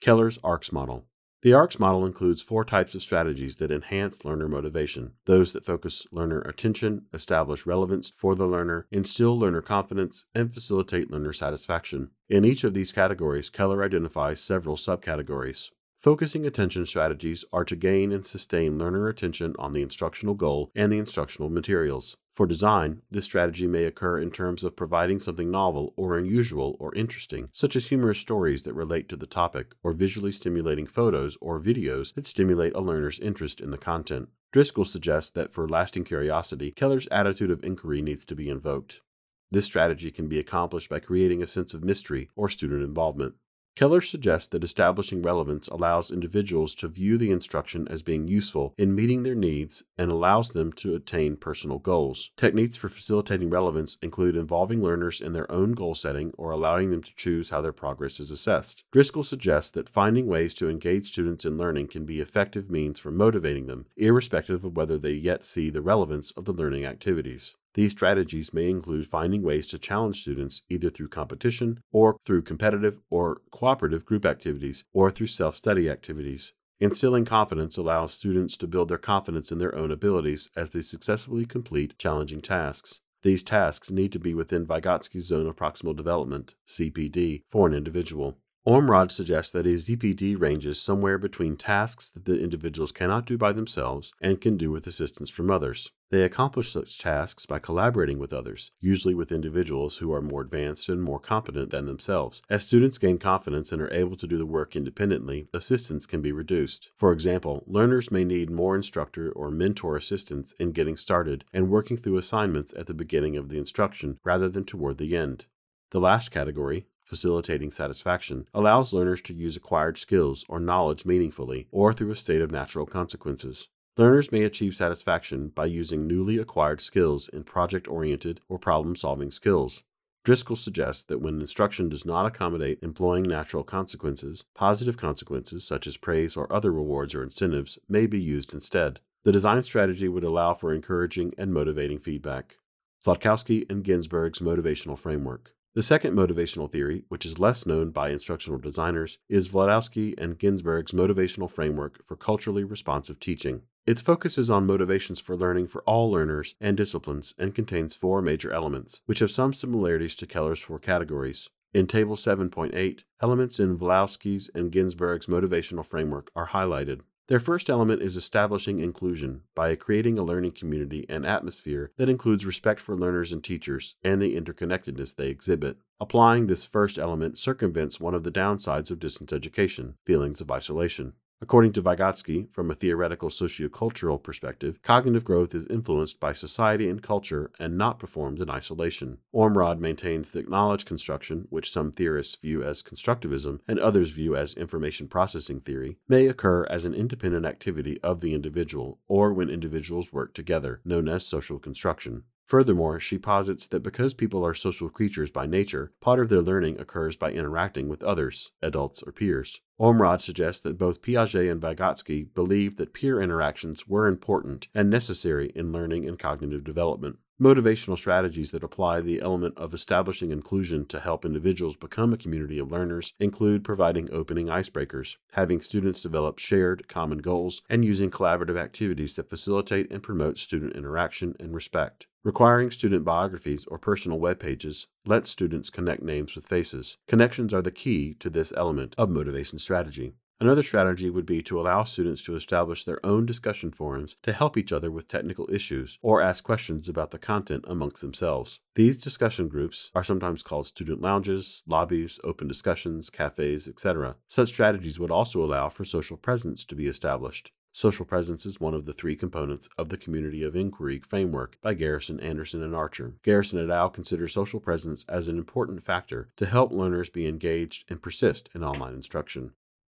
Keller's 0.00 0.38
ARCS 0.42 0.72
model. 0.72 1.06
The 1.42 1.54
ARCS 1.54 1.78
model 1.78 2.04
includes 2.04 2.42
four 2.42 2.64
types 2.64 2.94
of 2.94 3.00
strategies 3.00 3.56
that 3.56 3.70
enhance 3.70 4.24
learner 4.24 4.48
motivation 4.48 5.12
those 5.24 5.52
that 5.52 5.64
focus 5.64 6.04
learner 6.10 6.40
attention, 6.40 7.06
establish 7.14 7.64
relevance 7.64 8.10
for 8.10 8.34
the 8.34 8.46
learner, 8.46 8.86
instill 8.90 9.38
learner 9.38 9.62
confidence, 9.62 10.26
and 10.34 10.52
facilitate 10.52 11.10
learner 11.10 11.32
satisfaction. 11.32 12.10
In 12.28 12.44
each 12.44 12.64
of 12.64 12.74
these 12.74 12.92
categories, 12.92 13.50
Keller 13.50 13.82
identifies 13.84 14.42
several 14.42 14.76
subcategories. 14.76 15.70
Focusing 16.00 16.46
attention 16.46 16.86
strategies 16.86 17.44
are 17.52 17.62
to 17.62 17.76
gain 17.76 18.10
and 18.10 18.24
sustain 18.24 18.78
learner 18.78 19.06
attention 19.06 19.54
on 19.58 19.72
the 19.72 19.82
instructional 19.82 20.34
goal 20.34 20.70
and 20.74 20.90
the 20.90 20.98
instructional 20.98 21.50
materials. 21.50 22.16
For 22.32 22.46
design, 22.46 23.02
this 23.10 23.26
strategy 23.26 23.66
may 23.66 23.84
occur 23.84 24.18
in 24.18 24.30
terms 24.30 24.64
of 24.64 24.76
providing 24.76 25.18
something 25.18 25.50
novel 25.50 25.92
or 25.98 26.16
unusual 26.16 26.74
or 26.80 26.94
interesting, 26.94 27.50
such 27.52 27.76
as 27.76 27.88
humorous 27.88 28.18
stories 28.18 28.62
that 28.62 28.72
relate 28.72 29.10
to 29.10 29.16
the 29.16 29.26
topic, 29.26 29.74
or 29.82 29.92
visually 29.92 30.32
stimulating 30.32 30.86
photos 30.86 31.36
or 31.38 31.60
videos 31.60 32.14
that 32.14 32.24
stimulate 32.24 32.74
a 32.74 32.80
learner's 32.80 33.20
interest 33.20 33.60
in 33.60 33.70
the 33.70 33.76
content. 33.76 34.30
Driscoll 34.52 34.86
suggests 34.86 35.30
that 35.32 35.52
for 35.52 35.68
lasting 35.68 36.04
curiosity, 36.04 36.70
Keller's 36.70 37.08
attitude 37.08 37.50
of 37.50 37.62
inquiry 37.62 38.00
needs 38.00 38.24
to 38.24 38.34
be 38.34 38.48
invoked. 38.48 39.02
This 39.50 39.66
strategy 39.66 40.10
can 40.10 40.28
be 40.28 40.38
accomplished 40.38 40.88
by 40.88 41.00
creating 41.00 41.42
a 41.42 41.46
sense 41.46 41.74
of 41.74 41.84
mystery 41.84 42.30
or 42.36 42.48
student 42.48 42.82
involvement. 42.82 43.34
Keller 43.80 44.02
suggests 44.02 44.46
that 44.48 44.62
establishing 44.62 45.22
relevance 45.22 45.66
allows 45.68 46.10
individuals 46.10 46.74
to 46.74 46.86
view 46.86 47.16
the 47.16 47.30
instruction 47.30 47.88
as 47.88 48.02
being 48.02 48.28
useful 48.28 48.74
in 48.76 48.94
meeting 48.94 49.22
their 49.22 49.34
needs 49.34 49.84
and 49.96 50.10
allows 50.10 50.50
them 50.50 50.70
to 50.70 50.94
attain 50.94 51.34
personal 51.34 51.78
goals. 51.78 52.30
Techniques 52.36 52.76
for 52.76 52.90
facilitating 52.90 53.48
relevance 53.48 53.96
include 54.02 54.36
involving 54.36 54.82
learners 54.82 55.22
in 55.22 55.32
their 55.32 55.50
own 55.50 55.72
goal 55.72 55.94
setting 55.94 56.30
or 56.36 56.50
allowing 56.50 56.90
them 56.90 57.02
to 57.02 57.14
choose 57.16 57.48
how 57.48 57.62
their 57.62 57.72
progress 57.72 58.20
is 58.20 58.30
assessed. 58.30 58.84
Driscoll 58.92 59.22
suggests 59.22 59.70
that 59.70 59.88
finding 59.88 60.26
ways 60.26 60.52
to 60.52 60.68
engage 60.68 61.08
students 61.08 61.46
in 61.46 61.56
learning 61.56 61.86
can 61.86 62.04
be 62.04 62.20
effective 62.20 62.70
means 62.70 63.00
for 63.00 63.10
motivating 63.10 63.66
them, 63.66 63.86
irrespective 63.96 64.62
of 64.62 64.76
whether 64.76 64.98
they 64.98 65.12
yet 65.12 65.42
see 65.42 65.70
the 65.70 65.80
relevance 65.80 66.32
of 66.32 66.44
the 66.44 66.52
learning 66.52 66.84
activities. 66.84 67.54
These 67.74 67.92
strategies 67.92 68.52
may 68.52 68.68
include 68.68 69.06
finding 69.06 69.42
ways 69.42 69.66
to 69.68 69.78
challenge 69.78 70.20
students 70.20 70.62
either 70.68 70.90
through 70.90 71.08
competition 71.08 71.80
or 71.92 72.16
through 72.24 72.42
competitive 72.42 72.98
or 73.10 73.42
cooperative 73.52 74.04
group 74.04 74.26
activities 74.26 74.84
or 74.92 75.10
through 75.10 75.28
self 75.28 75.56
study 75.56 75.88
activities. 75.88 76.52
Instilling 76.80 77.26
confidence 77.26 77.76
allows 77.76 78.12
students 78.14 78.56
to 78.56 78.66
build 78.66 78.88
their 78.88 78.98
confidence 78.98 79.52
in 79.52 79.58
their 79.58 79.74
own 79.76 79.90
abilities 79.90 80.50
as 80.56 80.70
they 80.70 80.80
successfully 80.80 81.44
complete 81.44 81.98
challenging 81.98 82.40
tasks. 82.40 83.00
These 83.22 83.42
tasks 83.42 83.90
need 83.90 84.12
to 84.12 84.18
be 84.18 84.32
within 84.32 84.66
Vygotsky's 84.66 85.26
zone 85.26 85.46
of 85.46 85.56
proximal 85.56 85.94
development, 85.94 86.54
ZPD, 86.66 87.42
for 87.48 87.68
an 87.68 87.74
individual. 87.74 88.38
Ormrod 88.66 89.10
suggests 89.10 89.52
that 89.54 89.66
a 89.66 89.70
ZPD 89.70 90.38
ranges 90.38 90.78
somewhere 90.78 91.16
between 91.16 91.56
tasks 91.56 92.10
that 92.10 92.26
the 92.26 92.38
individuals 92.38 92.92
cannot 92.92 93.24
do 93.24 93.38
by 93.38 93.54
themselves 93.54 94.12
and 94.20 94.38
can 94.38 94.58
do 94.58 94.70
with 94.70 94.86
assistance 94.86 95.30
from 95.30 95.50
others. 95.50 95.92
They 96.10 96.24
accomplish 96.24 96.70
such 96.70 96.98
tasks 96.98 97.46
by 97.46 97.58
collaborating 97.58 98.18
with 98.18 98.34
others, 98.34 98.72
usually 98.78 99.14
with 99.14 99.32
individuals 99.32 99.96
who 99.96 100.12
are 100.12 100.20
more 100.20 100.42
advanced 100.42 100.90
and 100.90 101.02
more 101.02 101.18
competent 101.18 101.70
than 101.70 101.86
themselves. 101.86 102.42
As 102.50 102.66
students 102.66 102.98
gain 102.98 103.16
confidence 103.16 103.72
and 103.72 103.80
are 103.80 103.94
able 103.94 104.16
to 104.18 104.26
do 104.26 104.36
the 104.36 104.44
work 104.44 104.76
independently, 104.76 105.48
assistance 105.54 106.04
can 106.04 106.20
be 106.20 106.30
reduced. 106.30 106.90
For 106.98 107.12
example, 107.12 107.64
learners 107.66 108.10
may 108.10 108.24
need 108.24 108.50
more 108.50 108.76
instructor 108.76 109.32
or 109.32 109.50
mentor 109.50 109.96
assistance 109.96 110.52
in 110.60 110.72
getting 110.72 110.98
started 110.98 111.46
and 111.54 111.70
working 111.70 111.96
through 111.96 112.18
assignments 112.18 112.74
at 112.76 112.88
the 112.88 112.94
beginning 112.94 113.38
of 113.38 113.48
the 113.48 113.56
instruction 113.56 114.18
rather 114.22 114.50
than 114.50 114.64
toward 114.64 114.98
the 114.98 115.16
end. 115.16 115.46
The 115.92 116.00
last 116.00 116.30
category, 116.30 116.86
facilitating 117.10 117.72
satisfaction, 117.72 118.46
allows 118.54 118.92
learners 118.92 119.20
to 119.22 119.34
use 119.34 119.56
acquired 119.56 119.98
skills 119.98 120.44
or 120.48 120.60
knowledge 120.60 121.04
meaningfully 121.04 121.66
or 121.72 121.92
through 121.92 122.12
a 122.12 122.16
state 122.16 122.40
of 122.40 122.52
natural 122.52 122.86
consequences. 122.86 123.66
Learners 123.96 124.30
may 124.30 124.44
achieve 124.44 124.76
satisfaction 124.76 125.48
by 125.48 125.66
using 125.66 126.06
newly 126.06 126.38
acquired 126.38 126.80
skills 126.80 127.28
in 127.28 127.42
project 127.42 127.88
oriented 127.88 128.40
or 128.48 128.60
problem 128.60 128.94
solving 128.94 129.32
skills. 129.32 129.82
Driscoll 130.22 130.54
suggests 130.54 131.02
that 131.02 131.20
when 131.20 131.40
instruction 131.40 131.88
does 131.88 132.04
not 132.04 132.26
accommodate 132.26 132.78
employing 132.80 133.24
natural 133.24 133.64
consequences, 133.64 134.44
positive 134.54 134.96
consequences 134.96 135.66
such 135.66 135.88
as 135.88 135.96
praise 135.96 136.36
or 136.36 136.50
other 136.52 136.70
rewards 136.70 137.14
or 137.14 137.24
incentives 137.24 137.76
may 137.88 138.06
be 138.06 138.20
used 138.20 138.54
instead. 138.54 139.00
The 139.24 139.32
design 139.32 139.60
strategy 139.64 140.06
would 140.06 140.24
allow 140.24 140.54
for 140.54 140.72
encouraging 140.72 141.34
and 141.36 141.52
motivating 141.52 141.98
feedback. 141.98 142.58
Wlodkowski 143.04 143.68
and 143.68 143.82
Ginsberg's 143.82 144.38
motivational 144.38 144.96
framework. 144.96 145.54
The 145.72 145.82
second 145.82 146.16
motivational 146.16 146.68
theory, 146.68 147.04
which 147.08 147.24
is 147.24 147.38
less 147.38 147.64
known 147.64 147.90
by 147.90 148.10
instructional 148.10 148.58
designers, 148.58 149.18
is 149.28 149.50
Wlodkowski 149.50 150.18
and 150.18 150.36
Ginsberg's 150.36 150.90
motivational 150.90 151.48
framework 151.48 152.04
for 152.04 152.16
culturally 152.16 152.64
responsive 152.64 153.20
teaching. 153.20 153.62
Its 153.86 154.02
focus 154.02 154.36
is 154.36 154.50
on 154.50 154.66
motivations 154.66 155.20
for 155.20 155.36
learning 155.36 155.68
for 155.68 155.82
all 155.82 156.10
learners 156.10 156.56
and 156.60 156.76
disciplines 156.76 157.34
and 157.38 157.54
contains 157.54 157.94
four 157.94 158.20
major 158.20 158.52
elements, 158.52 159.02
which 159.06 159.20
have 159.20 159.30
some 159.30 159.52
similarities 159.52 160.16
to 160.16 160.26
Keller's 160.26 160.60
four 160.60 160.80
categories. 160.80 161.48
In 161.72 161.86
Table 161.86 162.16
7.8, 162.16 163.04
elements 163.22 163.60
in 163.60 163.78
Wlodkowski's 163.78 164.50
and 164.52 164.72
Ginsberg's 164.72 165.26
motivational 165.26 165.86
framework 165.86 166.32
are 166.34 166.48
highlighted. 166.48 167.02
Their 167.30 167.38
first 167.38 167.70
element 167.70 168.02
is 168.02 168.16
establishing 168.16 168.80
inclusion 168.80 169.42
by 169.54 169.76
creating 169.76 170.18
a 170.18 170.24
learning 170.24 170.50
community 170.50 171.06
and 171.08 171.24
atmosphere 171.24 171.92
that 171.96 172.08
includes 172.08 172.44
respect 172.44 172.80
for 172.80 172.96
learners 172.96 173.30
and 173.30 173.42
teachers 173.42 173.94
and 174.02 174.20
the 174.20 174.34
interconnectedness 174.34 175.14
they 175.14 175.28
exhibit. 175.28 175.76
Applying 176.00 176.48
this 176.48 176.66
first 176.66 176.98
element 176.98 177.38
circumvents 177.38 178.00
one 178.00 178.16
of 178.16 178.24
the 178.24 178.32
downsides 178.32 178.90
of 178.90 178.98
distance 178.98 179.32
education 179.32 179.94
feelings 180.04 180.40
of 180.40 180.50
isolation. 180.50 181.12
According 181.42 181.72
to 181.72 181.82
Vygotsky, 181.82 182.52
from 182.52 182.70
a 182.70 182.74
theoretical 182.74 183.30
sociocultural 183.30 184.22
perspective, 184.22 184.82
cognitive 184.82 185.24
growth 185.24 185.54
is 185.54 185.66
influenced 185.68 186.20
by 186.20 186.34
society 186.34 186.86
and 186.86 187.02
culture 187.02 187.50
and 187.58 187.78
not 187.78 187.98
performed 187.98 188.40
in 188.40 188.50
isolation. 188.50 189.18
Ormrod 189.34 189.78
maintains 189.78 190.32
that 190.32 190.50
knowledge 190.50 190.84
construction, 190.84 191.46
which 191.48 191.72
some 191.72 191.92
theorists 191.92 192.36
view 192.36 192.62
as 192.62 192.82
constructivism 192.82 193.60
and 193.66 193.78
others 193.78 194.10
view 194.10 194.36
as 194.36 194.52
information 194.52 195.08
processing 195.08 195.60
theory, 195.60 195.96
may 196.06 196.26
occur 196.26 196.66
as 196.68 196.84
an 196.84 196.92
independent 196.92 197.46
activity 197.46 197.98
of 198.02 198.20
the 198.20 198.34
individual 198.34 198.98
or 199.08 199.32
when 199.32 199.48
individuals 199.48 200.12
work 200.12 200.34
together, 200.34 200.82
known 200.84 201.08
as 201.08 201.26
social 201.26 201.58
construction. 201.58 202.24
Furthermore, 202.50 202.98
she 202.98 203.16
posits 203.16 203.68
that 203.68 203.84
because 203.84 204.12
people 204.12 204.44
are 204.44 204.54
social 204.54 204.88
creatures 204.88 205.30
by 205.30 205.46
nature, 205.46 205.92
part 206.00 206.18
of 206.18 206.28
their 206.28 206.42
learning 206.42 206.80
occurs 206.80 207.16
by 207.16 207.30
interacting 207.30 207.88
with 207.88 208.02
others, 208.02 208.50
adults 208.60 209.04
or 209.04 209.12
peers. 209.12 209.60
Ormrod 209.78 210.20
suggests 210.20 210.60
that 210.62 210.76
both 210.76 211.00
Piaget 211.00 211.48
and 211.48 211.62
Vygotsky 211.62 212.34
believed 212.34 212.76
that 212.78 212.92
peer 212.92 213.22
interactions 213.22 213.86
were 213.86 214.08
important 214.08 214.66
and 214.74 214.90
necessary 214.90 215.52
in 215.54 215.70
learning 215.70 216.08
and 216.08 216.18
cognitive 216.18 216.64
development. 216.64 217.18
Motivational 217.40 217.96
strategies 217.96 218.50
that 218.50 218.64
apply 218.64 219.00
the 219.00 219.20
element 219.20 219.56
of 219.56 219.72
establishing 219.72 220.32
inclusion 220.32 220.86
to 220.86 220.98
help 220.98 221.24
individuals 221.24 221.76
become 221.76 222.12
a 222.12 222.18
community 222.18 222.58
of 222.58 222.72
learners 222.72 223.12
include 223.20 223.62
providing 223.62 224.08
opening 224.10 224.48
icebreakers, 224.48 225.18
having 225.34 225.60
students 225.60 226.02
develop 226.02 226.40
shared, 226.40 226.88
common 226.88 227.18
goals, 227.18 227.62
and 227.70 227.84
using 227.84 228.10
collaborative 228.10 228.60
activities 228.60 229.14
that 229.14 229.30
facilitate 229.30 229.88
and 229.92 230.02
promote 230.02 230.36
student 230.36 230.74
interaction 230.74 231.36
and 231.38 231.54
respect. 231.54 232.08
Requiring 232.22 232.70
student 232.70 233.02
biographies 233.02 233.64
or 233.68 233.78
personal 233.78 234.20
web 234.20 234.38
pages 234.38 234.88
lets 235.06 235.30
students 235.30 235.70
connect 235.70 236.02
names 236.02 236.34
with 236.34 236.46
faces. 236.46 236.98
Connections 237.08 237.54
are 237.54 237.62
the 237.62 237.70
key 237.70 238.12
to 238.20 238.28
this 238.28 238.52
element 238.58 238.94
of 238.98 239.08
motivation 239.08 239.58
strategy. 239.58 240.12
Another 240.38 240.62
strategy 240.62 241.08
would 241.08 241.24
be 241.24 241.42
to 241.42 241.58
allow 241.58 241.84
students 241.84 242.22
to 242.24 242.36
establish 242.36 242.84
their 242.84 243.04
own 243.04 243.24
discussion 243.24 243.70
forums 243.70 244.16
to 244.22 244.34
help 244.34 244.58
each 244.58 244.70
other 244.70 244.90
with 244.90 245.08
technical 245.08 245.48
issues 245.50 245.98
or 246.02 246.20
ask 246.20 246.44
questions 246.44 246.90
about 246.90 247.10
the 247.10 247.18
content 247.18 247.64
amongst 247.66 248.02
themselves. 248.02 248.60
These 248.74 248.98
discussion 248.98 249.48
groups 249.48 249.90
are 249.94 250.04
sometimes 250.04 250.42
called 250.42 250.66
student 250.66 251.00
lounges, 251.00 251.62
lobbies, 251.66 252.20
open 252.22 252.48
discussions, 252.48 253.08
cafes, 253.08 253.66
etc. 253.66 254.16
Such 254.28 254.48
strategies 254.48 255.00
would 255.00 255.10
also 255.10 255.42
allow 255.42 255.70
for 255.70 255.86
social 255.86 256.18
presence 256.18 256.66
to 256.66 256.74
be 256.74 256.86
established. 256.86 257.50
Social 257.72 258.04
presence 258.04 258.44
is 258.44 258.60
one 258.60 258.74
of 258.74 258.84
the 258.84 258.92
three 258.92 259.14
components 259.14 259.68
of 259.78 259.90
the 259.90 259.96
Community 259.96 260.42
of 260.42 260.56
Inquiry 260.56 260.98
framework 260.98 261.56
by 261.62 261.72
Garrison, 261.74 262.18
Anderson, 262.18 262.64
and 262.64 262.74
Archer. 262.74 263.14
Garrison 263.22 263.60
et 263.60 263.72
al. 263.72 263.88
consider 263.90 264.26
social 264.26 264.58
presence 264.58 265.04
as 265.08 265.28
an 265.28 265.38
important 265.38 265.80
factor 265.80 266.30
to 266.36 266.46
help 266.46 266.72
learners 266.72 267.08
be 267.08 267.28
engaged 267.28 267.84
and 267.88 268.02
persist 268.02 268.50
in 268.56 268.64
online 268.64 268.94
instruction. 268.94 269.52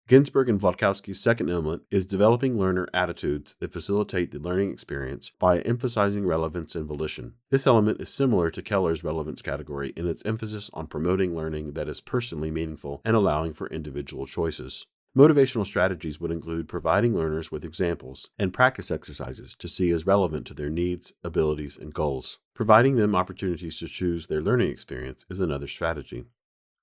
Ginsberg 0.08 0.48
and 0.48 0.60
Wlodkowski's 0.60 1.20
second 1.20 1.48
element 1.48 1.82
is 1.92 2.06
developing 2.06 2.58
learner 2.58 2.88
attitudes 2.92 3.54
that 3.60 3.72
facilitate 3.72 4.32
the 4.32 4.40
learning 4.40 4.72
experience 4.72 5.30
by 5.38 5.60
emphasizing 5.60 6.26
relevance 6.26 6.74
and 6.74 6.88
volition. 6.88 7.34
This 7.50 7.68
element 7.68 8.00
is 8.00 8.08
similar 8.12 8.50
to 8.50 8.62
Keller's 8.62 9.04
relevance 9.04 9.42
category 9.42 9.92
in 9.96 10.08
its 10.08 10.24
emphasis 10.26 10.68
on 10.72 10.88
promoting 10.88 11.36
learning 11.36 11.74
that 11.74 11.88
is 11.88 12.00
personally 12.00 12.50
meaningful 12.50 13.00
and 13.04 13.14
allowing 13.14 13.52
for 13.52 13.68
individual 13.68 14.26
choices. 14.26 14.86
Motivational 15.16 15.66
strategies 15.66 16.20
would 16.20 16.30
include 16.30 16.68
providing 16.68 17.16
learners 17.16 17.50
with 17.50 17.64
examples 17.64 18.30
and 18.38 18.52
practice 18.52 18.92
exercises 18.92 19.56
to 19.56 19.66
see 19.66 19.90
as 19.90 20.06
relevant 20.06 20.46
to 20.46 20.54
their 20.54 20.70
needs, 20.70 21.14
abilities, 21.24 21.76
and 21.76 21.92
goals. 21.92 22.38
Providing 22.54 22.94
them 22.94 23.16
opportunities 23.16 23.76
to 23.78 23.88
choose 23.88 24.28
their 24.28 24.40
learning 24.40 24.70
experience 24.70 25.26
is 25.28 25.40
another 25.40 25.66
strategy. 25.66 26.26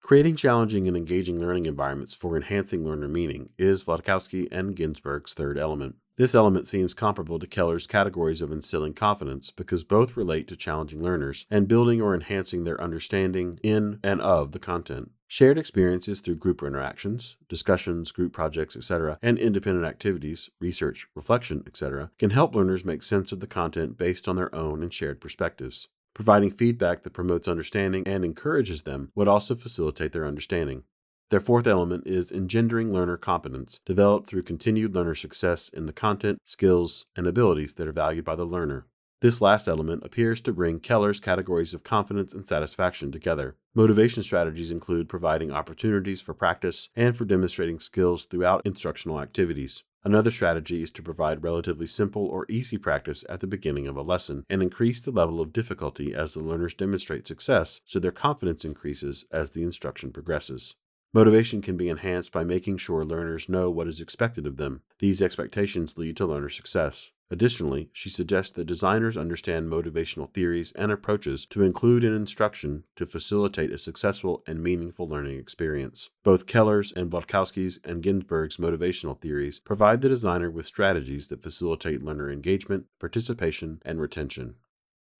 Creating 0.01 0.36
challenging 0.36 0.89
and 0.89 0.97
engaging 0.97 1.39
learning 1.39 1.65
environments 1.65 2.13
for 2.13 2.36
enhancing 2.36 2.84
learner 2.84 3.07
meaning 3.07 3.49
is 3.57 3.86
Wlodkowski 3.86 4.49
and 4.51 4.75
Ginsberg's 4.75 5.34
third 5.34 5.57
element. 5.57 5.95
This 6.18 6.34
element 6.34 6.68
seems 6.68 6.95
comparable 6.95 7.38
to 7.38 7.45
Keller's 7.45 7.86
categories 7.86 8.41
of 8.41 8.51
instilling 8.51 8.93
confidence 8.93 9.51
because 9.51 9.84
both 9.84 10.18
relate 10.18 10.47
to 10.47 10.55
challenging 10.55 11.03
learners 11.03 11.45
and 11.51 11.68
building 11.68 12.01
or 12.01 12.15
enhancing 12.15 12.63
their 12.63 12.82
understanding 12.82 13.59
in 13.61 13.99
and 14.03 14.20
of 14.22 14.51
the 14.51 14.57
content. 14.57 15.11
Shared 15.28 15.59
experiences 15.59 16.22
through 16.22 16.38
group 16.38 16.63
interactions, 16.63 17.38
discussions, 17.47 18.11
group 18.11 18.34
projects, 18.34 18.76
etc., 18.76 19.20
and 19.22 19.38
independent 19.38 19.86
activities, 19.86 20.49
research, 20.59 21.05
reflection, 21.13 21.63
etc., 21.68 22.09
can 22.18 22.32
help 22.32 22.55
learners 22.55 22.84
make 22.84 23.03
sense 23.03 23.32
of 23.32 23.39
the 23.39 23.45
content 23.45 23.95
based 23.95 24.28
on 24.28 24.38
their 24.38 24.53
own 24.55 24.82
and 24.82 24.91
shared 24.91 25.22
perspectives. 25.22 25.88
Providing 26.15 26.49
feedback 26.49 27.03
that 27.03 27.13
promotes 27.13 27.47
understanding 27.47 28.07
and 28.07 28.26
encourages 28.26 28.82
them 28.84 29.11
would 29.13 29.28
also 29.28 29.53
facilitate 29.53 30.13
their 30.13 30.26
understanding. 30.26 30.82
Their 31.30 31.41
fourth 31.41 31.67
element 31.67 32.07
is 32.07 32.32
engendering 32.32 32.93
learner 32.93 33.17
competence, 33.17 33.82
developed 33.86 34.28
through 34.28 34.43
continued 34.43 34.95
learner 34.95 35.13
success 35.13 35.67
in 35.67 35.86
the 35.86 35.91
content, 35.91 36.39
skills, 36.45 37.05
and 37.17 37.28
abilities 37.28 37.73
that 37.73 37.88
are 37.88 37.91
valued 37.91 38.23
by 38.23 38.38
the 38.38 38.45
learner. 38.45 38.86
This 39.19 39.41
last 39.41 39.67
element 39.67 40.05
appears 40.05 40.39
to 40.41 40.53
bring 40.53 40.80
Keller's 40.80 41.19
categories 41.19 41.73
of 41.73 41.84
confidence 41.84 42.34
and 42.34 42.47
satisfaction 42.47 43.11
together. 43.11 43.57
Motivation 43.75 44.23
strategies 44.23 44.71
include 44.71 45.09
providing 45.09 45.51
opportunities 45.51 46.21
for 46.21 46.34
practice 46.34 46.88
and 46.95 47.17
for 47.17 47.25
demonstrating 47.25 47.80
skills 47.80 48.25
throughout 48.25 48.65
instructional 48.65 49.19
activities. 49.19 49.84
Another 50.05 50.32
strategy 50.32 50.82
is 50.82 50.91
to 50.91 51.03
provide 51.03 51.43
relatively 51.43 51.88
simple 51.88 52.25
or 52.25 52.45
easy 52.47 52.78
practice 52.78 53.25
at 53.28 53.41
the 53.41 53.47
beginning 53.47 53.86
of 53.86 53.97
a 53.97 54.01
lesson 54.01 54.45
and 54.49 54.63
increase 54.63 55.01
the 55.01 55.11
level 55.11 55.41
of 55.41 55.51
difficulty 55.51 56.15
as 56.15 56.34
the 56.34 56.39
learners 56.39 56.73
demonstrate 56.73 57.28
success 57.28 57.82
so 57.84 57.99
their 57.99 58.11
confidence 58.13 58.63
increases 58.63 59.25
as 59.30 59.51
the 59.51 59.63
instruction 59.63 60.11
progresses. 60.11 60.75
Motivation 61.18 61.63
can 61.63 61.78
be 61.78 61.89
enhanced 61.89 62.32
by 62.32 62.43
making 62.43 62.78
sure 62.78 63.03
learners 63.03 63.49
know 63.49 63.72
what 63.72 63.88
is 63.88 63.99
expected 63.99 64.45
of 64.45 64.57
them. 64.57 64.84
These 64.99 65.20
expectations 65.20 65.97
lead 65.97 66.15
to 66.18 66.28
learner 66.28 66.49
success. 66.49 67.09
Additionally, 67.32 67.89
she 67.91 68.11
suggests 68.11 68.51
that 68.51 68.65
designers 68.65 69.18
understand 69.18 69.68
motivational 69.68 70.32
theories 70.32 70.72
and 70.74 70.91
approaches 70.91 71.47
to 71.47 71.63
include 71.63 72.03
in 72.03 72.15
instruction 72.15 72.84
to 72.97 73.07
facilitate 73.07 73.72
a 73.72 73.80
successful 73.80 74.43
and 74.45 74.61
meaningful 74.61 75.07
learning 75.07 75.39
experience. 75.39 76.11
Both 76.24 76.45
Keller's 76.45 76.91
and 76.91 77.09
Wlodkowski's 77.09 77.80
and 77.84 78.03
Ginsberg's 78.03 78.57
motivational 78.57 79.20
theories 79.20 79.59
provide 79.59 80.01
the 80.01 80.09
designer 80.09 80.51
with 80.51 80.68
strategies 80.68 81.30
that 81.30 81.41
facilitate 81.41 82.03
learner 82.03 82.30
engagement, 82.30 82.86
participation, 82.99 83.82
and 83.84 83.99
retention. 83.99 84.53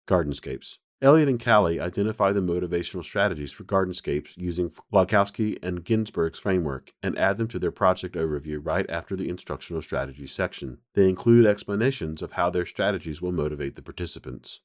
Gardenscapes. 0.08 0.78
Elliott 1.00 1.30
and 1.30 1.40
Kally 1.40 1.80
identify 1.80 2.32
the 2.32 2.40
motivational 2.40 3.04
strategies 3.04 3.54
for 3.54 3.64
gardenscapes 3.64 4.36
using 4.36 4.72
Wlodkowski 4.92 5.60
and 5.62 5.86
Ginsberg's 5.86 6.40
framework 6.40 6.92
and 7.04 7.16
add 7.20 7.38
them 7.38 7.48
to 7.50 7.60
their 7.60 7.72
project 7.72 8.16
overview 8.16 8.60
right 8.64 8.90
after 8.90 9.16
the 9.16 9.30
instructional 9.30 9.84
strategies 9.84 10.32
section. 10.32 10.80
They 10.96 11.08
include 11.08 11.46
explanations 11.46 12.24
of 12.24 12.32
how 12.32 12.50
their 12.50 12.66
strategies 12.66 13.22
will 13.22 13.32
motivate 13.32 13.76
the 13.76 13.84
participants. 13.84 14.62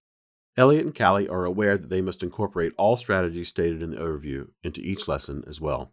Elliott 0.57 0.87
and 0.87 0.95
Kally 0.95 1.28
are 1.28 1.45
aware 1.45 1.76
that 1.76 1.91
they 1.91 2.01
must 2.01 2.22
incorporate 2.22 2.72
all 2.78 2.97
strategies 2.97 3.49
stated 3.49 3.83
in 3.83 3.91
the 3.91 3.99
overview 3.99 4.49
into 4.62 4.80
each 4.80 5.07
lesson 5.09 5.45
as 5.47 5.61
well. 5.61 5.93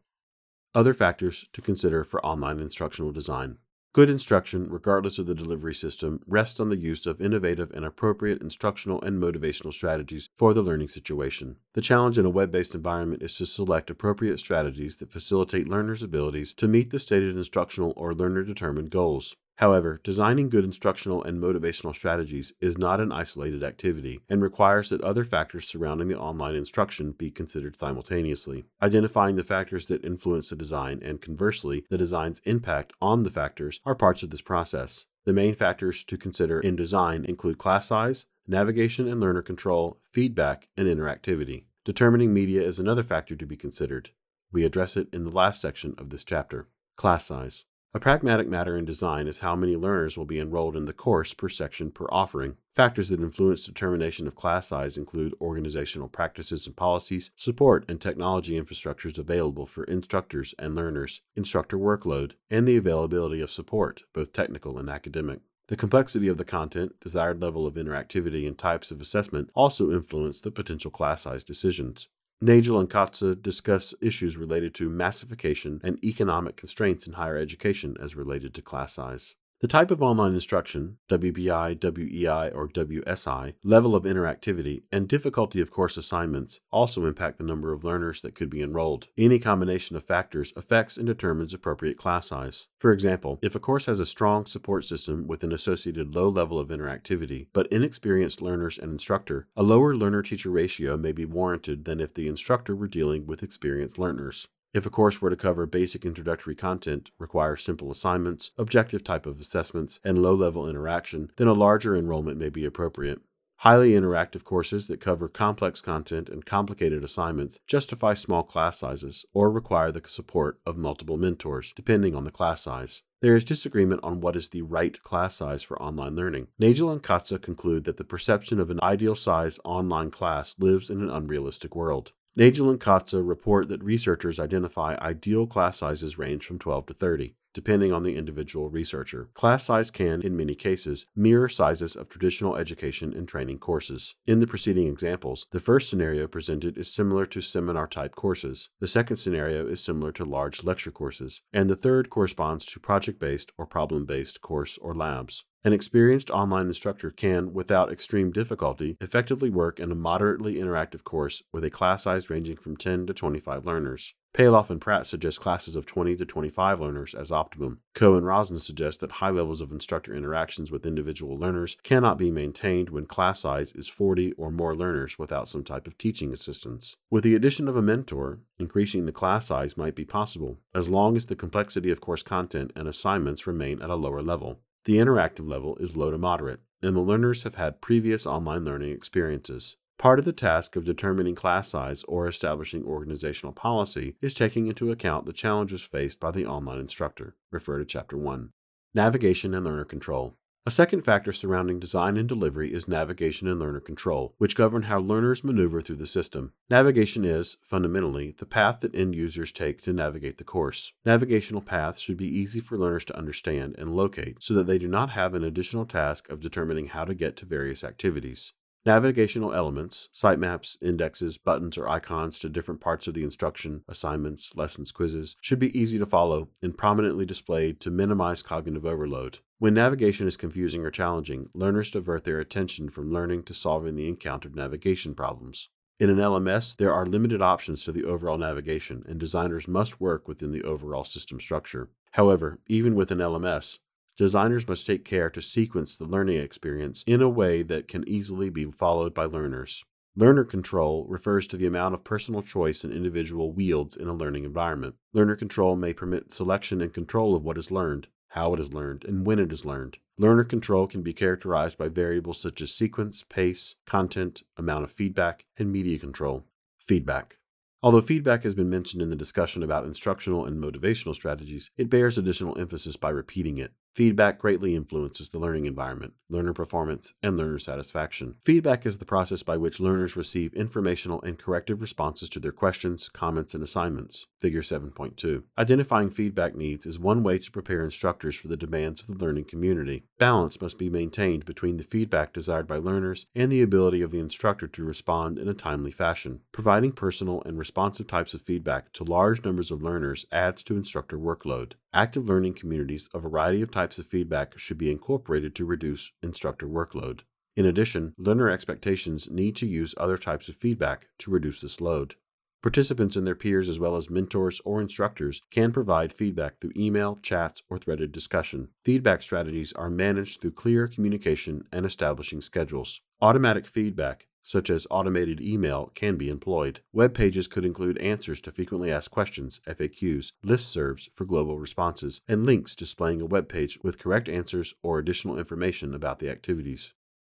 Other 0.73 0.93
factors 0.93 1.49
to 1.51 1.61
consider 1.61 2.05
for 2.05 2.25
online 2.25 2.59
instructional 2.59 3.11
design. 3.11 3.57
Good 3.91 4.07
instruction, 4.07 4.67
regardless 4.69 5.17
of 5.17 5.25
the 5.25 5.33
delivery 5.33 5.73
system, 5.73 6.21
rests 6.27 6.59
on 6.59 6.69
the 6.69 6.77
use 6.77 7.07
of 7.07 7.19
innovative 7.19 7.71
and 7.71 7.83
appropriate 7.83 8.39
instructional 8.39 9.01
and 9.01 9.19
motivational 9.19 9.73
strategies 9.73 10.29
for 10.35 10.53
the 10.53 10.61
learning 10.61 10.89
situation. 10.89 11.55
The 11.73 11.81
challenge 11.81 12.19
in 12.19 12.25
a 12.25 12.29
web 12.29 12.51
based 12.51 12.75
environment 12.75 13.23
is 13.23 13.35
to 13.37 13.47
select 13.47 13.89
appropriate 13.89 14.37
strategies 14.37 14.97
that 14.97 15.11
facilitate 15.11 15.67
learners' 15.67 16.03
abilities 16.03 16.53
to 16.53 16.67
meet 16.67 16.91
the 16.91 16.99
stated 16.99 17.35
instructional 17.35 17.93
or 17.95 18.13
learner 18.13 18.43
determined 18.43 18.91
goals. 18.91 19.35
However, 19.59 19.99
designing 20.05 20.47
good 20.47 20.63
instructional 20.63 21.21
and 21.21 21.37
motivational 21.37 21.93
strategies 21.93 22.53
is 22.61 22.77
not 22.77 23.01
an 23.01 23.11
isolated 23.11 23.61
activity 23.61 24.21
and 24.29 24.41
requires 24.41 24.87
that 24.87 25.01
other 25.01 25.25
factors 25.25 25.67
surrounding 25.67 26.07
the 26.07 26.17
online 26.17 26.55
instruction 26.55 27.11
be 27.11 27.29
considered 27.29 27.75
simultaneously. 27.75 28.63
Identifying 28.81 29.35
the 29.35 29.43
factors 29.43 29.87
that 29.87 30.05
influence 30.05 30.49
the 30.49 30.55
design 30.55 31.01
and 31.03 31.19
conversely, 31.19 31.83
the 31.89 31.97
design's 31.97 32.39
impact 32.45 32.93
on 33.01 33.23
the 33.23 33.29
factors 33.29 33.81
are 33.85 33.95
parts 33.95 34.23
of 34.23 34.29
this 34.29 34.41
process. 34.41 35.07
The 35.25 35.33
main 35.33 35.53
factors 35.53 36.05
to 36.05 36.15
consider 36.15 36.61
in 36.61 36.77
design 36.77 37.25
include 37.25 37.57
class 37.57 37.85
size, 37.85 38.27
navigation 38.47 39.09
and 39.09 39.19
learner 39.19 39.41
control, 39.41 39.99
feedback, 40.13 40.69
and 40.77 40.87
interactivity. 40.87 41.65
Determining 41.83 42.33
media 42.33 42.61
is 42.61 42.79
another 42.79 43.03
factor 43.03 43.35
to 43.35 43.45
be 43.45 43.57
considered. 43.57 44.11
We 44.53 44.63
address 44.63 44.95
it 44.95 45.09
in 45.11 45.25
the 45.25 45.31
last 45.31 45.61
section 45.61 45.95
of 45.97 46.11
this 46.11 46.23
chapter. 46.23 46.69
Class 46.95 47.25
size. 47.25 47.65
A 47.91 47.99
pragmatic 47.99 48.47
matter 48.47 48.77
in 48.77 48.85
design 48.85 49.25
is 49.25 49.39
how 49.39 49.55
many 49.55 49.75
learners 49.75 50.15
will 50.15 50.25
be 50.25 50.39
enrolled 50.39 50.77
in 50.77 50.85
the 50.85 50.93
course 50.93 51.33
per 51.33 51.49
section 51.49 51.89
per 51.89 52.05
offering. 52.11 52.55
Factors 52.75 53.09
that 53.09 53.19
influence 53.19 53.65
determination 53.65 54.27
of 54.27 54.35
class 54.35 54.67
size 54.67 54.95
include 54.95 55.33
organizational 55.41 56.07
practices 56.07 56.67
and 56.67 56.75
policies, 56.75 57.31
support 57.35 57.85
and 57.89 57.99
technology 57.99 58.61
infrastructures 58.61 59.17
available 59.17 59.65
for 59.65 59.85
instructors 59.85 60.53
and 60.59 60.75
learners, 60.75 61.21
instructor 61.35 61.79
workload, 61.79 62.33
and 62.51 62.67
the 62.67 62.77
availability 62.77 63.41
of 63.41 63.49
support, 63.49 64.03
both 64.13 64.33
technical 64.33 64.77
and 64.77 64.87
academic. 64.87 65.39
The 65.65 65.75
complexity 65.75 66.27
of 66.27 66.37
the 66.37 66.45
content, 66.45 66.93
desired 66.99 67.41
level 67.41 67.65
of 67.65 67.73
interactivity, 67.73 68.47
and 68.47 68.55
types 68.55 68.91
of 68.91 69.01
assessment 69.01 69.49
also 69.55 69.91
influence 69.91 70.41
the 70.41 70.51
potential 70.51 70.91
class 70.91 71.23
size 71.23 71.43
decisions. 71.43 72.07
Nagel 72.41 72.79
and 72.79 72.89
Kotzé 72.89 73.41
discuss 73.41 73.93
issues 73.99 74.37
related 74.37 74.73
to 74.75 74.89
massification 74.89 75.81
and 75.83 76.01
economic 76.01 76.55
constraints 76.55 77.05
in 77.05 77.13
higher 77.13 77.37
education 77.37 77.97
as 78.01 78.15
related 78.15 78.53
to 78.53 78.61
class 78.61 78.93
size. 78.93 79.35
The 79.61 79.67
type 79.67 79.91
of 79.91 80.01
online 80.01 80.33
instruction, 80.33 80.99
WBI, 81.09 81.81
WEI, 81.81 82.49
or 82.51 82.69
WSI, 82.69 83.55
level 83.61 83.93
of 83.93 84.05
interactivity, 84.05 84.83
and 84.89 85.05
difficulty 85.05 85.59
of 85.59 85.69
course 85.69 85.97
assignments 85.97 86.61
also 86.71 87.05
impact 87.05 87.39
the 87.39 87.43
number 87.43 87.73
of 87.73 87.83
learners 87.83 88.21
that 88.21 88.35
could 88.35 88.49
be 88.49 88.61
enrolled. 88.61 89.09
Any 89.17 89.37
combination 89.37 89.97
of 89.97 90.05
factors 90.05 90.53
affects 90.55 90.95
and 90.95 91.05
determines 91.05 91.53
appropriate 91.53 91.97
class 91.97 92.27
size. 92.27 92.67
For 92.77 92.93
example, 92.93 93.37
if 93.41 93.53
a 93.53 93.59
course 93.59 93.87
has 93.87 93.99
a 93.99 94.05
strong 94.05 94.45
support 94.45 94.85
system 94.85 95.27
with 95.27 95.43
an 95.43 95.51
associated 95.51 96.15
low 96.15 96.29
level 96.29 96.57
of 96.57 96.69
interactivity, 96.69 97.47
but 97.51 97.67
inexperienced 97.67 98.41
learners 98.41 98.77
and 98.77 98.93
instructor, 98.93 99.49
a 99.57 99.63
lower 99.63 99.93
learner 99.93 100.23
teacher 100.23 100.51
ratio 100.51 100.95
may 100.95 101.11
be 101.11 101.25
warranted 101.25 101.83
than 101.83 101.99
if 101.99 102.13
the 102.13 102.29
instructor 102.29 102.77
were 102.77 102.87
dealing 102.87 103.27
with 103.27 103.43
experienced 103.43 103.99
learners. 103.99 104.47
If 104.71 104.85
a 104.85 104.91
course 104.91 105.19
were 105.19 105.31
to 105.31 105.35
cover 105.35 105.65
basic 105.65 106.05
introductory 106.05 106.53
content, 106.53 107.09
require 107.17 107.55
simple 107.55 107.89
assignments, 107.89 108.51
objective 108.55 109.03
type 109.03 109.25
of 109.25 109.39
assessments, 109.39 109.99
and 110.03 110.21
low 110.21 110.35
level 110.35 110.69
interaction, 110.69 111.31
then 111.37 111.47
a 111.47 111.53
larger 111.53 111.95
enrollment 111.95 112.37
may 112.37 112.49
be 112.49 112.65
appropriate. 112.65 113.19
Highly 113.63 113.91
interactive 113.91 114.43
courses 114.43 114.85
that 114.85 115.01
cover 115.01 115.27
complex 115.27 115.81
content 115.81 116.29
and 116.29 116.45
complicated 116.45 117.03
assignments 117.03 117.59
justify 117.65 118.13
small 118.13 118.43
class 118.43 118.77
sizes 118.77 119.25
or 119.33 119.49
require 119.49 119.91
the 119.91 120.07
support 120.07 120.59
of 120.67 120.77
multiple 120.77 121.17
mentors, 121.17 121.73
depending 121.75 122.15
on 122.15 122.23
the 122.23 122.31
class 122.31 122.61
size. 122.61 123.01
There 123.21 123.35
is 123.35 123.43
disagreement 123.43 124.01
on 124.03 124.21
what 124.21 124.35
is 124.35 124.49
the 124.49 124.61
right 124.61 125.01
class 125.01 125.35
size 125.35 125.63
for 125.63 125.81
online 125.81 126.15
learning. 126.15 126.47
Nagel 126.59 126.91
and 126.91 127.01
Kotzé 127.01 127.41
conclude 127.41 127.85
that 127.85 127.97
the 127.97 128.05
perception 128.05 128.59
of 128.59 128.69
an 128.69 128.79
ideal 128.81 129.15
size 129.15 129.59
online 129.65 130.11
class 130.11 130.55
lives 130.59 130.91
in 130.91 131.01
an 131.01 131.09
unrealistic 131.09 131.75
world. 131.75 132.13
Nagel 132.39 132.69
and 132.69 132.79
Kotzé 132.79 133.21
report 133.21 133.67
that 133.67 133.83
researchers 133.83 134.39
identify 134.39 134.95
ideal 135.01 135.45
class 135.45 135.79
sizes 135.79 136.17
range 136.17 136.45
from 136.45 136.57
12 136.57 136.85
to 136.85 136.93
30, 136.93 137.35
depending 137.53 137.91
on 137.91 138.03
the 138.03 138.15
individual 138.15 138.69
researcher. 138.69 139.29
Class 139.33 139.65
size 139.65 139.91
can, 139.91 140.21
in 140.21 140.37
many 140.37 140.55
cases, 140.55 141.05
mirror 141.15 141.49
sizes 141.49 141.95
of 141.95 142.09
traditional 142.09 142.55
education 142.55 143.13
and 143.13 143.27
training 143.27 143.59
courses. 143.59 144.15
In 144.25 144.39
the 144.39 144.47
preceding 144.47 144.87
examples, 144.87 145.47
the 145.51 145.59
first 145.59 145.89
scenario 145.89 146.27
presented 146.27 146.77
is 146.77 146.93
similar 146.93 147.25
to 147.27 147.41
seminar 147.41 147.87
type 147.87 148.15
courses, 148.15 148.69
the 148.79 148.87
second 148.87 149.17
scenario 149.17 149.67
is 149.67 149.83
similar 149.83 150.11
to 150.13 150.25
large 150.25 150.63
lecture 150.63 150.91
courses, 150.91 151.41
and 151.51 151.69
the 151.69 151.75
third 151.75 152.09
corresponds 152.09 152.65
to 152.65 152.79
project 152.79 153.19
based 153.19 153.51
or 153.57 153.65
problem 153.65 154.05
based 154.05 154.41
course 154.41 154.77
or 154.79 154.93
labs. 154.93 155.45
An 155.63 155.73
experienced 155.73 156.31
online 156.31 156.67
instructor 156.67 157.11
can, 157.11 157.53
without 157.53 157.91
extreme 157.91 158.31
difficulty, 158.31 158.95
effectively 159.01 159.49
work 159.49 159.77
in 159.77 159.91
a 159.91 159.95
moderately 159.95 160.55
interactive 160.55 161.03
course 161.03 161.43
with 161.51 161.65
a 161.65 161.69
class 161.69 162.03
size 162.03 162.29
ranging 162.29 162.55
from 162.55 162.77
10 162.77 163.07
to 163.07 163.13
25 163.13 163.65
learners. 163.65 164.13
Palloff 164.31 164.69
and 164.69 164.79
Pratt 164.79 165.07
suggest 165.07 165.41
classes 165.41 165.75
of 165.75 165.87
20 165.87 166.15
to 166.17 166.25
25 166.25 166.79
learners 166.79 167.15
as 167.15 167.31
optimum. 167.31 167.79
Coe 167.95 168.15
and 168.15 168.25
Rosen 168.25 168.59
suggest 168.59 168.99
that 168.99 169.13
high 169.13 169.31
levels 169.31 169.59
of 169.59 169.71
instructor 169.71 170.13
interactions 170.13 170.71
with 170.71 170.85
individual 170.85 171.37
learners 171.37 171.75
cannot 171.81 172.19
be 172.19 172.29
maintained 172.29 172.89
when 172.91 173.07
class 173.07 173.39
size 173.39 173.71
is 173.71 173.87
40 173.87 174.33
or 174.33 174.51
more 174.51 174.75
learners 174.75 175.17
without 175.17 175.47
some 175.47 175.63
type 175.63 175.87
of 175.87 175.97
teaching 175.97 176.31
assistance. 176.31 176.95
With 177.09 177.23
the 177.23 177.33
addition 177.33 177.67
of 177.67 177.75
a 177.75 177.81
mentor, 177.81 178.39
increasing 178.59 179.05
the 179.05 179.11
class 179.11 179.47
size 179.47 179.75
might 179.75 179.95
be 179.95 180.05
possible, 180.05 180.59
as 180.75 180.89
long 180.89 181.17
as 181.17 181.25
the 181.25 181.35
complexity 181.35 181.89
of 181.89 181.99
course 181.99 182.21
content 182.21 182.71
and 182.75 182.87
assignments 182.87 183.47
remain 183.47 183.81
at 183.81 183.89
a 183.89 183.95
lower 183.95 184.21
level. 184.21 184.59
The 184.85 184.97
interactive 184.97 185.49
level 185.49 185.75
is 185.77 185.97
low 185.97 186.11
to 186.11 186.17
moderate, 186.17 186.61
and 186.83 186.95
the 186.95 187.01
learners 187.01 187.43
have 187.43 187.55
had 187.55 187.81
previous 187.81 188.25
online 188.27 188.63
learning 188.63 188.91
experiences. 188.91 189.75
Part 189.99 190.17
of 190.17 190.23
the 190.23 190.31
task 190.31 190.77
of 190.77 190.85
determining 190.85 191.35
class 191.35 191.67
size 191.67 192.05
or 192.07 192.25
establishing 192.25 192.85
organizational 192.85 193.51
policy 193.51 194.15
is 194.21 194.33
taking 194.33 194.67
into 194.67 194.91
account 194.91 195.25
the 195.25 195.33
challenges 195.33 195.81
faced 195.81 196.21
by 196.21 196.31
the 196.31 196.45
online 196.45 196.79
instructor. 196.79 197.35
Refer 197.51 197.79
to 197.79 197.85
Chapter 197.85 198.17
1. 198.17 198.51
Navigation 198.93 199.53
and 199.53 199.65
learner 199.65 199.83
control. 199.83 200.37
A 200.65 200.71
second 200.71 201.01
factor 201.01 201.33
surrounding 201.33 201.81
design 201.81 202.15
and 202.15 202.29
delivery 202.29 202.71
is 202.73 202.87
navigation 202.87 203.45
and 203.49 203.59
learner 203.59 203.81
control, 203.81 204.35
which 204.37 204.55
govern 204.55 204.83
how 204.83 204.99
learners 204.99 205.43
maneuver 205.43 205.81
through 205.81 205.97
the 205.97 206.05
system. 206.05 206.53
Navigation 206.69 207.25
is, 207.25 207.57
fundamentally, 207.61 208.33
the 208.37 208.45
path 208.45 208.79
that 208.79 208.95
end 208.95 209.15
users 209.15 209.51
take 209.51 209.81
to 209.81 209.91
navigate 209.91 210.37
the 210.37 210.45
course. 210.45 210.93
Navigational 211.03 211.61
paths 211.61 211.99
should 211.99 212.17
be 212.17 212.37
easy 212.37 212.61
for 212.61 212.77
learners 212.77 213.03
to 213.03 213.17
understand 213.17 213.75
and 213.77 213.97
locate 213.97 214.37
so 214.39 214.53
that 214.53 214.65
they 214.65 214.77
do 214.77 214.87
not 214.87 215.09
have 215.09 215.33
an 215.33 215.43
additional 215.43 215.85
task 215.85 216.29
of 216.29 216.39
determining 216.39 216.87
how 216.87 217.03
to 217.03 217.13
get 217.13 217.35
to 217.35 217.45
various 217.45 217.83
activities. 217.83 218.53
Navigational 218.85 219.53
elements, 219.53 220.07
sitemaps, 220.13 220.77
indexes, 220.81 221.37
buttons, 221.37 221.77
or 221.77 221.89
icons 221.89 222.39
to 222.39 222.47
different 222.47 222.79
parts 222.79 223.07
of 223.07 223.13
the 223.13 223.23
instruction, 223.23 223.83
assignments, 223.89 224.55
lessons, 224.55 224.93
quizzes, 224.93 225.35
should 225.41 225.59
be 225.59 225.77
easy 225.77 225.99
to 225.99 226.05
follow 226.05 226.47
and 226.61 226.77
prominently 226.77 227.25
displayed 227.25 227.81
to 227.81 227.91
minimize 227.91 228.41
cognitive 228.41 228.85
overload. 228.85 229.39
When 229.57 229.73
navigation 229.73 230.27
is 230.27 230.37
confusing 230.37 230.85
or 230.85 230.91
challenging, 230.91 231.49
learners 231.53 231.91
divert 231.91 232.23
their 232.23 232.39
attention 232.39 232.89
from 232.89 233.11
learning 233.11 233.43
to 233.43 233.53
solving 233.53 233.95
the 233.95 234.07
encountered 234.07 234.55
navigation 234.55 235.13
problems. 235.13 235.67
In 235.99 236.09
an 236.09 236.15
LMS, 236.15 236.77
there 236.77 236.93
are 236.93 237.05
limited 237.05 237.41
options 237.41 237.83
to 237.83 237.91
the 237.91 238.05
overall 238.05 238.37
navigation, 238.37 239.03
and 239.09 239.19
designers 239.19 239.67
must 239.67 239.99
work 239.99 240.29
within 240.29 240.53
the 240.53 240.63
overall 240.63 241.03
system 241.03 241.41
structure. 241.41 241.89
However, 242.11 242.59
even 242.67 242.95
with 242.95 243.11
an 243.11 243.17
LMS, 243.17 243.79
designers 244.19 244.67
must 244.67 244.85
take 244.85 245.05
care 245.05 245.29
to 245.29 245.41
sequence 245.41 245.95
the 245.95 246.03
learning 246.03 246.37
experience 246.37 247.05
in 247.07 247.21
a 247.21 247.29
way 247.29 247.63
that 247.63 247.87
can 247.87 248.05
easily 248.05 248.49
be 248.49 248.65
followed 248.65 249.13
by 249.13 249.23
learners. 249.23 249.85
Learner 250.13 250.43
control 250.43 251.05
refers 251.07 251.47
to 251.47 251.55
the 251.55 251.65
amount 251.65 251.93
of 251.93 252.03
personal 252.03 252.41
choice 252.41 252.83
an 252.83 252.91
individual 252.91 253.53
wields 253.53 253.95
in 253.95 254.09
a 254.09 254.13
learning 254.13 254.43
environment. 254.43 254.95
Learner 255.13 255.37
control 255.37 255.77
may 255.77 255.93
permit 255.93 256.33
selection 256.33 256.81
and 256.81 256.93
control 256.93 257.33
of 257.33 257.45
what 257.45 257.57
is 257.57 257.71
learned, 257.71 258.07
how 258.27 258.53
it 258.53 258.59
is 258.59 258.73
learned, 258.73 259.05
and 259.05 259.25
when 259.25 259.39
it 259.39 259.53
is 259.53 259.63
learned. 259.63 259.99
Learner 260.17 260.43
control 260.43 260.85
can 260.85 261.01
be 261.01 261.13
characterized 261.13 261.77
by 261.77 261.87
variables 261.87 262.41
such 262.41 262.59
as 262.59 262.75
sequence, 262.75 263.23
pace, 263.29 263.75
content, 263.85 264.43
amount 264.57 264.83
of 264.83 264.91
feedback, 264.91 265.45
and 265.57 265.71
media 265.71 265.97
control. 265.97 266.43
Feedback. 266.77 267.37
Although 267.81 268.01
feedback 268.01 268.43
has 268.43 268.53
been 268.53 268.69
mentioned 268.69 269.01
in 269.01 269.07
the 269.07 269.15
discussion 269.15 269.63
about 269.63 269.85
instructional 269.85 270.45
and 270.45 270.61
motivational 270.61 271.15
strategies, 271.15 271.71
it 271.77 271.89
bears 271.89 272.17
additional 272.17 272.59
emphasis 272.59 272.97
by 272.97 273.09
repeating 273.09 273.57
it. 273.57 273.71
Feedback 273.99 274.39
greatly 274.39 274.77
influences 274.77 275.29
the 275.29 275.39
learning 275.39 275.65
environment, 275.65 276.13
learner 276.29 276.53
performance, 276.53 277.15
and 277.21 277.35
learner 277.35 277.59
satisfaction. 277.59 278.35
Feedback 278.41 278.85
is 278.85 278.97
the 278.97 279.03
process 279.03 279.43
by 279.43 279.57
which 279.57 279.81
learners 279.81 280.15
receive 280.15 280.53
informational 280.53 281.21
and 281.21 281.37
corrective 281.37 281.81
responses 281.81 282.29
to 282.29 282.39
their 282.39 282.53
questions, 282.53 283.09
comments, 283.09 283.53
and 283.53 283.61
assignments. 283.61 284.25
Figure 284.39 284.61
7.2. 284.61 285.43
Identifying 285.57 286.09
feedback 286.09 286.55
needs 286.55 286.85
is 286.85 286.97
one 286.97 287.23
way 287.23 287.37
to 287.37 287.51
prepare 287.51 287.83
instructors 287.83 288.37
for 288.37 288.47
the 288.47 288.55
demands 288.55 289.01
of 289.01 289.07
the 289.07 289.25
learning 289.25 289.43
community. 289.43 290.05
Balance 290.17 290.61
must 290.61 290.77
be 290.77 290.89
maintained 290.89 291.45
between 291.45 291.75
the 291.75 291.83
feedback 291.83 292.31
desired 292.31 292.65
by 292.65 292.77
learners 292.77 293.25
and 293.35 293.51
the 293.51 293.61
ability 293.61 294.01
of 294.01 294.11
the 294.11 294.19
instructor 294.19 294.67
to 294.67 294.83
respond 294.85 295.37
in 295.37 295.49
a 295.49 295.53
timely 295.53 295.91
fashion. 295.91 296.39
Providing 296.53 296.93
personal 296.93 297.43
and 297.45 297.59
responsive 297.59 298.07
types 298.07 298.33
of 298.33 298.41
feedback 298.41 298.93
to 298.93 299.03
large 299.03 299.43
numbers 299.43 299.71
of 299.71 299.83
learners 299.83 300.25
adds 300.31 300.63
to 300.63 300.77
instructor 300.77 301.17
workload. 301.17 301.73
Active 301.93 302.29
learning 302.29 302.53
communities, 302.53 303.09
a 303.13 303.19
variety 303.19 303.61
of 303.61 303.71
types 303.71 303.97
of 303.97 304.07
feedback 304.07 304.57
should 304.57 304.77
be 304.77 304.91
incorporated 304.91 305.53
to 305.55 305.65
reduce 305.65 306.11
instructor 306.23 306.67
workload. 306.67 307.21
In 307.57 307.65
addition, 307.65 308.13
learner 308.17 308.49
expectations 308.49 309.29
need 309.29 309.57
to 309.57 309.65
use 309.65 309.93
other 309.97 310.17
types 310.17 310.47
of 310.47 310.55
feedback 310.55 311.07
to 311.17 311.29
reduce 311.29 311.59
this 311.59 311.81
load. 311.81 312.15
Participants 312.61 313.15
and 313.15 313.25
their 313.25 313.35
peers, 313.35 313.69
as 313.69 313.79
well 313.79 313.95
as 313.95 314.09
mentors 314.09 314.59
or 314.65 314.81
instructors, 314.81 315.41
can 315.49 315.71
provide 315.71 316.11
feedback 316.11 316.59
through 316.59 316.73
email, 316.75 317.17
chats, 317.21 317.61
or 317.69 317.77
threaded 317.77 318.11
discussion. 318.11 318.69
Feedback 318.83 319.21
strategies 319.21 319.71
are 319.73 319.89
managed 319.89 320.41
through 320.41 320.51
clear 320.51 320.87
communication 320.87 321.63
and 321.71 321.85
establishing 321.85 322.41
schedules. 322.41 322.99
Automatic 323.21 323.65
feedback 323.65 324.27
such 324.49 324.71
as 324.71 324.87
automated 324.89 325.39
email, 325.39 325.91
can 325.93 326.15
be 326.15 326.27
employed. 326.27 326.81
Web 326.91 327.13
pages 327.13 327.47
could 327.47 327.63
include 327.63 327.99
answers 327.99 328.41
to 328.41 328.51
frequently 328.51 328.91
asked 328.91 329.11
questions, 329.11 329.61
FAQs, 329.67 330.31
listservs 330.43 331.07
for 331.11 331.23
global 331.23 331.59
responses, 331.59 332.21
and 332.27 332.47
links 332.47 332.73
displaying 332.73 333.21
a 333.21 333.27
web 333.27 333.47
page 333.47 333.77
with 333.83 333.99
correct 333.99 334.27
answers 334.27 334.73
or 334.81 334.97
additional 334.97 335.37
information 335.37 335.93
about 335.93 336.17
the 336.17 336.31
activities. 336.31 336.93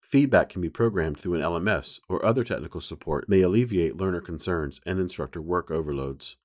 Feedback 0.10 0.50
can 0.50 0.60
be 0.60 0.72
programmed 0.72 1.20
through 1.20 1.36
an 1.36 1.42
LMS 1.42 2.00
or 2.10 2.26
other 2.26 2.44
technical 2.44 2.82
support 2.82 3.30
may 3.30 3.42
alleviate 3.42 3.96
learner 3.96 4.22
concerns 4.22 4.82
and 4.84 5.00
instructor 5.00 5.40
work 5.40 5.70
overloads. 5.70 6.36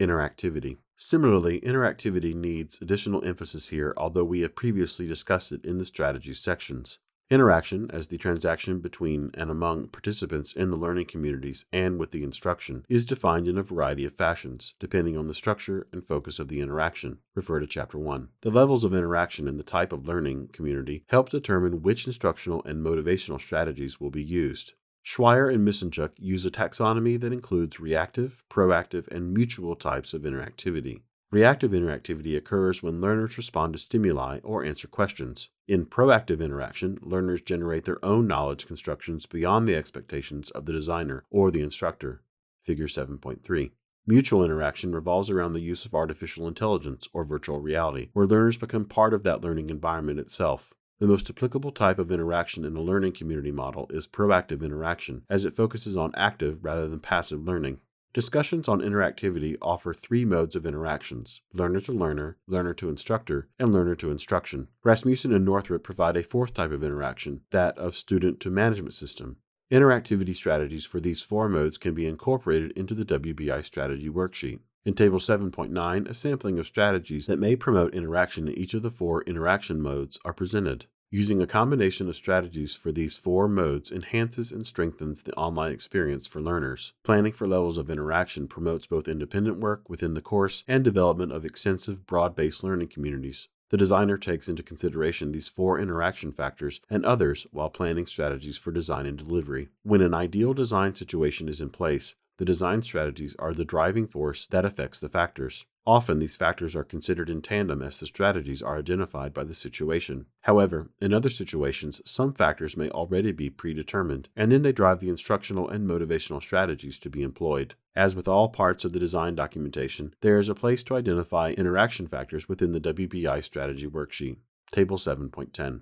Interactivity. 0.00 0.78
Similarly, 0.96 1.60
interactivity 1.60 2.34
needs 2.34 2.80
additional 2.80 3.22
emphasis 3.22 3.68
here, 3.68 3.92
although 3.94 4.24
we 4.24 4.40
have 4.40 4.54
previously 4.54 5.06
discussed 5.06 5.52
it 5.52 5.66
in 5.66 5.76
the 5.76 5.84
strategies 5.84 6.40
sections. 6.40 6.98
Interaction, 7.32 7.88
as 7.92 8.08
the 8.08 8.18
transaction 8.18 8.80
between 8.80 9.30
and 9.34 9.52
among 9.52 9.86
participants 9.86 10.52
in 10.52 10.68
the 10.68 10.76
learning 10.76 11.06
communities 11.06 11.64
and 11.72 11.96
with 11.96 12.10
the 12.10 12.24
instruction, 12.24 12.84
is 12.88 13.04
defined 13.04 13.46
in 13.46 13.56
a 13.56 13.62
variety 13.62 14.04
of 14.04 14.14
fashions, 14.14 14.74
depending 14.80 15.16
on 15.16 15.28
the 15.28 15.34
structure 15.34 15.86
and 15.92 16.04
focus 16.04 16.40
of 16.40 16.48
the 16.48 16.60
interaction. 16.60 17.18
Refer 17.36 17.60
to 17.60 17.68
Chapter 17.68 18.00
1. 18.00 18.30
The 18.40 18.50
levels 18.50 18.82
of 18.82 18.92
interaction 18.92 19.46
and 19.46 19.60
the 19.60 19.62
type 19.62 19.92
of 19.92 20.08
learning 20.08 20.48
community 20.48 21.04
help 21.08 21.28
determine 21.28 21.82
which 21.82 22.08
instructional 22.08 22.64
and 22.64 22.84
motivational 22.84 23.40
strategies 23.40 24.00
will 24.00 24.10
be 24.10 24.24
used. 24.24 24.72
Schwier 25.06 25.54
and 25.54 25.64
Misanchuk 25.66 26.10
use 26.16 26.44
a 26.44 26.50
taxonomy 26.50 27.18
that 27.20 27.32
includes 27.32 27.78
reactive, 27.78 28.42
proactive, 28.50 29.06
and 29.06 29.32
mutual 29.32 29.76
types 29.76 30.12
of 30.12 30.22
interactivity. 30.22 31.02
Reactive 31.32 31.70
interactivity 31.70 32.36
occurs 32.36 32.82
when 32.82 33.00
learners 33.00 33.36
respond 33.36 33.72
to 33.72 33.78
stimuli 33.78 34.40
or 34.42 34.64
answer 34.64 34.88
questions. 34.88 35.48
In 35.70 35.86
proactive 35.86 36.42
interaction, 36.42 36.98
learners 37.00 37.42
generate 37.42 37.84
their 37.84 38.04
own 38.04 38.26
knowledge 38.26 38.66
constructions 38.66 39.24
beyond 39.24 39.68
the 39.68 39.76
expectations 39.76 40.50
of 40.50 40.66
the 40.66 40.72
designer 40.72 41.22
or 41.30 41.52
the 41.52 41.62
instructor. 41.62 42.24
Figure 42.64 42.88
7.3. 42.88 43.70
Mutual 44.04 44.44
interaction 44.44 44.92
revolves 44.92 45.30
around 45.30 45.52
the 45.52 45.60
use 45.60 45.84
of 45.84 45.94
artificial 45.94 46.48
intelligence 46.48 47.06
or 47.12 47.22
virtual 47.22 47.60
reality, 47.60 48.08
where 48.14 48.26
learners 48.26 48.58
become 48.58 48.84
part 48.84 49.14
of 49.14 49.22
that 49.22 49.42
learning 49.42 49.70
environment 49.70 50.18
itself. 50.18 50.74
The 50.98 51.06
most 51.06 51.30
applicable 51.30 51.70
type 51.70 52.00
of 52.00 52.10
interaction 52.10 52.64
in 52.64 52.74
a 52.74 52.82
learning 52.82 53.12
community 53.12 53.52
model 53.52 53.86
is 53.90 54.08
proactive 54.08 54.64
interaction, 54.64 55.22
as 55.30 55.44
it 55.44 55.52
focuses 55.52 55.96
on 55.96 56.10
active 56.16 56.64
rather 56.64 56.88
than 56.88 56.98
passive 56.98 57.44
learning. 57.44 57.78
Discussions 58.12 58.66
on 58.66 58.80
interactivity 58.80 59.56
offer 59.62 59.94
three 59.94 60.24
modes 60.24 60.56
of 60.56 60.66
interactions 60.66 61.42
learner 61.52 61.80
to 61.82 61.92
learner, 61.92 62.38
learner 62.48 62.74
to 62.74 62.88
instructor, 62.88 63.46
and 63.56 63.72
learner 63.72 63.94
to 63.94 64.10
instruction. 64.10 64.66
Rasmussen 64.82 65.32
and 65.32 65.44
Northrup 65.44 65.84
provide 65.84 66.16
a 66.16 66.24
fourth 66.24 66.52
type 66.52 66.72
of 66.72 66.82
interaction, 66.82 67.42
that 67.50 67.78
of 67.78 67.94
student 67.94 68.40
to 68.40 68.50
management 68.50 68.94
system. 68.94 69.36
Interactivity 69.70 70.34
strategies 70.34 70.84
for 70.84 70.98
these 70.98 71.22
four 71.22 71.48
modes 71.48 71.78
can 71.78 71.94
be 71.94 72.04
incorporated 72.04 72.72
into 72.72 72.94
the 72.94 73.04
WBI 73.04 73.62
strategy 73.62 74.08
worksheet. 74.08 74.58
In 74.84 74.94
Table 74.94 75.20
7.9, 75.20 76.08
a 76.08 76.14
sampling 76.14 76.58
of 76.58 76.66
strategies 76.66 77.28
that 77.28 77.38
may 77.38 77.54
promote 77.54 77.94
interaction 77.94 78.48
in 78.48 78.58
each 78.58 78.74
of 78.74 78.82
the 78.82 78.90
four 78.90 79.22
interaction 79.22 79.80
modes 79.80 80.18
are 80.24 80.32
presented. 80.32 80.86
Using 81.12 81.42
a 81.42 81.46
combination 81.46 82.08
of 82.08 82.14
strategies 82.14 82.76
for 82.76 82.92
these 82.92 83.16
four 83.16 83.48
modes 83.48 83.90
enhances 83.90 84.52
and 84.52 84.64
strengthens 84.64 85.24
the 85.24 85.34
online 85.34 85.72
experience 85.72 86.28
for 86.28 86.40
learners. 86.40 86.92
Planning 87.02 87.32
for 87.32 87.48
levels 87.48 87.78
of 87.78 87.90
interaction 87.90 88.46
promotes 88.46 88.86
both 88.86 89.08
independent 89.08 89.58
work 89.58 89.90
within 89.90 90.14
the 90.14 90.22
course 90.22 90.62
and 90.68 90.84
development 90.84 91.32
of 91.32 91.44
extensive, 91.44 92.06
broad 92.06 92.36
based 92.36 92.62
learning 92.62 92.90
communities. 92.90 93.48
The 93.70 93.76
designer 93.76 94.18
takes 94.18 94.48
into 94.48 94.62
consideration 94.62 95.32
these 95.32 95.48
four 95.48 95.80
interaction 95.80 96.30
factors 96.30 96.80
and 96.88 97.04
others 97.04 97.44
while 97.50 97.70
planning 97.70 98.06
strategies 98.06 98.56
for 98.56 98.70
design 98.70 99.06
and 99.06 99.18
delivery. 99.18 99.68
When 99.82 100.02
an 100.02 100.14
ideal 100.14 100.54
design 100.54 100.94
situation 100.94 101.48
is 101.48 101.60
in 101.60 101.70
place, 101.70 102.14
the 102.36 102.44
design 102.44 102.82
strategies 102.82 103.34
are 103.40 103.52
the 103.52 103.64
driving 103.64 104.06
force 104.06 104.46
that 104.46 104.64
affects 104.64 105.00
the 105.00 105.08
factors. 105.08 105.66
Often, 105.86 106.18
these 106.18 106.36
factors 106.36 106.76
are 106.76 106.84
considered 106.84 107.30
in 107.30 107.40
tandem 107.40 107.80
as 107.80 107.98
the 107.98 108.06
strategies 108.06 108.60
are 108.60 108.78
identified 108.78 109.32
by 109.32 109.44
the 109.44 109.54
situation. 109.54 110.26
However, 110.42 110.90
in 111.00 111.14
other 111.14 111.30
situations, 111.30 112.02
some 112.04 112.34
factors 112.34 112.76
may 112.76 112.90
already 112.90 113.32
be 113.32 113.48
predetermined, 113.48 114.28
and 114.36 114.52
then 114.52 114.60
they 114.60 114.72
drive 114.72 115.00
the 115.00 115.08
instructional 115.08 115.68
and 115.68 115.88
motivational 115.88 116.42
strategies 116.42 116.98
to 116.98 117.08
be 117.08 117.22
employed. 117.22 117.76
As 117.96 118.14
with 118.14 118.28
all 118.28 118.50
parts 118.50 118.84
of 118.84 118.92
the 118.92 118.98
design 118.98 119.34
documentation, 119.34 120.14
there 120.20 120.38
is 120.38 120.50
a 120.50 120.54
place 120.54 120.84
to 120.84 120.96
identify 120.96 121.50
interaction 121.52 122.06
factors 122.06 122.48
within 122.48 122.72
the 122.72 122.80
WBI 122.80 123.42
strategy 123.42 123.86
worksheet. 123.86 124.36
Table 124.70 124.98
7.10 124.98 125.80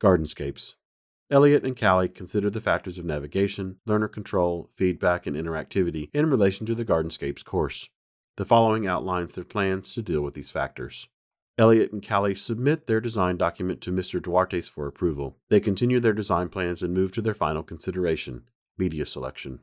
Gardenscapes 0.00 0.74
Elliott 1.30 1.64
and 1.64 1.76
Kally 1.76 2.08
consider 2.08 2.50
the 2.50 2.60
factors 2.60 2.98
of 2.98 3.04
navigation, 3.04 3.76
learner 3.86 4.08
control, 4.08 4.68
feedback, 4.72 5.26
and 5.26 5.36
interactivity 5.36 6.08
in 6.12 6.28
relation 6.28 6.66
to 6.66 6.74
the 6.74 6.84
Gardenscapes 6.84 7.44
course. 7.44 7.88
The 8.38 8.44
following 8.44 8.86
outlines 8.86 9.32
their 9.32 9.42
plans 9.42 9.92
to 9.94 10.00
deal 10.00 10.22
with 10.22 10.34
these 10.34 10.52
factors. 10.52 11.08
Elliott 11.58 11.90
and 11.90 12.00
Kally 12.00 12.36
submit 12.36 12.86
their 12.86 13.00
design 13.00 13.36
document 13.36 13.80
to 13.80 13.90
Mr. 13.90 14.20
Duartes 14.20 14.70
for 14.70 14.86
approval. 14.86 15.36
They 15.48 15.58
continue 15.58 15.98
their 15.98 16.12
design 16.12 16.48
plans 16.48 16.80
and 16.80 16.94
move 16.94 17.10
to 17.12 17.20
their 17.20 17.34
final 17.34 17.64
consideration 17.64 18.44
media 18.78 19.06
selection. 19.06 19.58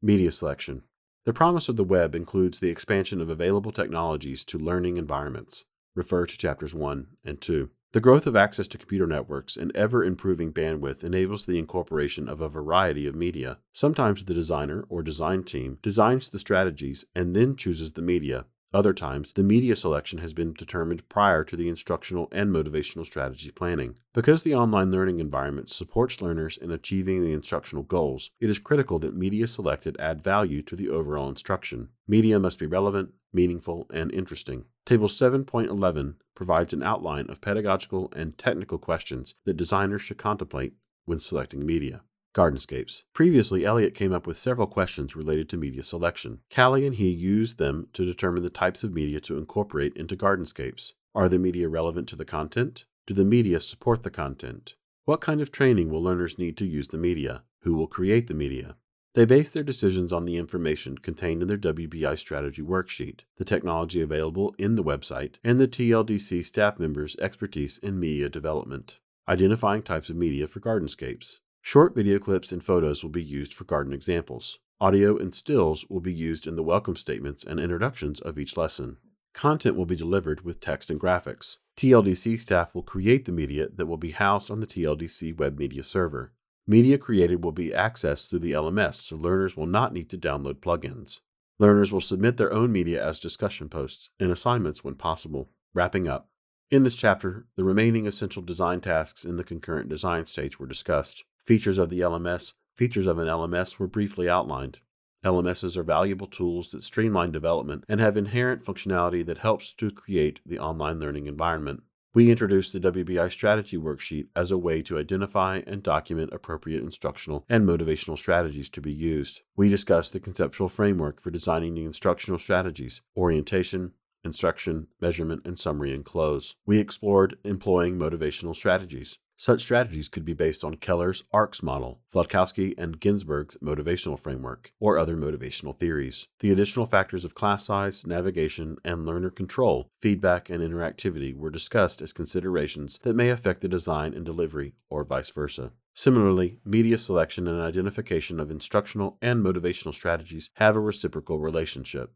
Media 0.00 0.30
selection. 0.30 0.84
The 1.24 1.32
promise 1.32 1.68
of 1.68 1.74
the 1.74 1.82
web 1.82 2.14
includes 2.14 2.60
the 2.60 2.70
expansion 2.70 3.20
of 3.20 3.30
available 3.30 3.72
technologies 3.72 4.44
to 4.44 4.58
learning 4.58 4.96
environments. 4.96 5.64
Refer 5.96 6.26
to 6.26 6.38
chapters 6.38 6.72
1 6.72 7.08
and 7.24 7.40
2. 7.40 7.68
The 7.92 8.00
growth 8.00 8.28
of 8.28 8.36
access 8.36 8.68
to 8.68 8.78
computer 8.78 9.08
networks 9.08 9.56
and 9.56 9.74
ever 9.74 10.04
improving 10.04 10.52
bandwidth 10.52 11.02
enables 11.02 11.46
the 11.46 11.58
incorporation 11.58 12.28
of 12.28 12.40
a 12.40 12.48
variety 12.48 13.04
of 13.08 13.16
media. 13.16 13.58
Sometimes 13.72 14.24
the 14.24 14.34
designer 14.34 14.84
or 14.88 15.02
design 15.02 15.42
team 15.42 15.78
designs 15.82 16.30
the 16.30 16.38
strategies 16.38 17.04
and 17.16 17.34
then 17.34 17.56
chooses 17.56 17.92
the 17.92 18.02
media. 18.02 18.46
Other 18.72 18.92
times, 18.92 19.32
the 19.32 19.42
media 19.42 19.74
selection 19.74 20.20
has 20.20 20.32
been 20.32 20.52
determined 20.52 21.08
prior 21.08 21.42
to 21.42 21.56
the 21.56 21.68
instructional 21.68 22.28
and 22.30 22.54
motivational 22.54 23.04
strategy 23.04 23.50
planning. 23.50 23.96
Because 24.14 24.44
the 24.44 24.54
online 24.54 24.92
learning 24.92 25.18
environment 25.18 25.68
supports 25.68 26.22
learners 26.22 26.56
in 26.56 26.70
achieving 26.70 27.24
the 27.24 27.32
instructional 27.32 27.82
goals, 27.82 28.30
it 28.38 28.48
is 28.48 28.60
critical 28.60 29.00
that 29.00 29.16
media 29.16 29.48
selected 29.48 29.96
add 29.98 30.22
value 30.22 30.62
to 30.62 30.76
the 30.76 30.88
overall 30.88 31.28
instruction. 31.28 31.88
Media 32.06 32.38
must 32.38 32.60
be 32.60 32.66
relevant, 32.66 33.10
meaningful, 33.32 33.86
and 33.92 34.12
interesting. 34.12 34.66
Table 34.86 35.08
7.11 35.08 36.14
provides 36.36 36.72
an 36.72 36.84
outline 36.84 37.28
of 37.28 37.40
pedagogical 37.40 38.12
and 38.14 38.38
technical 38.38 38.78
questions 38.78 39.34
that 39.46 39.56
designers 39.56 40.02
should 40.02 40.18
contemplate 40.18 40.74
when 41.06 41.18
selecting 41.18 41.66
media. 41.66 42.02
Gardenscapes. 42.34 43.02
Previously, 43.12 43.64
Elliott 43.64 43.94
came 43.94 44.12
up 44.12 44.26
with 44.26 44.36
several 44.36 44.66
questions 44.66 45.16
related 45.16 45.48
to 45.48 45.56
media 45.56 45.82
selection. 45.82 46.40
Kally 46.48 46.86
and 46.86 46.94
he 46.94 47.08
used 47.08 47.58
them 47.58 47.88
to 47.92 48.04
determine 48.04 48.42
the 48.42 48.50
types 48.50 48.84
of 48.84 48.94
media 48.94 49.20
to 49.20 49.36
incorporate 49.36 49.96
into 49.96 50.16
Gardenscapes. 50.16 50.92
Are 51.14 51.28
the 51.28 51.38
media 51.38 51.68
relevant 51.68 52.08
to 52.08 52.16
the 52.16 52.24
content? 52.24 52.84
Do 53.06 53.14
the 53.14 53.24
media 53.24 53.58
support 53.58 54.04
the 54.04 54.10
content? 54.10 54.76
What 55.04 55.20
kind 55.20 55.40
of 55.40 55.50
training 55.50 55.90
will 55.90 56.02
learners 56.02 56.38
need 56.38 56.56
to 56.58 56.64
use 56.64 56.88
the 56.88 56.98
media? 56.98 57.42
Who 57.62 57.74
will 57.74 57.88
create 57.88 58.28
the 58.28 58.34
media? 58.34 58.76
They 59.14 59.24
base 59.24 59.50
their 59.50 59.64
decisions 59.64 60.12
on 60.12 60.24
the 60.24 60.36
information 60.36 60.98
contained 60.98 61.42
in 61.42 61.48
their 61.48 61.58
WBI 61.58 62.16
strategy 62.16 62.62
worksheet, 62.62 63.22
the 63.38 63.44
technology 63.44 64.00
available 64.00 64.54
in 64.56 64.76
the 64.76 64.84
website, 64.84 65.40
and 65.42 65.60
the 65.60 65.66
TLDC 65.66 66.46
staff 66.46 66.78
members' 66.78 67.16
expertise 67.16 67.78
in 67.78 67.98
media 67.98 68.28
development. 68.28 69.00
Identifying 69.28 69.82
types 69.82 70.10
of 70.10 70.16
media 70.16 70.46
for 70.46 70.60
gardenscapes. 70.60 71.38
Short 71.62 71.94
video 71.94 72.18
clips 72.18 72.52
and 72.52 72.64
photos 72.64 73.02
will 73.02 73.10
be 73.10 73.22
used 73.22 73.52
for 73.52 73.64
garden 73.64 73.92
examples. 73.92 74.58
Audio 74.80 75.16
and 75.18 75.32
stills 75.32 75.84
will 75.90 76.00
be 76.00 76.12
used 76.12 76.46
in 76.46 76.56
the 76.56 76.62
welcome 76.62 76.96
statements 76.96 77.44
and 77.44 77.60
introductions 77.60 78.18
of 78.18 78.38
each 78.38 78.56
lesson. 78.56 78.96
Content 79.34 79.76
will 79.76 79.86
be 79.86 79.94
delivered 79.94 80.40
with 80.40 80.58
text 80.58 80.90
and 80.90 80.98
graphics. 80.98 81.58
TLDC 81.76 82.40
staff 82.40 82.74
will 82.74 82.82
create 82.82 83.26
the 83.26 83.32
media 83.32 83.68
that 83.74 83.86
will 83.86 83.98
be 83.98 84.12
housed 84.12 84.50
on 84.50 84.60
the 84.60 84.66
TLDC 84.66 85.38
web 85.38 85.58
media 85.58 85.82
server. 85.82 86.32
Media 86.66 86.96
created 86.96 87.44
will 87.44 87.52
be 87.52 87.70
accessed 87.70 88.28
through 88.28 88.38
the 88.38 88.52
LMS, 88.52 88.94
so 88.94 89.16
learners 89.16 89.56
will 89.56 89.66
not 89.66 89.92
need 89.92 90.08
to 90.10 90.18
download 90.18 90.60
plugins. 90.60 91.20
Learners 91.58 91.92
will 91.92 92.00
submit 92.00 92.38
their 92.38 92.52
own 92.52 92.72
media 92.72 93.06
as 93.06 93.20
discussion 93.20 93.68
posts 93.68 94.08
and 94.18 94.32
assignments 94.32 94.82
when 94.82 94.94
possible. 94.94 95.50
Wrapping 95.74 96.08
up. 96.08 96.30
In 96.70 96.84
this 96.84 96.96
chapter, 96.96 97.46
the 97.56 97.64
remaining 97.64 98.06
essential 98.06 98.42
design 98.42 98.80
tasks 98.80 99.24
in 99.24 99.36
the 99.36 99.44
concurrent 99.44 99.88
design 99.88 100.26
stage 100.26 100.58
were 100.58 100.66
discussed. 100.66 101.24
Features 101.50 101.78
of 101.78 101.90
the 101.90 101.98
LMS, 101.98 102.52
features 102.76 103.08
of 103.08 103.18
an 103.18 103.26
LMS 103.26 103.80
were 103.80 103.88
briefly 103.88 104.28
outlined. 104.28 104.78
LMSs 105.24 105.76
are 105.76 105.82
valuable 105.82 106.28
tools 106.28 106.70
that 106.70 106.84
streamline 106.84 107.32
development 107.32 107.82
and 107.88 107.98
have 107.98 108.16
inherent 108.16 108.64
functionality 108.64 109.26
that 109.26 109.38
helps 109.38 109.74
to 109.74 109.90
create 109.90 110.40
the 110.46 110.60
online 110.60 111.00
learning 111.00 111.26
environment. 111.26 111.82
We 112.14 112.30
introduced 112.30 112.72
the 112.72 112.78
WBI 112.78 113.32
strategy 113.32 113.76
worksheet 113.76 114.28
as 114.36 114.52
a 114.52 114.58
way 114.58 114.80
to 114.82 114.98
identify 114.98 115.62
and 115.66 115.82
document 115.82 116.32
appropriate 116.32 116.84
instructional 116.84 117.44
and 117.48 117.68
motivational 117.68 118.16
strategies 118.16 118.70
to 118.70 118.80
be 118.80 118.92
used. 118.92 119.42
We 119.56 119.68
discussed 119.68 120.12
the 120.12 120.20
conceptual 120.20 120.68
framework 120.68 121.20
for 121.20 121.32
designing 121.32 121.74
the 121.74 121.84
instructional 121.84 122.38
strategies, 122.38 123.02
orientation, 123.16 123.94
instruction, 124.24 124.88
measurement, 125.00 125.42
and 125.44 125.58
summary 125.58 125.94
and 125.94 126.04
close. 126.04 126.56
We 126.66 126.78
explored 126.78 127.38
employing 127.44 127.98
motivational 127.98 128.54
strategies. 128.54 129.18
Such 129.40 129.62
strategies 129.62 130.10
could 130.10 130.26
be 130.26 130.34
based 130.34 130.62
on 130.62 130.74
Keller's 130.74 131.22
ARCS 131.32 131.62
model, 131.62 132.02
Wlodkowski 132.12 132.74
and 132.76 133.00
Ginsberg's 133.00 133.56
motivational 133.62 134.18
framework, 134.18 134.72
or 134.78 134.98
other 134.98 135.16
motivational 135.16 135.74
theories. 135.74 136.26
The 136.40 136.52
additional 136.52 136.84
factors 136.84 137.24
of 137.24 137.34
class 137.34 137.64
size, 137.64 138.06
navigation, 138.06 138.76
and 138.84 139.06
learner 139.06 139.30
control, 139.30 139.88
feedback, 139.98 140.50
and 140.50 140.62
interactivity 140.62 141.34
were 141.34 141.48
discussed 141.48 142.02
as 142.02 142.12
considerations 142.12 142.98
that 143.02 143.16
may 143.16 143.30
affect 143.30 143.62
the 143.62 143.68
design 143.68 144.12
and 144.12 144.26
delivery, 144.26 144.74
or 144.90 145.04
vice 145.04 145.30
versa. 145.30 145.72
Similarly, 145.94 146.58
media 146.62 146.98
selection 146.98 147.48
and 147.48 147.62
identification 147.62 148.40
of 148.40 148.50
instructional 148.50 149.16
and 149.22 149.42
motivational 149.42 149.94
strategies 149.94 150.50
have 150.56 150.76
a 150.76 150.80
reciprocal 150.80 151.40
relationship. 151.40 152.12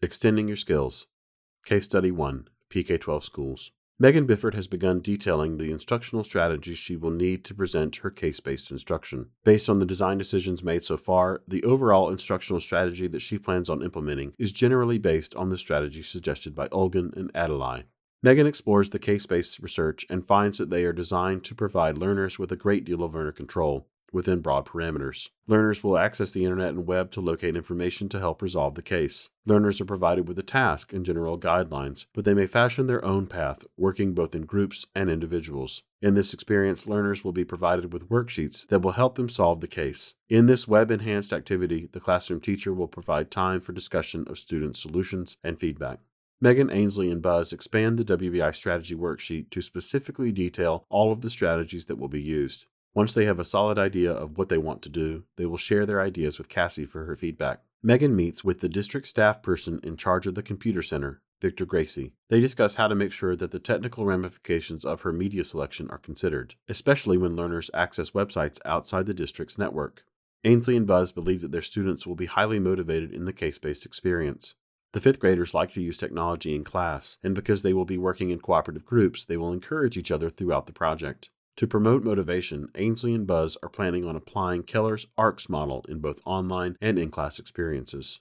Extending 0.00 0.48
your 0.48 0.56
skills. 0.56 1.06
Case 1.64 1.84
Study 1.84 2.10
1 2.10 2.48
PK 2.70 3.00
12 3.00 3.22
Schools. 3.22 3.70
Megan 3.96 4.26
Bifford 4.26 4.54
has 4.54 4.66
begun 4.66 5.00
detailing 5.00 5.58
the 5.58 5.70
instructional 5.70 6.24
strategies 6.24 6.76
she 6.76 6.96
will 6.96 7.12
need 7.12 7.44
to 7.44 7.54
present 7.54 7.96
her 7.96 8.10
case 8.10 8.40
based 8.40 8.72
instruction. 8.72 9.26
Based 9.44 9.70
on 9.70 9.78
the 9.78 9.86
design 9.86 10.18
decisions 10.18 10.64
made 10.64 10.84
so 10.84 10.96
far, 10.96 11.40
the 11.46 11.62
overall 11.62 12.10
instructional 12.10 12.60
strategy 12.60 13.06
that 13.06 13.22
she 13.22 13.38
plans 13.38 13.70
on 13.70 13.80
implementing 13.80 14.32
is 14.40 14.50
generally 14.50 14.98
based 14.98 15.36
on 15.36 15.50
the 15.50 15.58
strategy 15.58 16.02
suggested 16.02 16.52
by 16.52 16.66
Olgun 16.68 17.16
and 17.16 17.32
Adelai. 17.32 17.84
Megan 18.24 18.48
explores 18.48 18.90
the 18.90 18.98
case 18.98 19.26
based 19.26 19.60
research 19.60 20.04
and 20.10 20.26
finds 20.26 20.58
that 20.58 20.70
they 20.70 20.84
are 20.84 20.92
designed 20.92 21.44
to 21.44 21.54
provide 21.54 21.96
learners 21.96 22.40
with 22.40 22.50
a 22.50 22.56
great 22.56 22.84
deal 22.84 23.04
of 23.04 23.14
learner 23.14 23.30
control 23.30 23.86
within 24.12 24.40
broad 24.40 24.66
parameters. 24.66 25.30
Learners 25.46 25.82
will 25.82 25.98
access 25.98 26.30
the 26.30 26.44
internet 26.44 26.68
and 26.68 26.86
web 26.86 27.10
to 27.10 27.20
locate 27.20 27.56
information 27.56 28.08
to 28.10 28.20
help 28.20 28.42
resolve 28.42 28.74
the 28.74 28.82
case. 28.82 29.30
Learners 29.44 29.80
are 29.80 29.86
provided 29.86 30.28
with 30.28 30.38
a 30.38 30.42
task 30.42 30.92
and 30.92 31.04
general 31.04 31.38
guidelines, 31.38 32.06
but 32.12 32.24
they 32.24 32.34
may 32.34 32.46
fashion 32.46 32.86
their 32.86 33.04
own 33.04 33.26
path, 33.26 33.64
working 33.76 34.12
both 34.14 34.34
in 34.34 34.42
groups 34.42 34.86
and 34.94 35.10
individuals. 35.10 35.82
In 36.00 36.14
this 36.14 36.32
experience, 36.32 36.86
learners 36.86 37.24
will 37.24 37.32
be 37.32 37.44
provided 37.44 37.92
with 37.92 38.08
worksheets 38.08 38.66
that 38.68 38.80
will 38.80 38.92
help 38.92 39.14
them 39.14 39.28
solve 39.28 39.60
the 39.60 39.66
case. 39.66 40.14
In 40.28 40.46
this 40.46 40.68
web 40.68 40.90
enhanced 40.90 41.32
activity, 41.32 41.88
the 41.92 42.00
classroom 42.00 42.40
teacher 42.40 42.72
will 42.72 42.88
provide 42.88 43.30
time 43.30 43.60
for 43.60 43.72
discussion 43.72 44.24
of 44.28 44.38
student 44.38 44.76
solutions 44.76 45.36
and 45.42 45.58
feedback. 45.58 46.00
Megan 46.42 46.72
Ainsley 46.72 47.08
and 47.08 47.22
Buzz 47.22 47.52
expand 47.52 47.96
the 47.96 48.16
WBI 48.16 48.52
strategy 48.52 48.96
worksheet 48.96 49.50
to 49.50 49.60
specifically 49.60 50.32
detail 50.32 50.84
all 50.88 51.12
of 51.12 51.20
the 51.20 51.30
strategies 51.30 51.84
that 51.84 52.00
will 52.00 52.08
be 52.08 52.20
used. 52.20 52.66
Once 52.94 53.14
they 53.14 53.24
have 53.24 53.38
a 53.38 53.44
solid 53.44 53.78
idea 53.78 54.12
of 54.12 54.36
what 54.36 54.50
they 54.50 54.58
want 54.58 54.82
to 54.82 54.88
do, 54.90 55.24
they 55.36 55.46
will 55.46 55.56
share 55.56 55.86
their 55.86 56.00
ideas 56.00 56.36
with 56.36 56.48
Cassie 56.48 56.84
for 56.84 57.06
her 57.06 57.16
feedback. 57.16 57.62
Megan 57.82 58.14
meets 58.14 58.44
with 58.44 58.60
the 58.60 58.68
district 58.68 59.06
staff 59.06 59.42
person 59.42 59.80
in 59.82 59.96
charge 59.96 60.26
of 60.26 60.34
the 60.34 60.42
computer 60.42 60.82
center, 60.82 61.22
Victor 61.40 61.64
Gracie. 61.64 62.12
They 62.28 62.38
discuss 62.38 62.76
how 62.76 62.88
to 62.88 62.94
make 62.94 63.10
sure 63.10 63.34
that 63.34 63.50
the 63.50 63.58
technical 63.58 64.04
ramifications 64.04 64.84
of 64.84 65.00
her 65.00 65.12
media 65.12 65.42
selection 65.42 65.90
are 65.90 65.98
considered, 65.98 66.54
especially 66.68 67.16
when 67.16 67.34
learners 67.34 67.70
access 67.72 68.10
websites 68.10 68.60
outside 68.64 69.06
the 69.06 69.14
district's 69.14 69.58
network. 69.58 70.04
Ainsley 70.44 70.76
and 70.76 70.86
Buzz 70.86 71.12
believe 71.12 71.40
that 71.40 71.50
their 71.50 71.62
students 71.62 72.06
will 72.06 72.14
be 72.14 72.26
highly 72.26 72.58
motivated 72.58 73.12
in 73.12 73.24
the 73.24 73.32
case 73.32 73.58
based 73.58 73.86
experience. 73.86 74.54
The 74.92 75.00
fifth 75.00 75.18
graders 75.18 75.54
like 75.54 75.72
to 75.72 75.80
use 75.80 75.96
technology 75.96 76.54
in 76.54 76.62
class, 76.64 77.16
and 77.22 77.34
because 77.34 77.62
they 77.62 77.72
will 77.72 77.86
be 77.86 77.96
working 77.96 78.30
in 78.30 78.40
cooperative 78.40 78.84
groups, 78.84 79.24
they 79.24 79.38
will 79.38 79.52
encourage 79.52 79.96
each 79.96 80.10
other 80.10 80.28
throughout 80.28 80.66
the 80.66 80.72
project. 80.72 81.30
To 81.56 81.66
promote 81.66 82.02
motivation, 82.02 82.68
Ainsley 82.74 83.14
and 83.14 83.26
Buzz 83.26 83.58
are 83.62 83.68
planning 83.68 84.06
on 84.06 84.16
applying 84.16 84.62
Keller's 84.62 85.06
ARCS 85.18 85.50
model 85.50 85.84
in 85.86 85.98
both 85.98 86.22
online 86.24 86.76
and 86.80 86.98
in 86.98 87.10
class 87.10 87.38
experiences. 87.38 88.20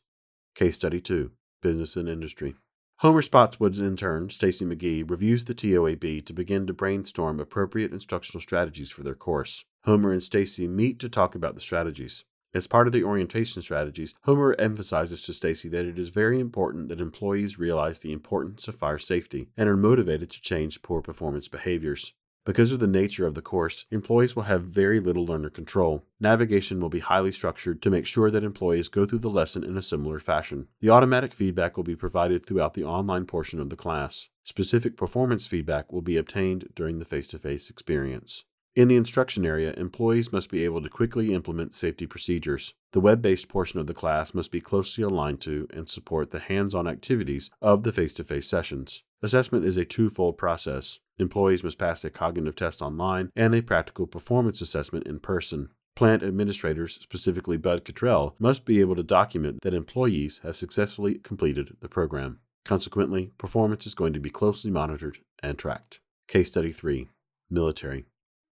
Case 0.54 0.76
Study 0.76 1.00
2 1.00 1.32
Business 1.62 1.96
and 1.96 2.10
Industry. 2.10 2.56
Homer 2.98 3.22
Spotswood's 3.22 3.80
intern, 3.80 4.30
Stacy 4.30 4.66
McGee, 4.66 5.10
reviews 5.10 5.46
the 5.46 5.56
TOAB 5.56 6.26
to 6.26 6.34
begin 6.34 6.68
to 6.68 6.74
brainstorm 6.74 7.40
appropriate 7.40 7.94
instructional 7.94 8.42
strategies 8.42 8.92
for 8.92 9.02
their 9.04 9.16
course. 9.16 9.64
Homer 9.86 10.12
and 10.12 10.22
Stacy 10.22 10.68
meet 10.68 11.00
to 11.00 11.10
talk 11.10 11.34
about 11.34 11.56
the 11.56 11.62
strategies. 11.62 12.26
As 12.54 12.68
part 12.68 12.86
of 12.86 12.94
the 12.94 13.04
orientation 13.04 13.62
strategies, 13.62 14.14
Homer 14.24 14.56
emphasizes 14.60 15.22
to 15.22 15.34
Stacy 15.34 15.70
that 15.70 15.86
it 15.86 15.98
is 15.98 16.10
very 16.10 16.40
important 16.40 16.90
that 16.90 17.00
employees 17.00 17.58
realize 17.58 18.00
the 18.00 18.12
importance 18.12 18.68
of 18.68 18.76
fire 18.76 19.00
safety 19.00 19.48
and 19.56 19.70
are 19.70 19.78
motivated 19.78 20.30
to 20.32 20.42
change 20.42 20.82
poor 20.82 21.02
performance 21.02 21.48
behaviors. 21.48 22.14
Because 22.44 22.72
of 22.72 22.80
the 22.80 22.88
nature 22.88 23.28
of 23.28 23.36
the 23.36 23.42
course, 23.42 23.86
employees 23.92 24.36
will 24.36 24.44
have 24.44 24.64
very 24.64 25.00
little 25.00 25.26
learner 25.26 25.52
control. 25.52 26.04
Navigation 26.20 26.80
will 26.80 26.90
be 26.90 27.00
highly 27.00 27.32
structured 27.32 27.84
to 27.84 27.92
make 27.92 28.08
sure 28.08 28.32
that 28.32 28.44
employees 28.44 28.90
go 28.90 29.06
through 29.06 29.20
the 29.20 29.30
lesson 29.30 29.64
in 29.64 29.78
a 29.78 29.82
similar 29.82 30.20
fashion. 30.20 30.68
The 30.80 30.90
automatic 30.90 31.34
feedback 31.34 31.78
will 31.78 31.84
be 31.84 31.96
provided 31.96 32.44
throughout 32.44 32.74
the 32.74 32.84
online 32.84 33.26
portion 33.26 33.60
of 33.60 33.70
the 33.70 33.76
class. 33.76 34.28
Specific 34.44 34.98
performance 34.98 35.46
feedback 35.46 35.94
will 35.94 36.02
be 36.02 36.18
obtained 36.18 36.70
during 36.74 36.98
the 36.98 37.06
face 37.06 37.28
to 37.28 37.38
face 37.38 37.70
experience. 37.70 38.44
In 38.74 38.88
the 38.88 38.96
instruction 38.96 39.46
area, 39.46 39.74
employees 39.78 40.32
must 40.32 40.50
be 40.50 40.64
able 40.64 40.82
to 40.82 40.90
quickly 40.90 41.34
implement 41.34 41.76
safety 41.76 42.08
procedures. 42.08 42.74
The 42.94 43.02
web 43.02 43.22
based 43.22 43.50
portion 43.50 43.80
of 43.80 43.86
the 43.86 43.94
class 43.94 44.34
must 44.34 44.50
be 44.50 44.62
closely 44.62 45.04
aligned 45.04 45.42
to 45.42 45.68
and 45.74 45.88
support 45.88 46.32
the 46.32 46.40
hands 46.40 46.74
on 46.74 46.88
activities 46.88 47.52
of 47.62 47.84
the 47.84 47.92
face 47.92 48.14
to 48.14 48.24
face 48.24 48.48
sessions. 48.48 49.04
Assessment 49.24 49.66
is 49.66 49.78
a 49.78 49.86
twofold 49.86 50.36
process. 50.40 50.98
Employees 51.20 51.64
must 51.64 51.78
pass 51.78 52.04
a 52.04 52.10
cognitive 52.10 52.56
test 52.56 52.82
online 52.82 53.30
and 53.36 53.54
a 53.54 53.62
practical 53.62 54.08
performance 54.08 54.62
assessment 54.62 55.06
in 55.06 55.20
person. 55.20 55.70
Plant 55.96 56.24
administrators, 56.24 56.98
specifically 57.02 57.58
Bud 57.58 57.86
Cottrell, 57.86 58.36
must 58.40 58.66
be 58.66 58.80
able 58.80 58.96
to 58.96 59.04
document 59.04 59.62
that 59.62 59.76
employees 59.76 60.40
have 60.40 60.56
successfully 60.56 61.20
completed 61.20 61.78
the 61.82 61.90
program. 61.90 62.40
Consequently, 62.66 63.32
performance 63.38 63.86
is 63.86 63.94
going 63.94 64.14
to 64.14 64.20
be 64.20 64.32
closely 64.32 64.72
monitored 64.72 65.20
and 65.44 65.56
tracked. 65.56 66.00
Case 66.28 66.48
Study 66.48 66.72
3 66.72 67.08
Military 67.52 68.06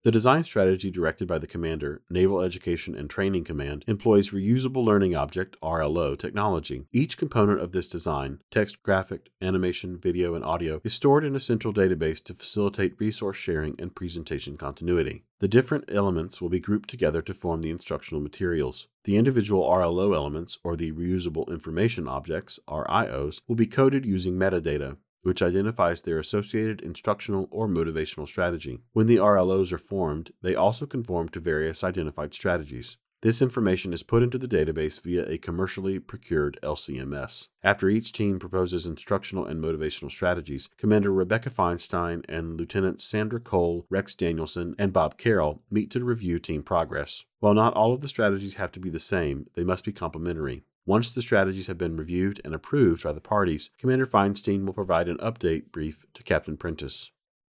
the 0.08 0.12
design 0.12 0.42
strategy 0.42 0.90
directed 0.90 1.28
by 1.28 1.36
the 1.36 1.46
Commander, 1.46 2.00
Naval 2.08 2.40
Education 2.40 2.94
and 2.94 3.10
Training 3.10 3.44
Command, 3.44 3.84
employs 3.86 4.30
reusable 4.30 4.82
learning 4.82 5.14
object 5.14 5.60
RLO 5.62 6.18
technology. 6.18 6.86
Each 6.94 7.18
component 7.18 7.60
of 7.60 7.72
this 7.72 7.86
design, 7.86 8.40
text, 8.50 8.82
graphic, 8.82 9.28
animation, 9.42 9.98
video, 9.98 10.34
and 10.34 10.42
audio, 10.42 10.80
is 10.82 10.94
stored 10.94 11.26
in 11.26 11.36
a 11.36 11.40
central 11.40 11.74
database 11.74 12.24
to 12.24 12.32
facilitate 12.32 12.98
resource 12.98 13.36
sharing 13.36 13.78
and 13.78 13.94
presentation 13.94 14.56
continuity. 14.56 15.24
The 15.40 15.46
different 15.46 15.84
elements 15.92 16.40
will 16.40 16.48
be 16.48 16.58
grouped 16.58 16.88
together 16.88 17.20
to 17.20 17.34
form 17.34 17.60
the 17.60 17.70
instructional 17.70 18.22
materials. 18.22 18.88
The 19.04 19.18
individual 19.18 19.62
RLO 19.62 20.16
elements, 20.16 20.56
or 20.64 20.74
the 20.74 20.90
reusable 20.92 21.48
information 21.48 22.08
objects, 22.08 22.58
RIOs, 22.66 23.42
will 23.46 23.56
be 23.56 23.66
coded 23.66 24.06
using 24.06 24.36
metadata, 24.36 24.96
which 25.22 25.42
identifies 25.42 26.02
their 26.02 26.18
associated 26.18 26.80
instructional 26.80 27.48
or 27.50 27.68
motivational 27.68 28.28
strategy. 28.28 28.80
When 28.92 29.06
the 29.06 29.16
RLOs 29.16 29.72
are 29.72 29.78
formed, 29.78 30.32
they 30.42 30.54
also 30.54 30.86
conform 30.86 31.28
to 31.30 31.40
various 31.40 31.84
identified 31.84 32.34
strategies. 32.34 32.96
This 33.20 33.42
information 33.42 33.92
is 33.92 34.04
put 34.04 34.22
into 34.22 34.38
the 34.38 34.46
database 34.46 35.02
via 35.02 35.26
a 35.26 35.38
commercially 35.38 35.98
procured 35.98 36.56
LCMS. 36.62 37.48
After 37.64 37.88
each 37.88 38.12
team 38.12 38.38
proposes 38.38 38.86
instructional 38.86 39.44
and 39.44 39.60
motivational 39.60 40.08
strategies, 40.08 40.68
Commander 40.76 41.10
Rebecca 41.10 41.50
Feinstein 41.50 42.24
and 42.28 42.56
Lieutenants 42.56 43.04
Sandra 43.04 43.40
Cole, 43.40 43.86
Rex 43.90 44.14
Danielson, 44.14 44.76
and 44.78 44.92
Bob 44.92 45.18
Carroll 45.18 45.62
meet 45.68 45.90
to 45.90 46.04
review 46.04 46.38
team 46.38 46.62
progress. 46.62 47.24
While 47.40 47.54
not 47.54 47.74
all 47.74 47.92
of 47.92 48.02
the 48.02 48.08
strategies 48.08 48.54
have 48.54 48.70
to 48.72 48.80
be 48.80 48.88
the 48.88 49.00
same, 49.00 49.46
they 49.56 49.64
must 49.64 49.84
be 49.84 49.92
complementary. 49.92 50.62
Once 50.88 51.12
the 51.12 51.20
strategies 51.20 51.66
have 51.66 51.76
been 51.76 51.98
reviewed 51.98 52.40
and 52.46 52.54
approved 52.54 53.04
by 53.04 53.12
the 53.12 53.20
parties, 53.20 53.68
Commander 53.76 54.06
Feinstein 54.06 54.64
will 54.64 54.72
provide 54.72 55.06
an 55.06 55.18
update 55.18 55.70
brief 55.70 56.06
to 56.14 56.22
Captain 56.22 56.56
Prentice. 56.56 57.10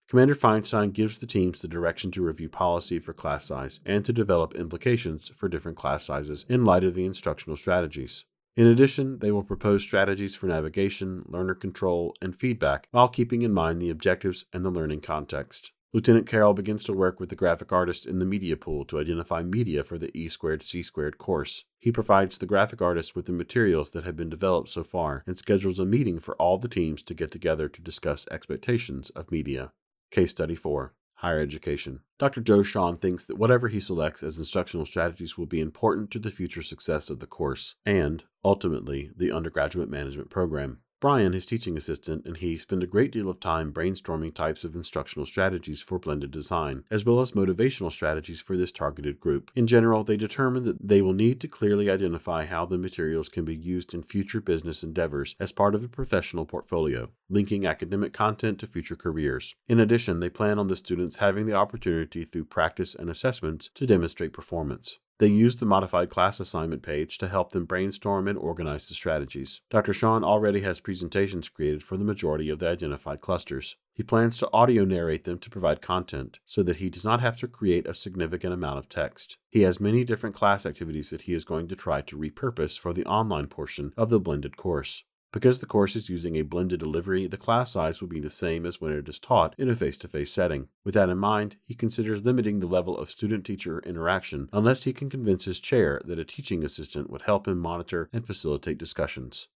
Commander 0.08 0.36
Feinstein 0.36 0.92
gives 0.92 1.18
the 1.18 1.26
teams 1.26 1.60
the 1.60 1.66
direction 1.66 2.12
to 2.12 2.22
review 2.22 2.48
policy 2.48 3.00
for 3.00 3.12
class 3.12 3.44
size 3.44 3.80
and 3.84 4.04
to 4.04 4.12
develop 4.12 4.54
implications 4.54 5.30
for 5.30 5.48
different 5.48 5.76
class 5.76 6.04
sizes 6.04 6.46
in 6.48 6.64
light 6.64 6.84
of 6.84 6.94
the 6.94 7.04
instructional 7.04 7.56
strategies. 7.56 8.24
In 8.56 8.68
addition, 8.68 9.18
they 9.18 9.32
will 9.32 9.42
propose 9.42 9.82
strategies 9.82 10.36
for 10.36 10.46
navigation, 10.46 11.24
learner 11.26 11.56
control, 11.56 12.14
and 12.22 12.36
feedback 12.36 12.86
while 12.92 13.08
keeping 13.08 13.42
in 13.42 13.52
mind 13.52 13.82
the 13.82 13.90
objectives 13.90 14.44
and 14.52 14.64
the 14.64 14.70
learning 14.70 15.00
context. 15.00 15.72
Lieutenant 15.94 16.26
Carroll 16.26 16.54
begins 16.54 16.82
to 16.82 16.92
work 16.92 17.20
with 17.20 17.28
the 17.28 17.36
graphic 17.36 17.72
artist 17.72 18.04
in 18.04 18.18
the 18.18 18.24
media 18.24 18.56
pool 18.56 18.84
to 18.84 18.98
identify 18.98 19.44
media 19.44 19.84
for 19.84 19.96
the 19.96 20.10
E 20.12 20.28
squared 20.28 20.64
C 20.64 20.82
squared 20.82 21.18
course. 21.18 21.66
He 21.78 21.92
provides 21.92 22.36
the 22.36 22.46
graphic 22.46 22.82
artist 22.82 23.14
with 23.14 23.26
the 23.26 23.32
materials 23.32 23.90
that 23.90 24.02
have 24.02 24.16
been 24.16 24.28
developed 24.28 24.70
so 24.70 24.82
far 24.82 25.22
and 25.24 25.38
schedules 25.38 25.78
a 25.78 25.84
meeting 25.84 26.18
for 26.18 26.34
all 26.34 26.58
the 26.58 26.66
teams 26.66 27.04
to 27.04 27.14
get 27.14 27.30
together 27.30 27.68
to 27.68 27.80
discuss 27.80 28.26
expectations 28.28 29.10
of 29.10 29.30
media. 29.30 29.70
Case 30.10 30.32
Study 30.32 30.56
4 30.56 30.94
Higher 31.18 31.38
Education. 31.38 32.00
Dr. 32.18 32.40
Joe 32.40 32.64
Shawn 32.64 32.96
thinks 32.96 33.24
that 33.26 33.38
whatever 33.38 33.68
he 33.68 33.78
selects 33.78 34.24
as 34.24 34.36
instructional 34.36 34.86
strategies 34.86 35.38
will 35.38 35.46
be 35.46 35.60
important 35.60 36.10
to 36.10 36.18
the 36.18 36.32
future 36.32 36.64
success 36.64 37.08
of 37.08 37.20
the 37.20 37.28
course 37.28 37.76
and, 37.86 38.24
ultimately, 38.44 39.12
the 39.16 39.30
undergraduate 39.30 39.88
management 39.88 40.28
program. 40.28 40.80
Brian, 41.04 41.34
his 41.34 41.44
teaching 41.44 41.76
assistant, 41.76 42.24
and 42.24 42.38
he 42.38 42.56
spend 42.56 42.82
a 42.82 42.86
great 42.86 43.12
deal 43.12 43.28
of 43.28 43.38
time 43.38 43.74
brainstorming 43.74 44.32
types 44.32 44.64
of 44.64 44.74
instructional 44.74 45.26
strategies 45.26 45.82
for 45.82 45.98
blended 45.98 46.30
design, 46.30 46.82
as 46.90 47.04
well 47.04 47.20
as 47.20 47.32
motivational 47.32 47.92
strategies 47.92 48.40
for 48.40 48.56
this 48.56 48.72
targeted 48.72 49.20
group. 49.20 49.50
In 49.54 49.66
general, 49.66 50.02
they 50.02 50.16
determine 50.16 50.64
that 50.64 50.78
they 50.80 51.02
will 51.02 51.12
need 51.12 51.42
to 51.42 51.46
clearly 51.46 51.90
identify 51.90 52.46
how 52.46 52.64
the 52.64 52.78
materials 52.78 53.28
can 53.28 53.44
be 53.44 53.54
used 53.54 53.92
in 53.92 54.02
future 54.02 54.40
business 54.40 54.82
endeavors 54.82 55.36
as 55.38 55.52
part 55.52 55.74
of 55.74 55.84
a 55.84 55.88
professional 55.88 56.46
portfolio, 56.46 57.10
linking 57.28 57.66
academic 57.66 58.14
content 58.14 58.58
to 58.60 58.66
future 58.66 58.96
careers. 58.96 59.54
In 59.68 59.80
addition, 59.80 60.20
they 60.20 60.30
plan 60.30 60.58
on 60.58 60.68
the 60.68 60.74
students 60.74 61.16
having 61.16 61.44
the 61.44 61.52
opportunity 61.52 62.24
through 62.24 62.46
practice 62.46 62.94
and 62.94 63.10
assessments 63.10 63.68
to 63.74 63.86
demonstrate 63.86 64.32
performance. 64.32 64.98
They 65.18 65.28
use 65.28 65.56
the 65.56 65.66
modified 65.66 66.10
class 66.10 66.40
assignment 66.40 66.82
page 66.82 67.18
to 67.18 67.28
help 67.28 67.52
them 67.52 67.66
brainstorm 67.66 68.26
and 68.26 68.36
organize 68.36 68.88
the 68.88 68.94
strategies. 68.94 69.60
Dr. 69.70 69.92
Shawn 69.92 70.24
already 70.24 70.62
has 70.62 70.80
presentations 70.80 71.48
created 71.48 71.84
for 71.84 71.96
the 71.96 72.04
majority 72.04 72.50
of 72.50 72.58
the 72.58 72.68
identified 72.68 73.20
clusters. 73.20 73.76
He 73.92 74.02
plans 74.02 74.38
to 74.38 74.50
audio 74.52 74.84
narrate 74.84 75.22
them 75.22 75.38
to 75.38 75.50
provide 75.50 75.80
content 75.80 76.40
so 76.44 76.64
that 76.64 76.76
he 76.76 76.90
does 76.90 77.04
not 77.04 77.20
have 77.20 77.36
to 77.38 77.48
create 77.48 77.86
a 77.86 77.94
significant 77.94 78.52
amount 78.52 78.78
of 78.78 78.88
text. 78.88 79.36
He 79.50 79.60
has 79.60 79.78
many 79.78 80.02
different 80.02 80.34
class 80.34 80.66
activities 80.66 81.10
that 81.10 81.22
he 81.22 81.34
is 81.34 81.44
going 81.44 81.68
to 81.68 81.76
try 81.76 82.00
to 82.00 82.18
repurpose 82.18 82.76
for 82.76 82.92
the 82.92 83.04
online 83.04 83.46
portion 83.46 83.92
of 83.96 84.10
the 84.10 84.18
blended 84.18 84.56
course. 84.56 85.04
Because 85.34 85.58
the 85.58 85.66
course 85.66 85.96
is 85.96 86.08
using 86.08 86.36
a 86.36 86.42
blended 86.42 86.78
delivery, 86.78 87.26
the 87.26 87.36
class 87.36 87.72
size 87.72 88.00
will 88.00 88.06
be 88.06 88.20
the 88.20 88.30
same 88.30 88.64
as 88.64 88.80
when 88.80 88.92
it 88.92 89.08
is 89.08 89.18
taught 89.18 89.56
in 89.58 89.68
a 89.68 89.74
face 89.74 89.98
to 89.98 90.06
face 90.06 90.32
setting. 90.32 90.68
With 90.84 90.94
that 90.94 91.08
in 91.08 91.18
mind, 91.18 91.56
he 91.64 91.74
considers 91.74 92.24
limiting 92.24 92.60
the 92.60 92.68
level 92.68 92.96
of 92.96 93.10
student 93.10 93.44
teacher 93.44 93.80
interaction 93.80 94.48
unless 94.52 94.84
he 94.84 94.92
can 94.92 95.10
convince 95.10 95.46
his 95.46 95.58
chair 95.58 96.00
that 96.04 96.20
a 96.20 96.24
teaching 96.24 96.62
assistant 96.62 97.10
would 97.10 97.22
help 97.22 97.48
him 97.48 97.58
monitor 97.58 98.08
and 98.12 98.24
facilitate 98.24 98.78
discussions. 98.78 99.48